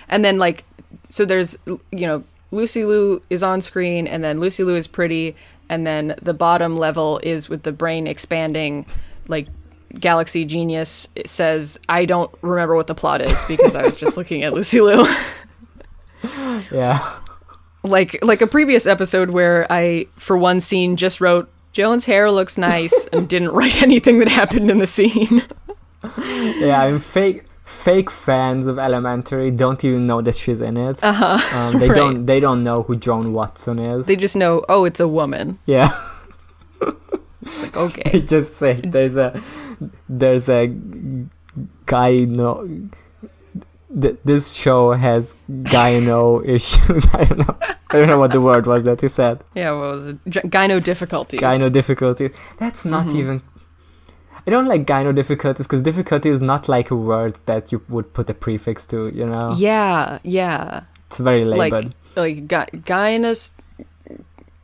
[0.09, 0.65] And then like
[1.09, 5.36] so there's you know Lucy Liu is on screen and then Lucy Liu is pretty
[5.71, 8.85] and then the bottom level is with the brain expanding
[9.29, 9.47] like
[9.99, 14.17] Galaxy Genius it says I don't remember what the plot is because I was just
[14.19, 15.07] looking at Lucy Liu.
[16.71, 17.19] yeah.
[17.83, 22.59] like like a previous episode where I for one scene just wrote Joan's hair looks
[22.59, 25.45] nice and didn't write anything that happened in the scene.
[26.19, 31.03] yeah, I mean, fake fake fans of Elementary don't even know that she's in it.
[31.03, 31.39] Uh-huh.
[31.57, 31.97] Um, they Right.
[31.97, 34.07] don't they don't know who Joan Watson is.
[34.07, 35.59] They just know, oh, it's a woman.
[35.67, 35.91] yeah,
[37.63, 38.11] Like, okay.
[38.13, 39.41] they just say there's a
[40.09, 40.67] there's a
[41.87, 42.51] guy no.
[44.03, 47.07] Th- this show has gyno issues.
[47.13, 47.57] I don't know.
[47.91, 49.43] I don't know what the word was that you said.
[49.55, 50.19] Yeah, what was it?
[50.29, 51.41] G- gyno difficulties.
[51.41, 52.31] Gyno difficulty.
[52.59, 53.17] That's not Mhm.
[53.17, 53.43] even.
[54.47, 58.12] I don't like gyno difficulties because difficulty is not like a word that you would
[58.15, 59.09] put a prefix to.
[59.09, 60.85] You know, Yeah, yeah.
[61.07, 61.95] it's very Like- labored.
[62.17, 63.53] Like gy- gynos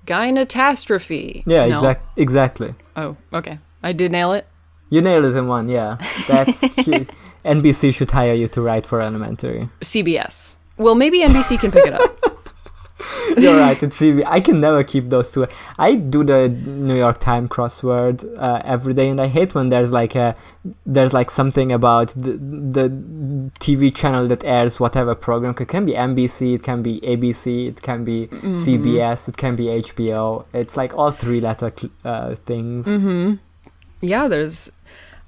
[0.07, 1.43] gynatastrophe.
[1.47, 1.75] yeah, No?
[1.75, 2.75] exact exactly.
[2.97, 3.59] Oh, okay.
[3.83, 4.47] I did nail it.
[4.91, 5.97] You nailed it in one, yeah.
[6.29, 6.61] That's
[7.45, 9.69] NBC should hire you to write for Elementary.
[9.81, 10.57] CBS.
[10.77, 12.21] Well, maybe NBC can pick it up.
[13.37, 13.81] You're right.
[13.83, 14.23] It's CB.
[14.27, 15.47] I can never keep those two.
[15.79, 19.93] I do the New York Times crossword uh, every day, and I hate when there's
[19.93, 20.35] like a
[20.87, 22.89] there's like something about the the
[23.61, 25.55] TV channel that airs whatever program.
[25.61, 28.55] It can be NBC, it can be ABC, it can be Mm-hmm.
[28.55, 30.47] CBS, it can be HBO.
[30.55, 32.87] It's like all three letter cl- uh, things.
[32.87, 33.35] Mm-hmm.
[34.01, 34.71] Yeah, there's.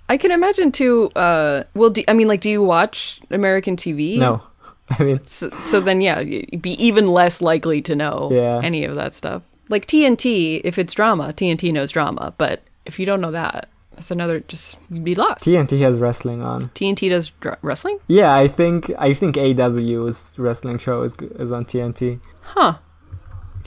[0.08, 1.10] I can imagine too.
[1.14, 4.16] Uh, well, do, I mean, like, do you watch American TV?
[4.18, 4.42] No,
[4.98, 8.60] I mean So, so then, yeah, you'd be even less likely to know Yeah.
[8.62, 9.42] any of that stuff.
[9.68, 12.32] Like TNT, if it's drama, TNT knows drama.
[12.38, 14.40] But if you don't know that, that's another.
[14.40, 15.44] Just you'd be lost.
[15.44, 16.70] TNT has wrestling on.
[16.70, 21.64] TNT does dr- wrestling, Yeah, I think I think AEW's wrestling show is is on
[21.66, 22.78] TNT huh?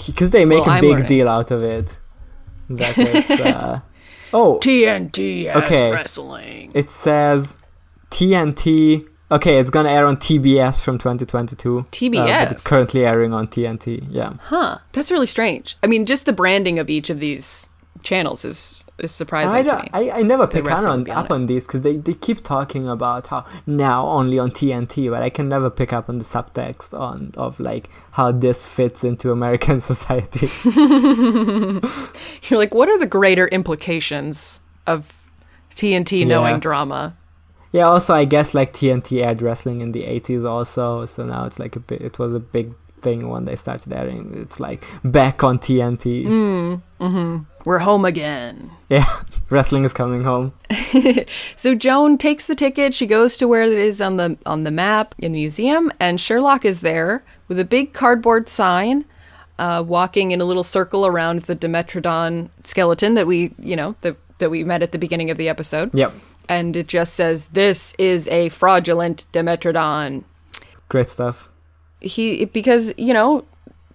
[0.07, 1.05] because they make Well, a big learning.
[1.05, 1.99] deal out of it.
[2.69, 3.81] That it's uh,
[4.33, 5.91] oh, TNT has Okay.
[5.91, 6.71] wrestling.
[6.73, 7.57] it says
[8.09, 9.07] TNT.
[9.31, 11.79] Okay, it's gonna air on TBS from 2022.
[11.79, 12.43] uh, TBS.
[12.43, 14.05] but it's currently airing on TNT.
[14.09, 14.79] Yeah, Huh?
[14.91, 15.77] That's really strange.
[15.81, 17.71] I mean, just the branding of each of these
[18.03, 19.89] channels is is surprising I, to me.
[19.93, 22.43] I I never pick on, on would be up on these because they, they keep
[22.43, 26.25] talking about how now only on TNT, but I can never pick up on the
[26.25, 30.49] subtext on of like how this fits into American society.
[32.49, 35.13] You're like, what are the greater implications of
[35.75, 36.25] TNT Yeah.
[36.27, 37.15] knowing drama?
[37.71, 41.59] Yeah, also I guess like TNT aired wrestling in the 80s also, so now it's
[41.59, 44.33] like a bit it was a big thing when they started airing.
[44.41, 46.25] It's like back on TNT.
[46.25, 48.71] Mm, hmm We're home again.
[48.89, 49.07] Yeah
[49.49, 50.53] wrestling is coming home.
[51.55, 52.93] So Joan takes the ticket.
[52.93, 56.19] She goes to where it is on the on the map in the museum, and
[56.19, 59.05] Sherlock is there with a big cardboard sign,
[59.59, 64.15] uh, walking in a little circle around the Dimetrodon skeleton that we, you know, that
[64.39, 66.13] that we met at the beginning of the episode, Yep.
[66.51, 70.23] And it just says, "This is a fraudulent Dimetrodon."
[70.89, 71.49] Great stuff.
[72.01, 73.45] He because you know,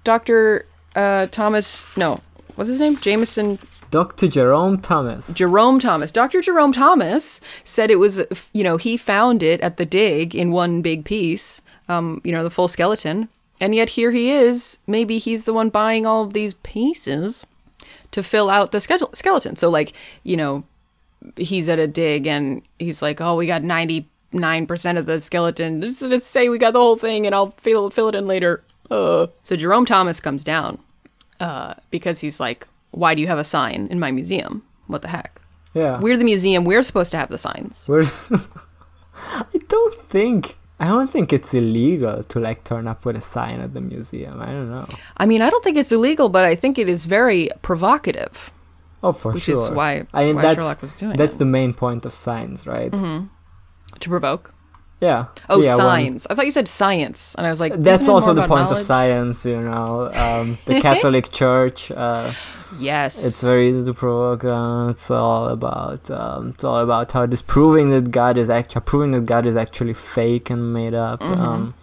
[0.04, 2.20] Doctor uh, Thomas, no,
[2.54, 3.58] what's his name, Jameson
[3.90, 4.28] Dr.
[4.28, 5.32] Jerome Thomas.
[5.32, 6.10] Jerome Thomas.
[6.10, 6.40] Dr.
[6.40, 8.20] Jerome Thomas said it was,
[8.52, 12.42] you know, he found it at the dig in one big piece, um, you know,
[12.42, 13.28] the full skeleton.
[13.60, 14.78] And yet here he is.
[14.86, 17.46] Maybe he's the one buying all of these pieces
[18.10, 19.56] to fill out the skele- skeleton.
[19.56, 19.92] So, like,
[20.24, 20.64] you know,
[21.36, 24.06] he's at a dig and he's like, oh, we got 99%
[24.98, 25.80] of the skeleton.
[25.82, 28.62] Just, just say we got the whole thing and I'll fill, fill it in later.
[28.90, 29.26] Uh.
[29.42, 30.78] So Jerome Thomas comes down
[31.40, 34.62] uh, because he's like, why do you have a sign in my museum?
[34.86, 35.40] What the heck?
[35.74, 36.00] yeah.
[36.00, 36.64] We're the museum.
[36.64, 37.88] We're supposed to have the signs.
[37.90, 43.60] I don't think I don't think it's illegal to like turn up with a sign
[43.60, 44.40] at the museum.
[44.40, 44.86] I don't know.
[45.16, 48.50] I mean, I don't think it's illegal, but I think it is very provocative,
[49.06, 49.68] Oh, for which sure.
[49.68, 51.38] is why, I mean, why that's Sherlock was doing that's it.
[51.44, 52.92] the main point of science, right?
[52.92, 54.52] to provoke.
[55.00, 55.26] Yeah.
[55.50, 56.26] Oh, yeah, signs.
[56.28, 59.44] I thought you said science, and I was like, That's also the point of science,
[59.44, 60.10] you know.
[60.24, 61.90] Um, the Catholic Church.
[61.90, 62.32] Uh,
[62.80, 64.42] Yes, It's very easy to provoke.
[64.44, 68.50] Uh, it's all about um, it's all about how it is proving that God is
[68.50, 71.20] actually proving that God is actually fake and made up.
[71.20, 71.38] Mhm.
[71.46, 71.74] Um,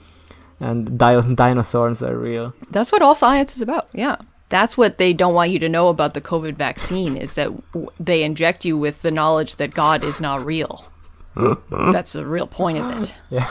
[0.60, 2.54] and dinos- dinosaurs are real.
[2.70, 3.86] That's what all science is about.
[3.94, 4.18] Yeah.
[4.54, 7.90] That's what they don't want you to know about the COVID vaccine is that w-
[8.00, 10.92] they inject you with the knowledge that God is not real.
[11.72, 13.16] That's the real point of it.
[13.32, 13.48] Yeah.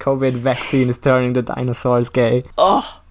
[0.00, 2.42] COVID vaccine is turning the dinosaurs gay.
[2.58, 3.02] Oh,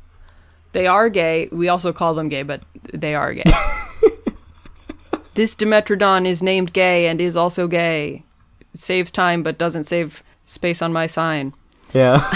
[0.74, 1.48] they are gay.
[1.54, 2.64] We also call them gay, but
[2.94, 3.44] they are gay.
[5.36, 8.26] this Dimetrodon is named gay and is also gay.
[8.74, 11.54] It saves time but doesn't save space on my sign.
[11.94, 12.30] Yeah.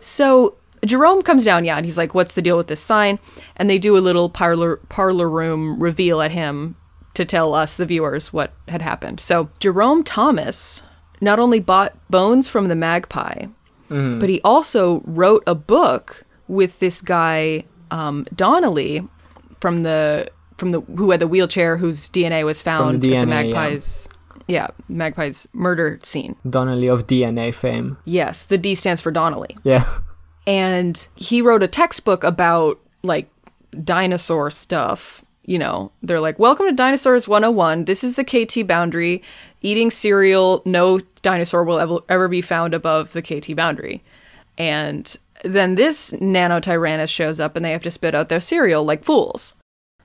[0.00, 3.18] So Jerome comes down, yeah, and he's like, "What's the deal with this sign?"
[3.56, 6.76] And they do a little parlor parlor room reveal at him
[7.14, 9.20] to tell us, the viewers, what had happened.
[9.20, 10.82] So Jerome Thomas
[11.20, 13.46] not only bought bones from the magpie,
[13.88, 19.06] but he also wrote a book with this guy um, Donnelly
[19.60, 23.50] from the from the who had the wheelchair whose DNA was found at the DNA,
[23.50, 23.54] yeah.
[23.54, 24.08] magpie's
[24.46, 26.36] yeah magpie's murder scene.
[26.48, 27.98] Donnelly of DNA fame.
[28.04, 29.84] Yes, the D stands for Donnelly Yeah.
[30.50, 33.30] And he wrote a textbook about like
[33.84, 35.90] dinosaur stuff you know?
[36.02, 39.22] They're like welcome to dinosaurs 101 this is the kt boundary.
[39.62, 44.02] Eating cereal no dinosaur will ever, ever be found above the kt boundary.
[44.58, 49.04] And then this nanotyrannus shows up and they have to spit out their cereal like
[49.04, 49.54] fools.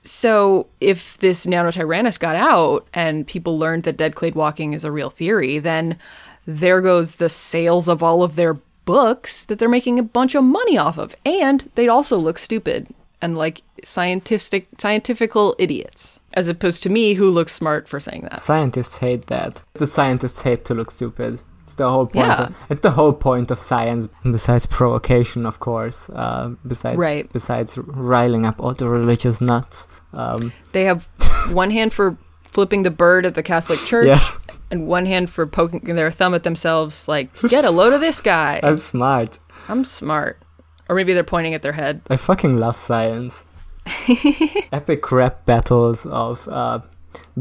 [0.02, 4.92] So if this nanotyrannus got out and people learned that dead clade walking is a
[4.92, 5.98] real theory, then
[6.46, 10.44] there goes the sales of all of their books that they're making a bunch of
[10.44, 11.16] money off of.
[11.26, 12.88] And they'd also look stupid
[13.22, 16.20] and like scientific scientifical idiots.
[16.34, 18.42] As opposed to me who looks smart for saying that.
[18.42, 19.64] Scientists hate that.
[19.74, 21.42] The scientists hate to look stupid.
[21.64, 22.28] It's the whole point.
[22.28, 22.44] Yeah.
[22.44, 24.08] Of, it's the whole point of science.
[24.24, 26.10] Besides provocation, of course.
[26.12, 27.32] Uh, besides, Right.
[27.34, 29.88] Besides riling up all the religious nuts.
[30.14, 31.06] Um, They have
[31.52, 35.46] one hand for flipping the bird at the Catholic Church yeah, and one hand for
[35.46, 38.60] poking their thumb at themselves like, get a load of this guy.
[38.64, 39.40] I'm smart.
[39.70, 40.42] I'm smart.
[40.90, 42.02] Or maybe they're pointing at their head.
[42.10, 43.46] I fucking love science.
[44.72, 46.80] Epic rap battles of uh,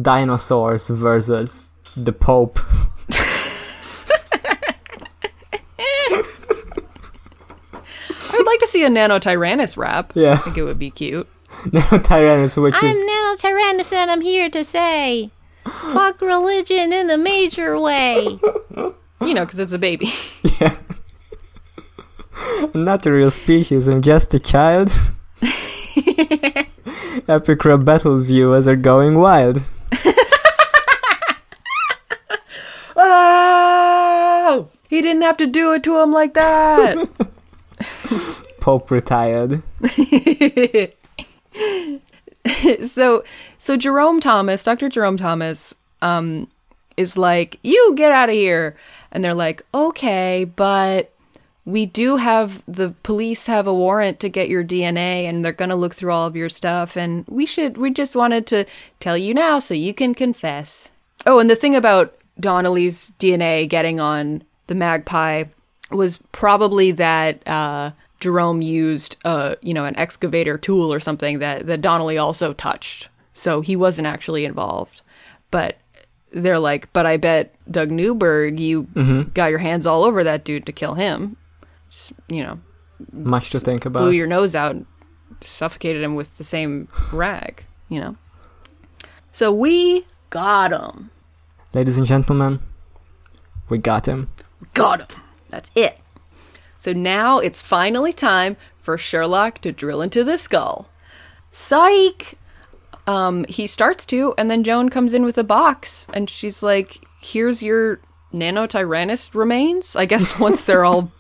[0.01, 2.61] dinosaurs versus the Pope.
[8.27, 10.13] I would like to see a Nano Tyrannus rap.
[10.15, 10.33] Yeah.
[10.33, 11.29] I think it would be cute.
[11.73, 15.31] Nano Tyrannus, which I'm is Nanotyrannus and I'm here to say,
[15.65, 18.39] fuck religion in a major way.
[19.21, 20.09] You know, because it's a baby.
[20.61, 20.77] yeah.
[22.75, 23.89] not a real species.
[23.89, 24.95] I'm just a child.
[27.29, 29.63] Epic rap battles viewers are going wild.
[32.97, 34.69] oh!
[34.89, 37.09] He didn't have to do it to him like that.
[38.61, 39.63] Pope retired.
[42.87, 43.25] so,
[43.59, 44.89] so Jerome Thomas, Dr.
[44.89, 46.49] Jerome Thomas, um,
[46.97, 48.77] is like, "You get out of here,"
[49.13, 51.11] and they're like, "Okay, but."
[51.67, 55.71] We do have the police have a warrant to get your DNA and they're going
[55.71, 58.67] to look through all of your stuff and we should we just wanted to
[59.01, 60.93] tell you now so you can confess.
[61.25, 65.45] Oh, and the thing about Donnelly's DNA getting on the magpie
[65.91, 67.93] was probably that uh,
[68.25, 73.11] Jerome used uh, you know, an excavator tool or something that, that Donnelly also touched.
[73.35, 75.03] So he wasn't actually involved.
[75.51, 75.77] But
[76.33, 78.85] they're like, but I bet Doug Newberg, you
[79.35, 81.37] got your hands all over that dude to kill him.
[81.91, 82.61] S- You know,
[83.13, 84.01] Much to think about.
[84.01, 84.87] blew your nose out, and
[85.43, 88.17] suffocated him with the same rag, you know.
[89.33, 91.11] So we got him.
[91.75, 92.61] Ladies and gentlemen,
[93.69, 94.31] we got him.
[94.73, 95.21] Got him.
[95.51, 95.99] That's it.
[96.85, 100.91] So now it's finally time for Sherlock to drill into the skull.
[101.51, 102.35] Psych!
[103.07, 107.03] Um, he starts to, and then Joan comes in with a box, and she's like,
[107.23, 108.01] "Here's your
[108.35, 111.11] nanotyrannus remains." I guess once they're all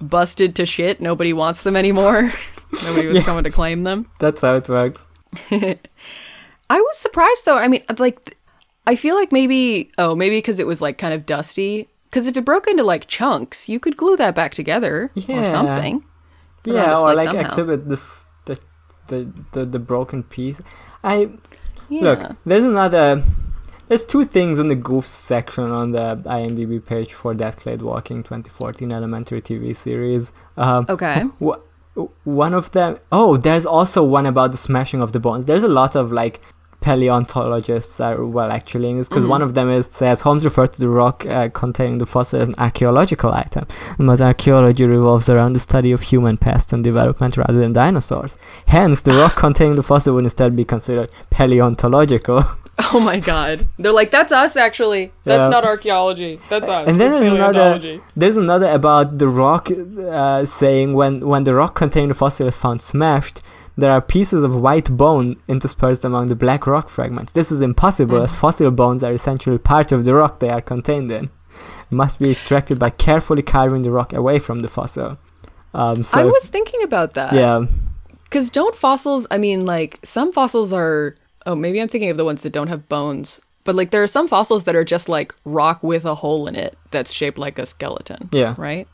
[0.00, 2.32] busted to shit, nobody wants them anymore.
[2.84, 4.08] nobody was coming to claim them.
[4.20, 5.08] That's how it works.
[5.50, 5.76] I
[6.70, 7.58] was surprised though.
[7.58, 8.38] I mean, like,
[8.86, 11.88] I feel like maybe, oh, maybe because it was like kind of dusty.
[12.10, 16.04] Because if it broke into like chunks, you could glue that back together or something.
[16.64, 17.46] Put it on yeah, or like somehow.
[17.46, 18.58] exhibit this the,
[19.06, 20.60] the the the broken piece.
[21.04, 21.30] I
[21.88, 22.02] Yeah.
[22.02, 22.20] look.
[22.44, 23.22] There's another.
[23.88, 28.22] There's two things in the goofs section on the IMDb page for Dead Clade Walking
[28.22, 30.32] 2014 Elementary TV series.
[30.56, 31.24] Um, Okay.
[32.24, 35.68] One of them oh there's also one about the smashing of the bones there's a
[35.68, 36.40] lot of like
[36.80, 39.28] paleontologists are well actually because Mhm.
[39.28, 42.48] one of them is says Holmes referred to the rock uh, containing the fossil as
[42.48, 43.64] an archaeological item,
[43.98, 48.36] but archaeology revolves around the study of human past and development rather than dinosaurs.
[48.66, 52.44] Hence, the rock containing the fossil would instead be considered paleontological.
[52.94, 53.56] Oh my god.
[53.78, 55.12] They're like, that's us actually.
[55.24, 55.48] That's Yeah.
[55.56, 56.40] not archaeology.
[56.48, 56.86] That's us.
[56.88, 61.54] And then It's there's another- There's another about the rock uh, saying when when the
[61.54, 63.36] rock containing the fossil is found smashed,
[63.80, 67.32] there are pieces of white bone interspersed among the black rock fragments.
[67.32, 68.24] This is impossible Mhm.
[68.24, 71.30] as fossil bones are essentially part of the rock they are contained in.
[71.90, 75.16] Must be extracted by carefully carving the rock away from the fossil.
[75.74, 77.32] Um, so I if- was thinking about that.
[77.32, 77.64] yeah,
[78.24, 81.16] Because don't fossils, I mean, like, some fossils are.
[81.46, 83.40] Oh, maybe I'm thinking of the ones that don't have bones.
[83.64, 86.54] But, like, there are some fossils that are just, like, rock with a hole in
[86.54, 88.28] it that's shaped like a skeleton.
[88.32, 88.86] yeah, Right?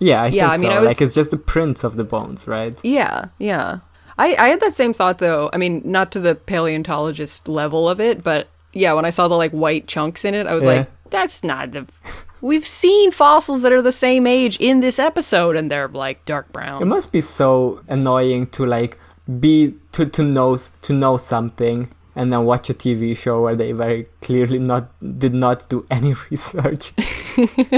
[0.00, 0.22] yeah.
[0.22, 0.76] I Yeah, think I mean, so.
[0.76, 2.78] I was- Like it's just the prints of the bones, right?
[2.82, 3.78] Yeah, yeah.
[4.18, 5.50] I, I had that same thought, though.
[5.52, 9.34] I mean, not to the paleontologist level of it, but yeah, when I saw the,
[9.34, 10.70] like, white chunks in it, I was Yeah.
[10.70, 11.86] like, that's not the.
[12.42, 16.52] We've seen fossils that are the same age in this episode, and they're, like, dark
[16.52, 16.82] brown.
[16.82, 18.98] It must be so annoying to like
[19.40, 23.72] be to to know to know something and then watch a TV show where they
[23.72, 24.88] very clearly not
[25.18, 26.92] did not do any research.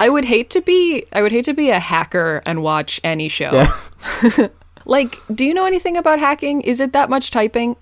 [0.00, 3.28] I would hate to be I would hate to be a hacker and watch any
[3.28, 3.50] show.
[3.52, 4.48] Yeah.
[4.88, 6.62] Like, do you know anything about hacking?
[6.62, 7.76] Is it that much typing?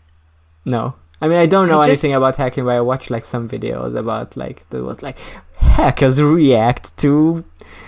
[0.65, 0.97] No.
[1.23, 3.97] I mean, I don't know I anything about hacking, but I watched like some videos
[3.97, 5.17] about like there was like
[5.57, 7.45] hackers react to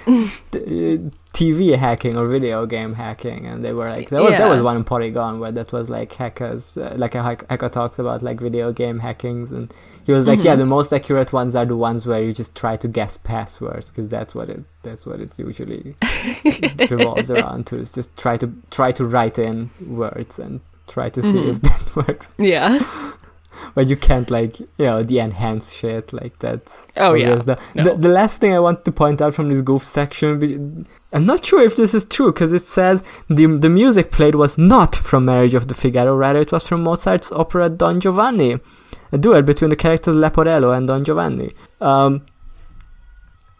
[1.32, 4.76] TV hacking or video game hacking, and they were like there was there was one
[4.76, 8.40] in Polygon where that was like hackers uh, like a hack- hacker talks about like
[8.40, 9.72] video game hackings, and
[10.04, 10.58] he was like, yeah, Mhm.
[10.58, 14.08] the most accurate ones are the ones where you just try to guess passwords because
[14.08, 15.94] that's what it that's what it usually
[16.90, 17.76] revolves around to.
[17.78, 21.50] Is just try to try to write in words and try to see Mhm.
[21.50, 22.78] if that works Yeah.
[23.74, 27.34] but you can't like you know the enhanced shit like that's Oh, yeah.
[27.36, 27.84] the, No.
[27.84, 31.44] the, the last thing i want to point out from this goof section i'm not
[31.44, 35.24] sure if this is true because it says the the music played was not from
[35.24, 38.56] marriage of the figaro rather it was from mozart's opera don giovanni
[39.12, 42.24] a duet between the characters leporello and don giovanni um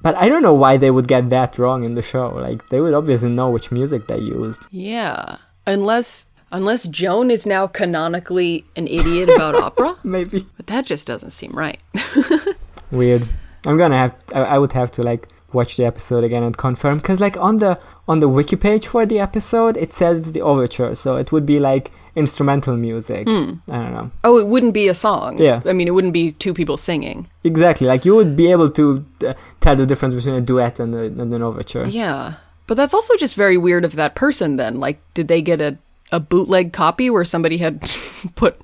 [0.01, 2.81] but i don't know why they would get that wrong in the show like they
[2.81, 5.39] would obviously know which music they used Yeah.
[5.67, 11.31] Unless unless Joan is now canonically an idiot about opera, maybe but that just doesn't
[11.31, 11.81] seem right.
[12.91, 13.27] Weird.
[13.67, 14.15] I'm gonna have.
[14.35, 17.59] I, I would have to like watch the episode again and confirm because like on
[17.59, 21.33] the on the wiki page for the episode it says it's the overture, so it
[21.33, 23.29] would be like instrumental music.
[23.29, 23.55] Hmm.
[23.69, 25.39] I don't know Oh, it wouldn't be a song.
[25.39, 25.61] Yeah.
[25.67, 27.29] I mean, it wouldn't be two people singing.
[27.45, 27.87] exactly.
[27.87, 31.03] Like you would be able to uh, tell the difference between a duet and, a,
[31.05, 31.87] and an overture.
[31.87, 32.35] Yeah.
[32.67, 34.81] But that's also just very weird of that person then.
[34.81, 35.79] Like, did they get a,
[36.13, 37.81] a bootleg copy where somebody had
[38.35, 38.61] put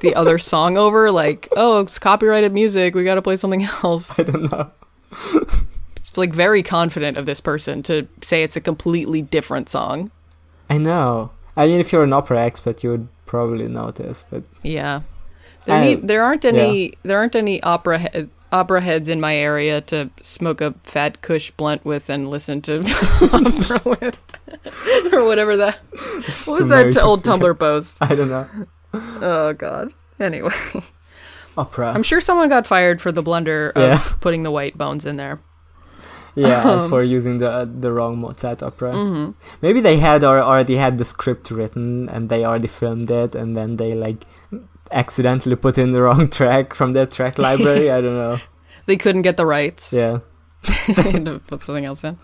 [0.00, 1.10] the other song over?
[1.10, 2.94] Like, oh, it's copyrighted music.
[2.94, 4.18] We got to play something else.
[4.18, 4.70] I don't know.
[5.96, 10.10] It's like very confident of this person to say it's a completely different song.
[10.70, 11.30] I know.
[11.56, 14.24] I mean, if you're an opera expert, you would probably notice.
[14.30, 15.02] But Yeah.
[15.66, 19.34] There, I- need, there aren't any there aren't any opera he- opera heads in my
[19.36, 22.78] area to smoke a fat kush blunt with and listen to
[23.34, 24.16] opera with
[25.12, 25.76] or whatever that
[26.46, 27.24] what was that old.
[27.24, 27.98] Tumblr post?
[28.10, 28.46] I don't know.
[28.94, 29.92] Oh god.
[30.20, 30.54] Anyway,
[31.58, 31.92] Opera.
[31.92, 33.98] I'm sure someone got fired for the blunder of Yeah.
[34.20, 35.40] putting the white bones in there.
[36.36, 38.92] Yeah, and Um, for using the the wrong Mozart opera.
[38.92, 39.30] Mm-hmm.
[39.62, 43.56] Maybe they had or already had the script written and they already filmed it and
[43.56, 44.26] then they like
[44.90, 47.90] accidentally put in the wrong track from their track library.
[47.90, 48.38] I don't know.
[48.86, 49.94] They couldn't get the rights.
[49.94, 50.18] Yeah.
[50.88, 52.18] they had to put something else in.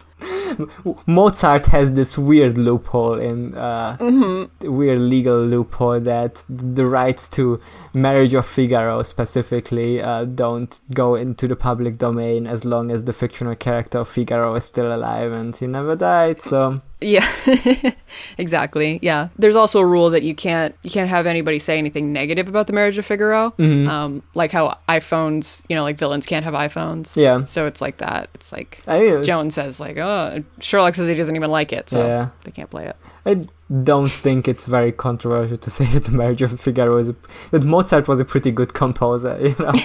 [1.06, 7.60] Mozart has this weird loophole in uh hmm weird legal loophole that the rights to
[7.92, 13.12] Marriage of Figaro specifically uh, don't go into the public domain as long as the
[13.12, 16.40] fictional character of Figaro is still alive and he never died.
[16.40, 17.26] So Yeah,
[18.38, 18.98] exactly.
[19.02, 22.48] Yeah, there's also a rule that you can't you can't have anybody say anything negative
[22.48, 23.52] about the marriage of Figaro.
[23.58, 23.88] mhm.
[23.88, 27.16] Um, like how iPhones, you know, like villains can't have iPhones.
[27.16, 27.44] yeah.
[27.44, 28.28] So it's like that.
[28.34, 31.72] It's like I mean, Joan says, like, oh, Uh, Sherlock says he doesn't even like
[31.72, 32.28] it, so yeah.
[32.44, 32.96] they can't play it.
[33.24, 33.46] I
[33.84, 37.16] don't think it's very controversial to say that the Marriage of Figaro is a,
[37.52, 39.36] that Mozart was a pretty good composer.
[39.40, 39.72] You know,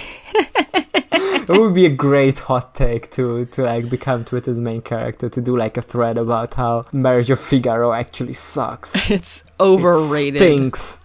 [1.47, 5.41] it would be a great hot take to to like become Twitter's main character to
[5.41, 8.95] do like a thread about how Marriage of Figaro actually sucks.
[9.11, 10.39] It's It overrated.
[10.39, 10.99] stinks.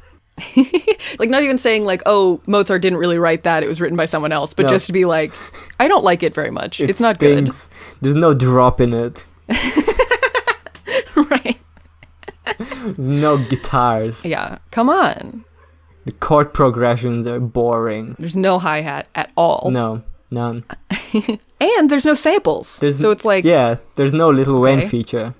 [1.19, 4.07] like not even saying like, oh, Mozart didn't really write that; it was written by
[4.07, 4.53] someone else.
[4.55, 4.69] But No.
[4.69, 5.33] just to be like,
[5.79, 6.81] I don't like it very much.
[6.81, 7.51] It it's not good.
[8.01, 9.25] There's no drop in it.
[11.17, 11.61] right?
[12.59, 14.25] There's no guitars.
[14.25, 15.45] Yeah, come on.
[16.05, 18.17] The chord progressions are boring.
[18.19, 19.71] There's no hi hat at all.
[19.71, 20.65] No, none.
[21.63, 22.79] And there's no samples.
[22.79, 25.35] There's so it's like yeah, there's no Lil Wayne feature.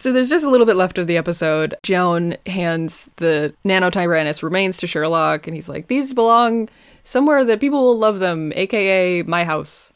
[0.00, 1.76] So there's just a little bit left of the episode.
[1.82, 6.70] Joan hands the nanotyrannus remains to Sherlock, and he's like, "These belong
[7.04, 9.92] somewhere that people will love them, aka my house."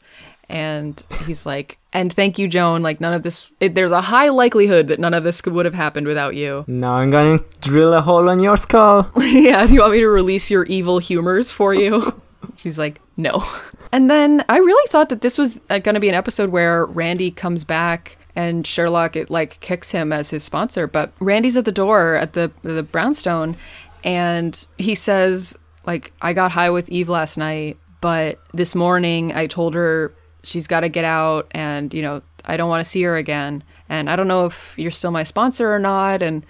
[0.47, 2.83] And he's like, "And thank you, Joan.
[2.83, 3.49] Like none of this.
[3.59, 6.65] It, there's a high likelihood that none of this could, would have happened without you."
[6.67, 9.09] Now I'm gonna drill a hole in your skull.
[9.17, 9.65] yeah.
[9.65, 12.21] Do you want me to release your evil humors for you?
[12.55, 13.43] She's like, "No."
[13.91, 16.85] And then I really thought that this was uh, going to be an episode where
[16.85, 21.65] Randy comes back and Sherlock it like kicks him as his sponsor, but Randy's at
[21.65, 23.55] the door at the the brownstone
[24.03, 29.47] and he says like I got high with Eve last night, but this morning I
[29.47, 30.13] told her
[30.43, 33.63] she's got to get out and you know, I don't want to see her again
[33.89, 36.45] and I don't know if you're still my sponsor or not and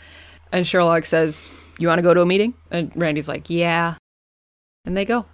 [0.51, 1.49] and Sherlock says,
[1.79, 3.95] "You want to go to a meeting?" And Randy's like, "Yeah."
[4.85, 5.25] And they go.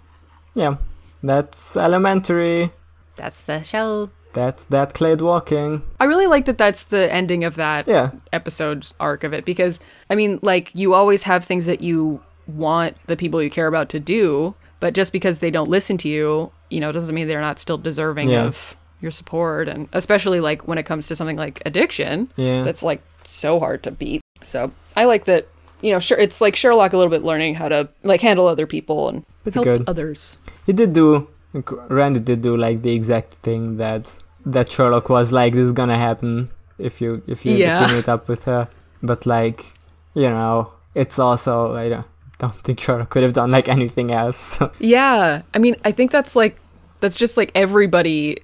[0.54, 0.76] Yeah,
[1.22, 2.70] that's elementary.
[3.16, 4.10] That's the show.
[4.32, 5.82] That's Dead Clade Walking.
[6.00, 9.78] I really like that that's the ending of that Yeah, episode arc of it because
[10.10, 13.88] I mean like you always have things that you want the people you care about
[13.90, 17.40] to do but just because they don't listen to you you know doesn't mean they're
[17.40, 18.44] not still deserving Yeah.
[18.46, 22.62] of your support and especially like when it comes to something like addiction yeah.
[22.62, 25.46] that's like so hard to beat so I like that
[25.82, 28.66] you know sure it's like Sherlock a little bit learning how to like handle other
[28.66, 29.84] people and Pretty help good.
[29.88, 30.36] others
[30.66, 31.28] He did do.
[31.54, 34.14] Randy did do like the exact thing that
[34.46, 35.52] that Sherlock was like.
[35.52, 37.84] This is gonna happen if you if you Yeah.
[37.84, 38.68] if you meet up with her.
[39.02, 39.66] But like,
[40.14, 42.06] you know, it's also I don't,
[42.38, 44.58] don't think Sherlock could have done like anything else.
[44.78, 46.56] Yeah I mean I think that's like
[47.00, 48.38] that's just like everybody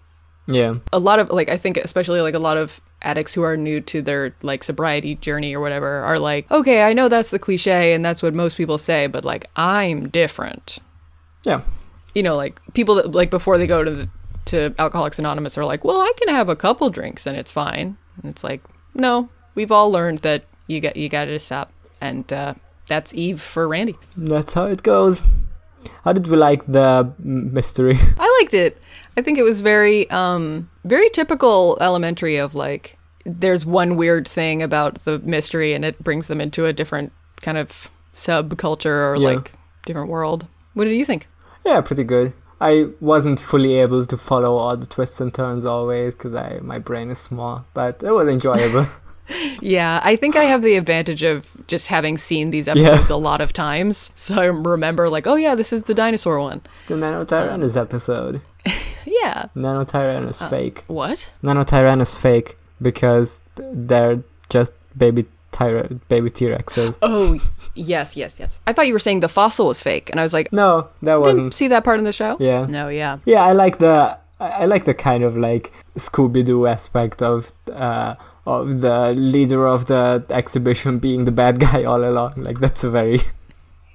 [0.50, 3.54] yeah, a lot of like I think especially like a lot of addicts who are
[3.56, 7.38] new to their like sobriety journey or whatever are like, okay, I know that's the
[7.38, 10.78] cliche and that's what most people say, but like I'm different.
[11.44, 11.60] yeah,
[12.14, 14.08] You know, like people that like before they go to the
[14.46, 17.96] to Alcoholics Anonymous are like, well, I can have a couple drinks and it's fine.
[18.22, 18.62] And it's like,
[18.94, 22.54] no, we've all learned that you got you got to stop, and uh,
[22.86, 23.96] that's Eve for Randy.
[24.16, 25.22] that's how it goes.
[26.04, 27.96] How did we like the mystery?
[28.18, 28.78] I liked it.
[29.16, 34.62] I think it was very um very typical elementary of like there's one weird thing
[34.62, 37.12] about the mystery and it brings them into a different
[37.42, 39.28] kind of subculture or Yeah.
[39.36, 39.52] like
[39.86, 40.46] different world.
[40.74, 41.26] What did you think?
[41.68, 42.32] Yeah, pretty good.
[42.60, 46.78] I wasn't fully able to follow all the twists and turns always because I my
[46.78, 48.86] brain is small, but it was enjoyable.
[49.60, 53.42] Yeah, I think I have the advantage of just having seen these episodes a lot
[53.42, 54.10] of times.
[54.16, 56.62] So I remember like, oh yeah, this is the dinosaur one.
[56.64, 58.40] It's the Nanotyrannus um, episode.
[59.06, 59.46] Yeah.
[59.56, 60.84] Nanotyrannus uh, fake.
[60.86, 61.30] What?
[61.42, 65.26] Nanotyrannus fake because they're just baby
[65.58, 66.98] tyra- baby T-Rexes.
[67.02, 67.38] Oh,
[67.74, 68.60] yes, yes, yes.
[68.68, 70.70] I thought you were saying the fossil was fake and I was like, No,
[71.02, 71.54] that didn't wasn't.
[71.54, 72.36] see that part in the show?
[72.40, 73.18] Yeah, No, yeah.
[73.24, 73.42] yeah.
[73.50, 77.52] I like the I like the kind of like Scooby Doo aspect of
[77.86, 78.14] uh
[78.46, 78.98] of the
[79.34, 82.32] leader of the exhibition being the bad guy all along.
[82.46, 83.20] Like that's a very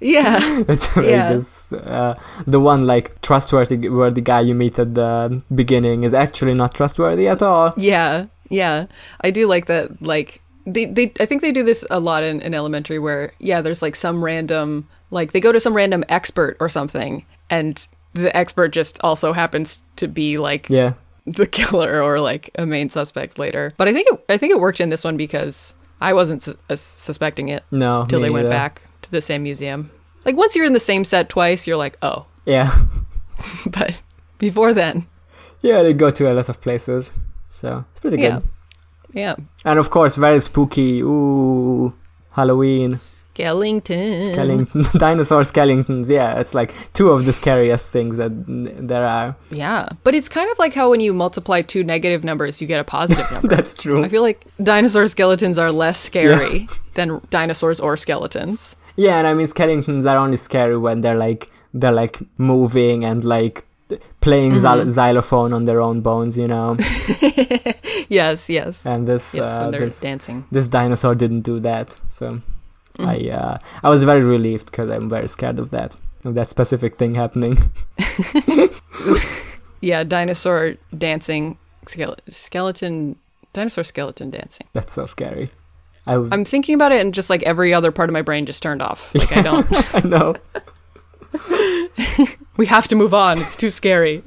[0.02, 0.64] Yeah.
[0.74, 1.34] It's very Yeah.
[1.34, 2.14] this, uh,
[2.46, 7.28] the one like trustworthy worthy guy you meet at the beginning is actually not trustworthy
[7.30, 7.72] at all.
[7.78, 8.88] Yeah, yeah.
[9.26, 10.02] I do like that.
[10.02, 13.62] Like they, they I think they do this a lot in, in elementary where yeah,
[13.62, 18.36] there's like some random like they go to some random expert or something, and the
[18.36, 20.94] expert just also happens to be like Yeah,
[21.26, 23.74] the killer or like a main suspect later.
[23.78, 26.58] But I think it, I think it worked in this one because I wasn't su-
[26.70, 28.02] uh, suspecting it no.
[28.02, 29.92] until they went back to the same museum.
[30.26, 32.26] Like once you're in the same set twice, you're like, oh.
[32.46, 32.76] Yeah,
[33.66, 34.02] But
[34.38, 35.08] before then,
[35.62, 37.14] yeah, they go to a lot of places,
[37.48, 38.24] so it's pretty good.
[38.24, 38.40] yeah.
[39.66, 41.02] And of course, very spooky.
[41.02, 41.94] Ooh,
[42.32, 42.94] Halloween,
[43.36, 44.32] Skellington.
[44.34, 46.10] skeleton, dinosaur skeletons.
[46.10, 48.32] Yeah, it's like two of the scariest things that
[48.88, 49.36] there are.
[49.52, 52.80] Yeah, but it's kind of like how when you multiply two negative numbers, you get
[52.80, 53.48] a positive number.
[53.56, 54.04] That's true.
[54.04, 58.76] I feel like dinosaur skeletons are less scary than dinosaurs or skeletons.
[58.96, 63.24] Yeah, and I mean skeletons are only scary when they're like they're like moving and
[63.24, 63.66] like
[64.24, 64.90] playing Mm-hmm.
[64.90, 66.78] xylophone on their own bones, you know.
[68.10, 69.50] Yes, yes, And this yes.
[69.50, 70.46] uh, when they're this dancing.
[70.52, 72.40] this dinosaur didn't do that, so
[73.00, 73.08] Mm.
[73.10, 75.96] I uh, I was very relieved because I'm very scared of that
[76.26, 77.58] of that specific thing happening.
[79.82, 83.18] Yeah, dinosaur dancing, skele- skeleton,
[83.52, 84.68] dinosaur skeleton dancing.
[84.72, 85.50] That's so scary.
[86.08, 88.46] I w- I'm thinking about it, and just like every other part of my brain
[88.46, 89.14] just turned off.
[89.14, 89.68] Like I don't.
[89.96, 90.36] I know.
[92.58, 93.40] we have to move on.
[93.40, 94.24] It's too scary,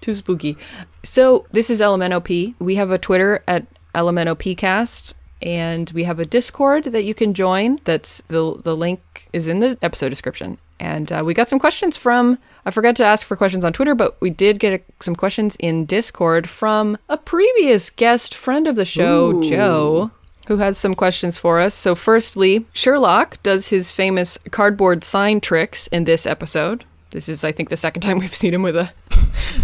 [0.00, 0.56] too spooky.
[1.02, 2.54] So this is LMNOP.
[2.58, 5.12] We have a Twitter at LMNOPcast,
[5.42, 7.78] and we have a Discord that you can join.
[7.84, 10.58] That's the the link is in the episode description.
[10.80, 12.38] And uh, we got some questions from.
[12.66, 15.54] I forgot to ask for questions on Twitter, but we did get a, some questions
[15.60, 19.42] in Discord from a previous guest friend of the show, Ooh.
[19.42, 20.10] Joe,
[20.46, 21.74] who has some questions for us.
[21.74, 26.84] So, firstly, Sherlock does his famous cardboard sign tricks in this episode.
[27.10, 28.92] This is, I think, the second time we've seen him with a,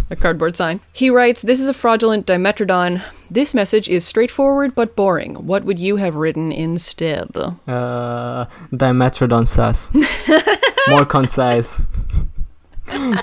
[0.09, 0.81] a cardboard sign.
[0.93, 3.03] He writes, This is a fraudulent Dimetrodon.
[3.31, 5.35] This message is straightforward but boring.
[5.47, 7.37] What would you have written instead?
[7.37, 9.91] Uh, Dimetrodon sus.
[10.89, 11.83] More concise.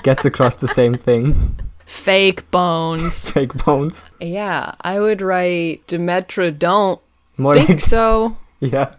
[0.02, 1.58] Gets across the same thing.
[1.84, 3.30] Fake bones.
[3.32, 4.08] Fake bones.
[4.20, 7.00] yeah, I would write Dimetrodon.
[7.38, 8.36] More Think like so.
[8.60, 8.94] yeah.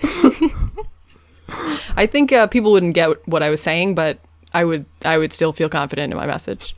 [1.94, 4.18] I think uh, people wouldn't get what I was saying, but
[4.54, 4.86] I would.
[5.04, 6.74] I would still feel confident in my message.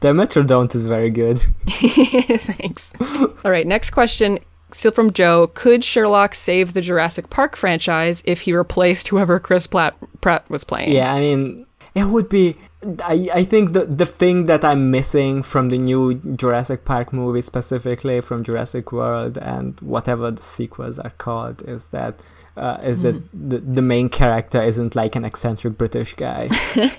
[0.00, 1.38] Dimetrodon is very good.
[1.68, 2.92] Thanks.
[3.44, 4.38] All right, next question.
[4.72, 5.46] Still from Joe.
[5.48, 10.64] Could Sherlock save the Jurassic Park franchise if he replaced whoever Chris Pratt, Pratt was
[10.64, 10.92] playing?
[10.92, 11.65] Yeah, I mean,
[11.96, 12.56] it would be.
[13.02, 17.42] I, I think the the thing that I'm missing from the new Jurassic Park movie,
[17.42, 22.14] specifically from Jurassic World and whatever the sequels are called, is that
[22.56, 26.48] uh, is that the, the main character isn't like an eccentric British guy.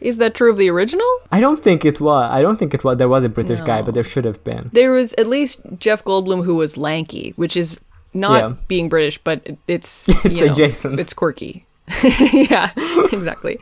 [0.00, 1.10] Is that true of the original?
[1.32, 2.30] I don't think it was.
[2.30, 2.98] I don't think it was.
[2.98, 4.68] There was a British guy, but there should have been.
[4.70, 7.80] There was at least Jeff Goldblum who was lanky, which is
[8.12, 8.56] not Yeah.
[8.68, 11.00] being British, but it's It's you know, adjacent.
[11.00, 11.64] It's quirky.
[12.32, 12.70] yeah,
[13.12, 13.58] exactly.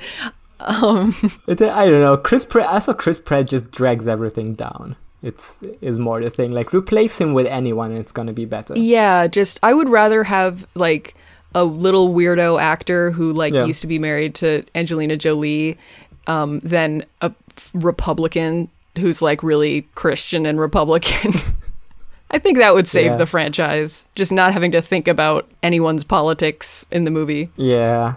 [0.67, 1.15] Um,
[1.47, 2.17] It, I don't know.
[2.17, 2.69] Chris Pratt.
[2.71, 4.97] I saw Chris Pratt just drags everything down.
[5.23, 6.53] It's is more the thing.
[6.53, 8.75] Like replace him with anyone, and it's gonna be better.
[8.77, 11.15] yeah, just I would rather have like
[11.55, 13.65] a little weirdo actor who like Yeah.
[13.67, 15.79] used to be married to Angelina Jolie
[16.27, 17.33] um, than a
[17.75, 18.69] Republican
[18.99, 21.33] who's like really Christian and Republican.
[22.31, 23.17] I think that would save Yeah.
[23.17, 27.51] the franchise, just not having to think about anyone's politics in the movie.
[27.57, 28.15] Yeah,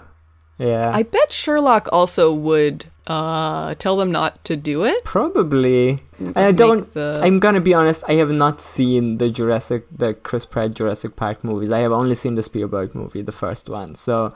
[0.57, 0.91] yeah.
[0.94, 5.03] I bet Sherlock also would uh, tell them not to do it.
[5.03, 5.99] Probably.
[6.19, 6.91] And I don't.
[6.94, 8.03] the- I'm gonna be honest.
[8.07, 11.72] I have not seen the Jurassic, the Chris Pratt Jurassic Park movies.
[11.72, 13.95] I have only seen the Spielberg movie, the first one.
[13.95, 14.34] So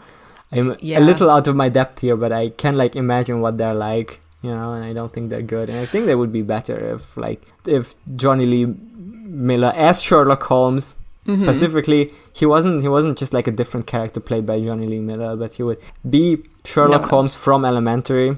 [0.52, 1.00] I'm Yeah.
[1.00, 4.20] a little out of my depth here, but I can like imagine what they're like.
[4.42, 5.70] You know, and I don't think they're good.
[5.70, 10.44] And I think they would be better if like if Jonny Lee Miller as Sherlock
[10.44, 10.98] Holmes.
[11.30, 11.44] Mm-hmm.
[11.44, 15.36] Specifically, he wasn't he wasn't just like a different character played by Jonny Lee Miller,
[15.36, 15.78] but he would
[16.10, 17.10] be Sherlock No, no.
[17.12, 18.36] Holmes from Elementary.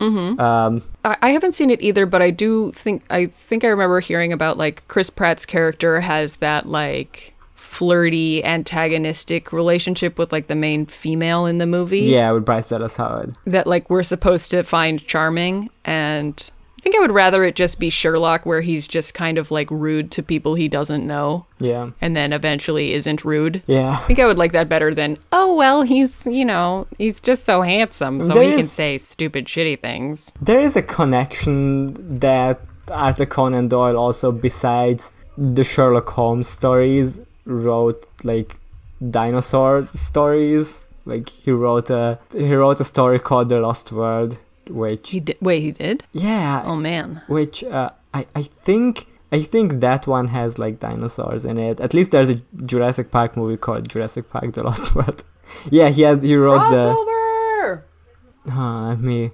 [0.00, 0.40] Mm-hmm.
[0.40, 4.00] Um, I, I haven't seen it either, but I do think I think I remember
[4.00, 10.54] hearing about like Chris Pratt's character has that like flirty antagonistic relationship with like the
[10.54, 13.34] main female in the movie yeah, with Bryce Dallas Howard.
[13.46, 16.50] that like we're supposed to find charming and
[16.84, 20.10] think I would rather it just be Sherlock where he's just kind of like rude
[20.12, 21.90] to people he doesn't know Yeah.
[22.00, 23.62] and then eventually isn't rude.
[23.66, 23.92] Yeah.
[23.92, 27.44] I think I would like that better than, oh, well, he's, you know, he's just
[27.44, 30.30] so handsome, so There he can say stupid, shitty things.
[30.40, 38.06] There is a connection that Arthur Conan Doyle also, besides the Sherlock Holmes stories, wrote
[38.22, 38.56] like
[39.10, 40.82] dinosaur stories.
[41.06, 44.38] Like he wrote a he wrote a story called The Lost World,
[44.70, 45.38] which He did.
[45.40, 46.04] Wait, he did?
[46.12, 47.22] yeah, Oh, man.
[47.28, 51.80] which uh, I I think I think that one has like dinosaurs in it.
[51.80, 55.24] At least there's a Jurassic Park movie called Jurassic Park: The Lost World.
[55.70, 56.94] yeah, he had he wrote the.
[56.94, 57.82] Crossover!
[58.50, 59.30] Huh, let me.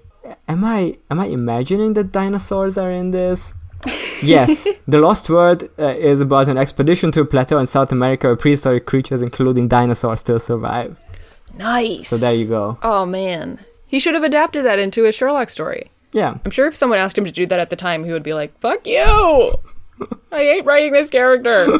[0.48, 3.52] Am I am I imagining that dinosaurs are in this?
[4.23, 8.27] yes, The Lost World uh, is about an expedition to a plateau in South America
[8.28, 10.97] where prehistoric creatures, including dinosaurs, still survive.
[11.57, 12.09] Nice.
[12.09, 12.78] So there you go.
[12.82, 13.59] Oh, man.
[13.91, 15.91] He should have adapted that into a Sherlock story.
[16.12, 18.23] Yeah, I'm sure if someone asked him to do that at the time, he would
[18.23, 19.55] be like, fuck you!
[20.33, 21.67] I hate writing this character.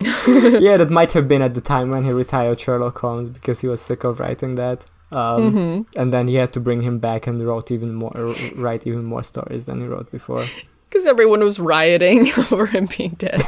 [0.00, 3.68] yeah, that might have been at the time when he retired Sherlock Holmes because he
[3.68, 4.86] was sick of writing that.
[5.12, 5.98] Um, Mm-hmm.
[6.00, 8.12] And then he had to bring him back and wrote even more,
[8.54, 10.44] write even more stories than he wrote before.
[10.88, 13.42] Because everyone was rioting over him being dead.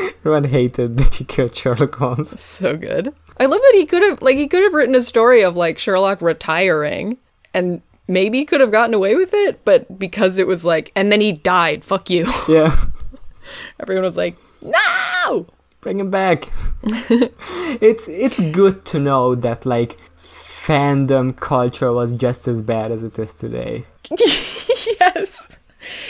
[0.00, 2.40] Everyone, hated that he killed Sherlock Holmes.
[2.40, 3.14] so good.
[3.38, 5.78] I love that he could have like he could have written a story of like
[5.78, 7.18] Sherlock retiring
[7.54, 11.20] and maybe could have gotten away with it, but because it was like and then
[11.20, 12.30] he died, fuck you.
[12.48, 12.76] Yeah.
[13.80, 15.46] Everyone was like, "No!"
[15.80, 16.48] bring him back
[16.84, 23.18] it's it's good to know that like fandom culture was just as bad as it
[23.18, 23.84] is today
[25.00, 25.48] yes.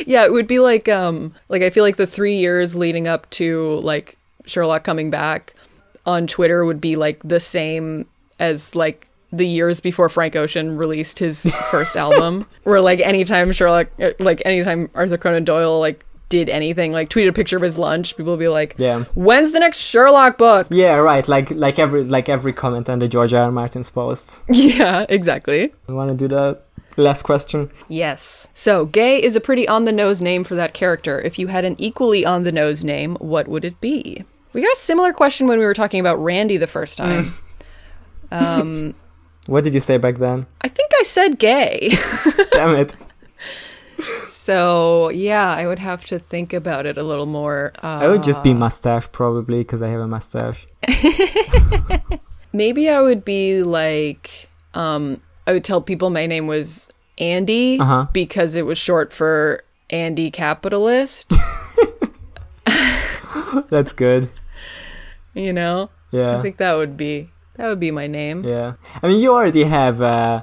[0.07, 3.29] Yeah, it would be like um like I feel like the 3 years leading up
[3.31, 5.55] to like Sherlock coming back
[6.07, 8.07] on Twitter would be like the same
[8.39, 13.89] as like the years before Frank Ocean released his first album where like anytime Sherlock
[14.01, 17.77] uh, like anytime Arthur Conan Doyle like did anything, like tweeted a picture of his
[17.77, 19.05] lunch, people would be like, Yeah.
[19.15, 21.29] "When's the next Sherlock book?" Yeah, right.
[21.29, 23.45] Like like every like every comment on the George R.
[23.45, 23.53] R.
[23.53, 24.43] Martin's posts.
[24.49, 25.73] yeah, exactly.
[25.89, 26.59] You want to do the
[26.97, 27.71] last question?
[27.89, 28.49] Yes.
[28.55, 31.21] So, gay is a pretty on the nose name for that character.
[31.21, 34.25] If you had an equally on the nose name, what would it be?
[34.53, 37.35] We got a similar question when we were talking about Randy the first time.
[38.31, 38.95] um,
[39.47, 40.47] What did you say back then?
[40.61, 41.91] I think I said gay.
[42.53, 42.95] Damn it.
[44.23, 47.73] so, yeah, I would have to think about it a little more.
[47.83, 50.67] Uh, I would just be mustache probably because I have a mustache.
[52.53, 56.89] maybe I would be like, um, I would tell people my name was
[57.19, 58.07] Andy Uh-huh.
[58.13, 61.33] because it was short for Andy Capitalist,
[63.71, 64.31] That's good.
[65.35, 65.91] you know?
[66.11, 66.39] Yeah.
[66.39, 68.45] I think that would be that would be my name.
[68.45, 68.75] Yeah.
[69.03, 70.43] I mean, you already have, uh,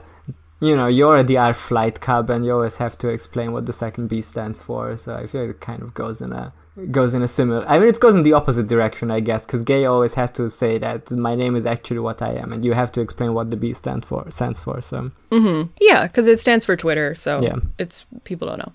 [0.59, 3.73] you know, you already are Flight Cub, and you always have to explain what the
[3.73, 4.95] second B stands for.
[4.97, 6.53] So I feel like it kind of goes in a
[6.91, 7.65] goes in a similar.
[7.67, 10.49] I mean, it goes in the opposite direction, I guess, because gay always has to
[10.49, 13.49] say that my name is actually what I am, and you have to explain what
[13.51, 14.81] the B stand for stands for.
[14.81, 15.69] So Mm-hmm.
[15.79, 17.57] Yeah, because it stands for Twitter, so Yeah.
[17.77, 18.73] it's people don't know.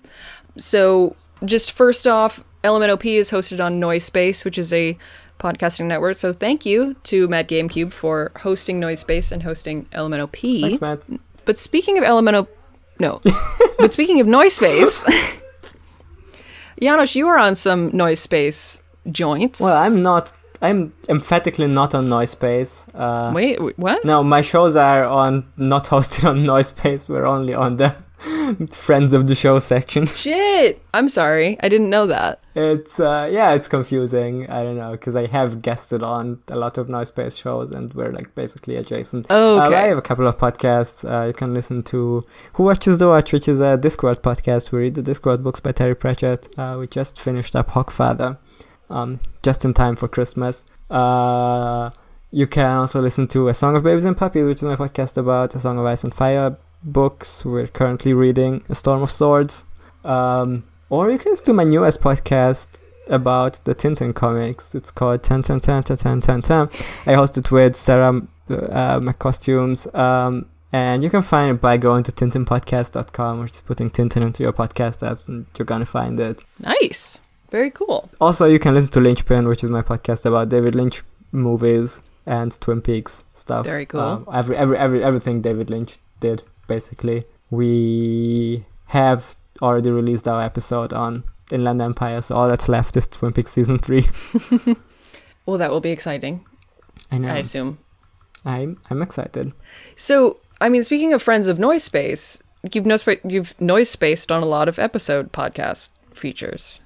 [0.57, 4.97] So just first off, LMNOP is hosted on Noise Space, which is a
[5.39, 6.15] podcasting network.
[6.15, 10.61] So thank you to Matt GameCube for hosting Noise Space and hosting LMNOP.
[10.61, 10.99] thanks, Matt.
[11.43, 12.47] But speaking of LMNOP,
[12.99, 13.19] no.
[13.77, 15.03] but speaking of Noise Space,
[16.81, 18.81] Janos, you are on some Noise Space
[19.11, 19.59] joints.
[19.59, 20.31] Well, I'm not.
[20.61, 22.87] I'm emphatically not on Noisepace.
[22.95, 24.03] Uh, Wait, wait, what?
[24.05, 27.07] No, my shows are on not hosted on Noisepace.
[27.09, 27.95] We're only on the
[28.71, 30.05] friends of the show section.
[30.23, 30.81] Shit!
[30.93, 32.41] I'm sorry, I didn't know that.
[32.55, 34.49] It's uh, yeah, it's confusing.
[34.49, 38.11] I don't know because I have guested on a lot of Noisepace shows, and we're
[38.11, 39.27] like basically adjacent.
[39.29, 41.03] oh Uh, I have a couple of podcasts.
[41.09, 44.71] Uh, you can listen to Who Watches the Watch, which is a Discord podcast.
[44.71, 46.47] We read the Discworld books by Terry Pratchett.
[46.57, 48.37] Uh, we just finished up Hogfather,
[48.89, 50.65] um, just in time for Christmas.
[50.89, 51.89] Uh,
[52.31, 55.17] you can also listen to A Song of Babies and Puppies, which is my podcast
[55.17, 57.43] about A Song of Ice and Fire books.
[57.43, 59.63] We're currently reading A Storm of Swords.
[60.03, 64.75] Um, or you can listen to my newest podcast about the Tintin comics.
[64.75, 66.69] It's called Ten Ten Ten Ten Ten Ten Ten.
[67.05, 69.93] I host it with Sarah uh, McCostumes.
[69.93, 74.43] Um, and you can find it by going to tintinpodcast.com or just putting Tintin into
[74.43, 76.43] your podcast app and you're gonna find it.
[76.59, 77.19] Nice.
[77.49, 78.09] Very cool.
[78.19, 82.59] Also, you can listen to Lynchpin, which is my podcast about David Lynch movies and
[82.59, 83.65] Twin Peaks stuff.
[83.65, 84.01] Very cool.
[84.01, 87.25] Um, every, every, every, everything David Lynch did, basically.
[87.49, 93.33] We have already released our episode on Inland Empire, so all that's left is Twin
[93.33, 94.07] Peaks season three.
[95.45, 96.43] Well, that will be exciting,
[97.11, 97.27] I know.
[97.27, 97.77] I assume.
[98.45, 99.53] I'm I'm excited.
[99.95, 102.41] So, I mean, speaking of friends of Noise Space,
[102.73, 106.79] you've noise you've noise spaced on a lot of episode podcast features.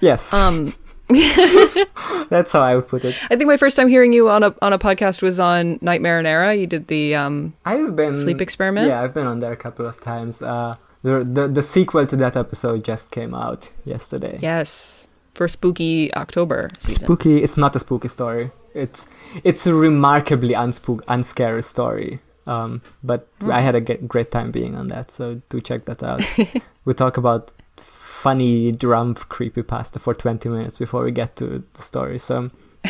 [0.00, 0.74] Yes, Um,
[2.28, 3.14] that's how I would put it.
[3.30, 6.00] I think my first time hearing you on a on a podcast was on Night
[6.00, 6.58] Marinera.
[6.58, 8.88] You did the um, I've been sleep experiment.
[8.88, 10.42] Yeah, I've been on there a couple of times.
[10.42, 14.38] Uh, the the the sequel to that episode just came out yesterday.
[14.40, 17.04] Yes, for spooky October season.
[17.04, 17.42] Spooky.
[17.42, 18.50] It's not a spooky story.
[18.74, 19.08] It's
[19.44, 22.20] it's a remarkably unspook unscary story.
[22.46, 23.50] Um, but Hmm.
[23.52, 26.20] I had a great time being on that, so do check that out.
[26.84, 27.54] we talk about
[28.24, 32.18] funny drum creepypasta for 20 minutes before we get to the story.
[32.18, 32.50] So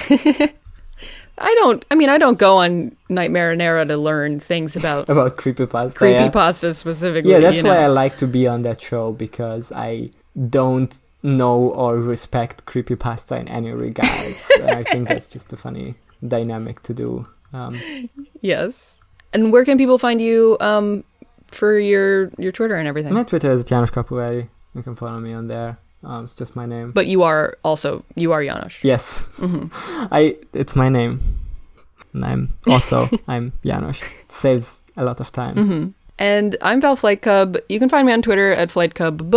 [1.39, 1.85] I don't.
[1.91, 5.97] I mean, I don't go on Night Marinera to learn things about about creepypasta.
[5.97, 6.31] creepy yeah.
[6.31, 7.33] pasta specifically.
[7.33, 7.71] Yeah, that's you know?
[7.71, 10.11] why I like to be on that show because I
[10.57, 10.93] don't
[11.25, 14.51] know or respect creepypasta in any regards.
[14.65, 15.97] I think that's just a funny
[16.27, 17.27] dynamic to do.
[17.53, 17.81] Um,
[18.41, 18.95] Yes.
[19.33, 21.03] And where can people find you um,
[21.49, 23.13] for your your Twitter and everything?
[23.13, 24.49] my Twitter is Janos Capuelli.
[24.75, 25.79] You can follow me on there.
[26.03, 26.93] Um, it's just my name.
[26.93, 28.75] But you are also you are Janos.
[28.83, 29.67] yes, hmm
[30.13, 30.37] I.
[30.53, 31.21] It's my name.
[32.13, 34.01] And I'm also I'm Janos.
[34.03, 35.55] It saves a lot of time.
[35.57, 35.87] hmm
[36.19, 37.57] And I'm Val Flight Cub.
[37.69, 39.35] You can find me on Twitter at Flight Cub.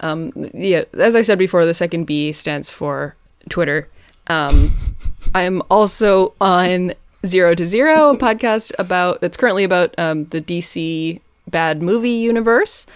[0.00, 3.14] Um, yeah, as I said before, the second B stands for
[3.50, 3.88] Twitter.
[4.26, 4.72] Um,
[5.34, 6.94] I'm also on
[7.26, 12.86] Zero to Zero, a podcast about that's currently about um, the DC bad movie universe.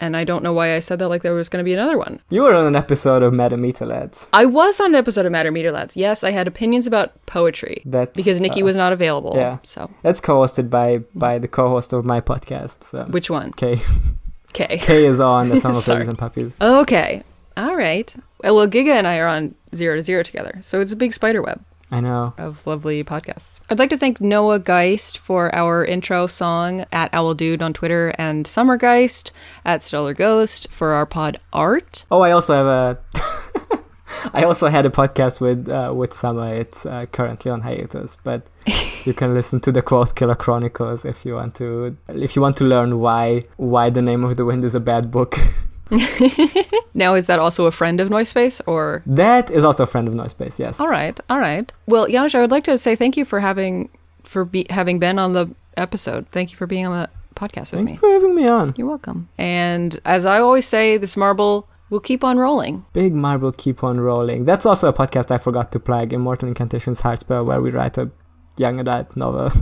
[0.00, 1.98] And I don't know why I said that like there was going to be another
[1.98, 2.20] one.
[2.30, 4.28] You were on an episode of Madam Meter Lads.
[4.32, 5.96] I was on an episode of Matter Meter Lads.
[5.96, 9.32] Yes, I had opinions about poetry That because Nikki uh, was not available.
[9.36, 9.58] yeah.
[9.64, 12.84] So That's co-hosted by by the co-host of my podcast.
[12.84, 13.52] So which one?
[13.52, 13.80] Kay
[14.50, 14.78] Okay.
[14.78, 15.84] Kay is on the Song of.
[15.84, 16.56] Babies and Puppies.
[16.60, 17.22] Okay.
[17.56, 18.12] All right.
[18.42, 20.58] Well, Giga and I are on Zero to Zero together.
[20.62, 22.34] So it's a big spider web I know.
[22.36, 23.60] of lovely podcasts.
[23.70, 28.14] I'd like to thank Noah Geist for our intro song at Owl Dude on Twitter
[28.18, 29.32] and Summer Geist
[29.64, 32.04] at Stellar Ghost for our pod art.
[32.10, 32.98] Oh, I also have a
[34.34, 36.54] I also had a podcast with uh, with Summer.
[36.54, 38.46] It's uh, currently on hiatus, but
[39.04, 41.96] you can listen to the Quote Killer Chronicles if you want to.
[42.08, 45.10] If you want to learn why why the name of the wind is a bad
[45.10, 45.38] book.
[46.94, 49.02] Now, is that also a friend of Noise Space or?
[49.06, 50.58] that is also a friend of Noisepace.
[50.58, 50.80] Yes.
[50.80, 51.72] All right, all right.
[51.86, 53.88] Well, Janos, I would like to say thank you for having
[54.24, 56.26] for be, having been on the episode.
[56.30, 57.86] Thank you for being on the podcast with me.
[57.86, 57.98] Thank you me.
[57.98, 58.74] for having me on.
[58.76, 59.28] You're welcome.
[59.38, 62.84] And as I always say, this marble will keep on rolling.
[62.92, 64.44] Big Marble Keep on Rolling.
[64.44, 66.12] That's also a podcast I forgot to plug.
[66.12, 68.10] Immortal Incantations Heartspell, where we write a
[68.56, 69.52] young adult novel.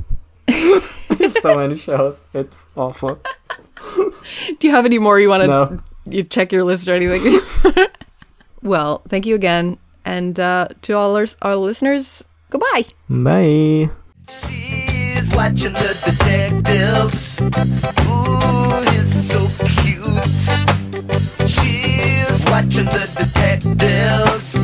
[1.31, 2.21] so many shows.
[2.33, 3.21] It's awful.
[4.59, 5.79] Do you have any more you want to No
[6.09, 7.41] you check your list or anything.
[8.63, 9.79] well, thank you again.
[10.05, 12.85] And uh, to all our, our listeners, goodbye.
[13.09, 13.91] Bye.
[14.29, 17.41] She's watching the detectives.
[17.41, 19.47] Ooh, he's so
[19.83, 20.07] cute.
[21.49, 24.56] She's watching the detectives.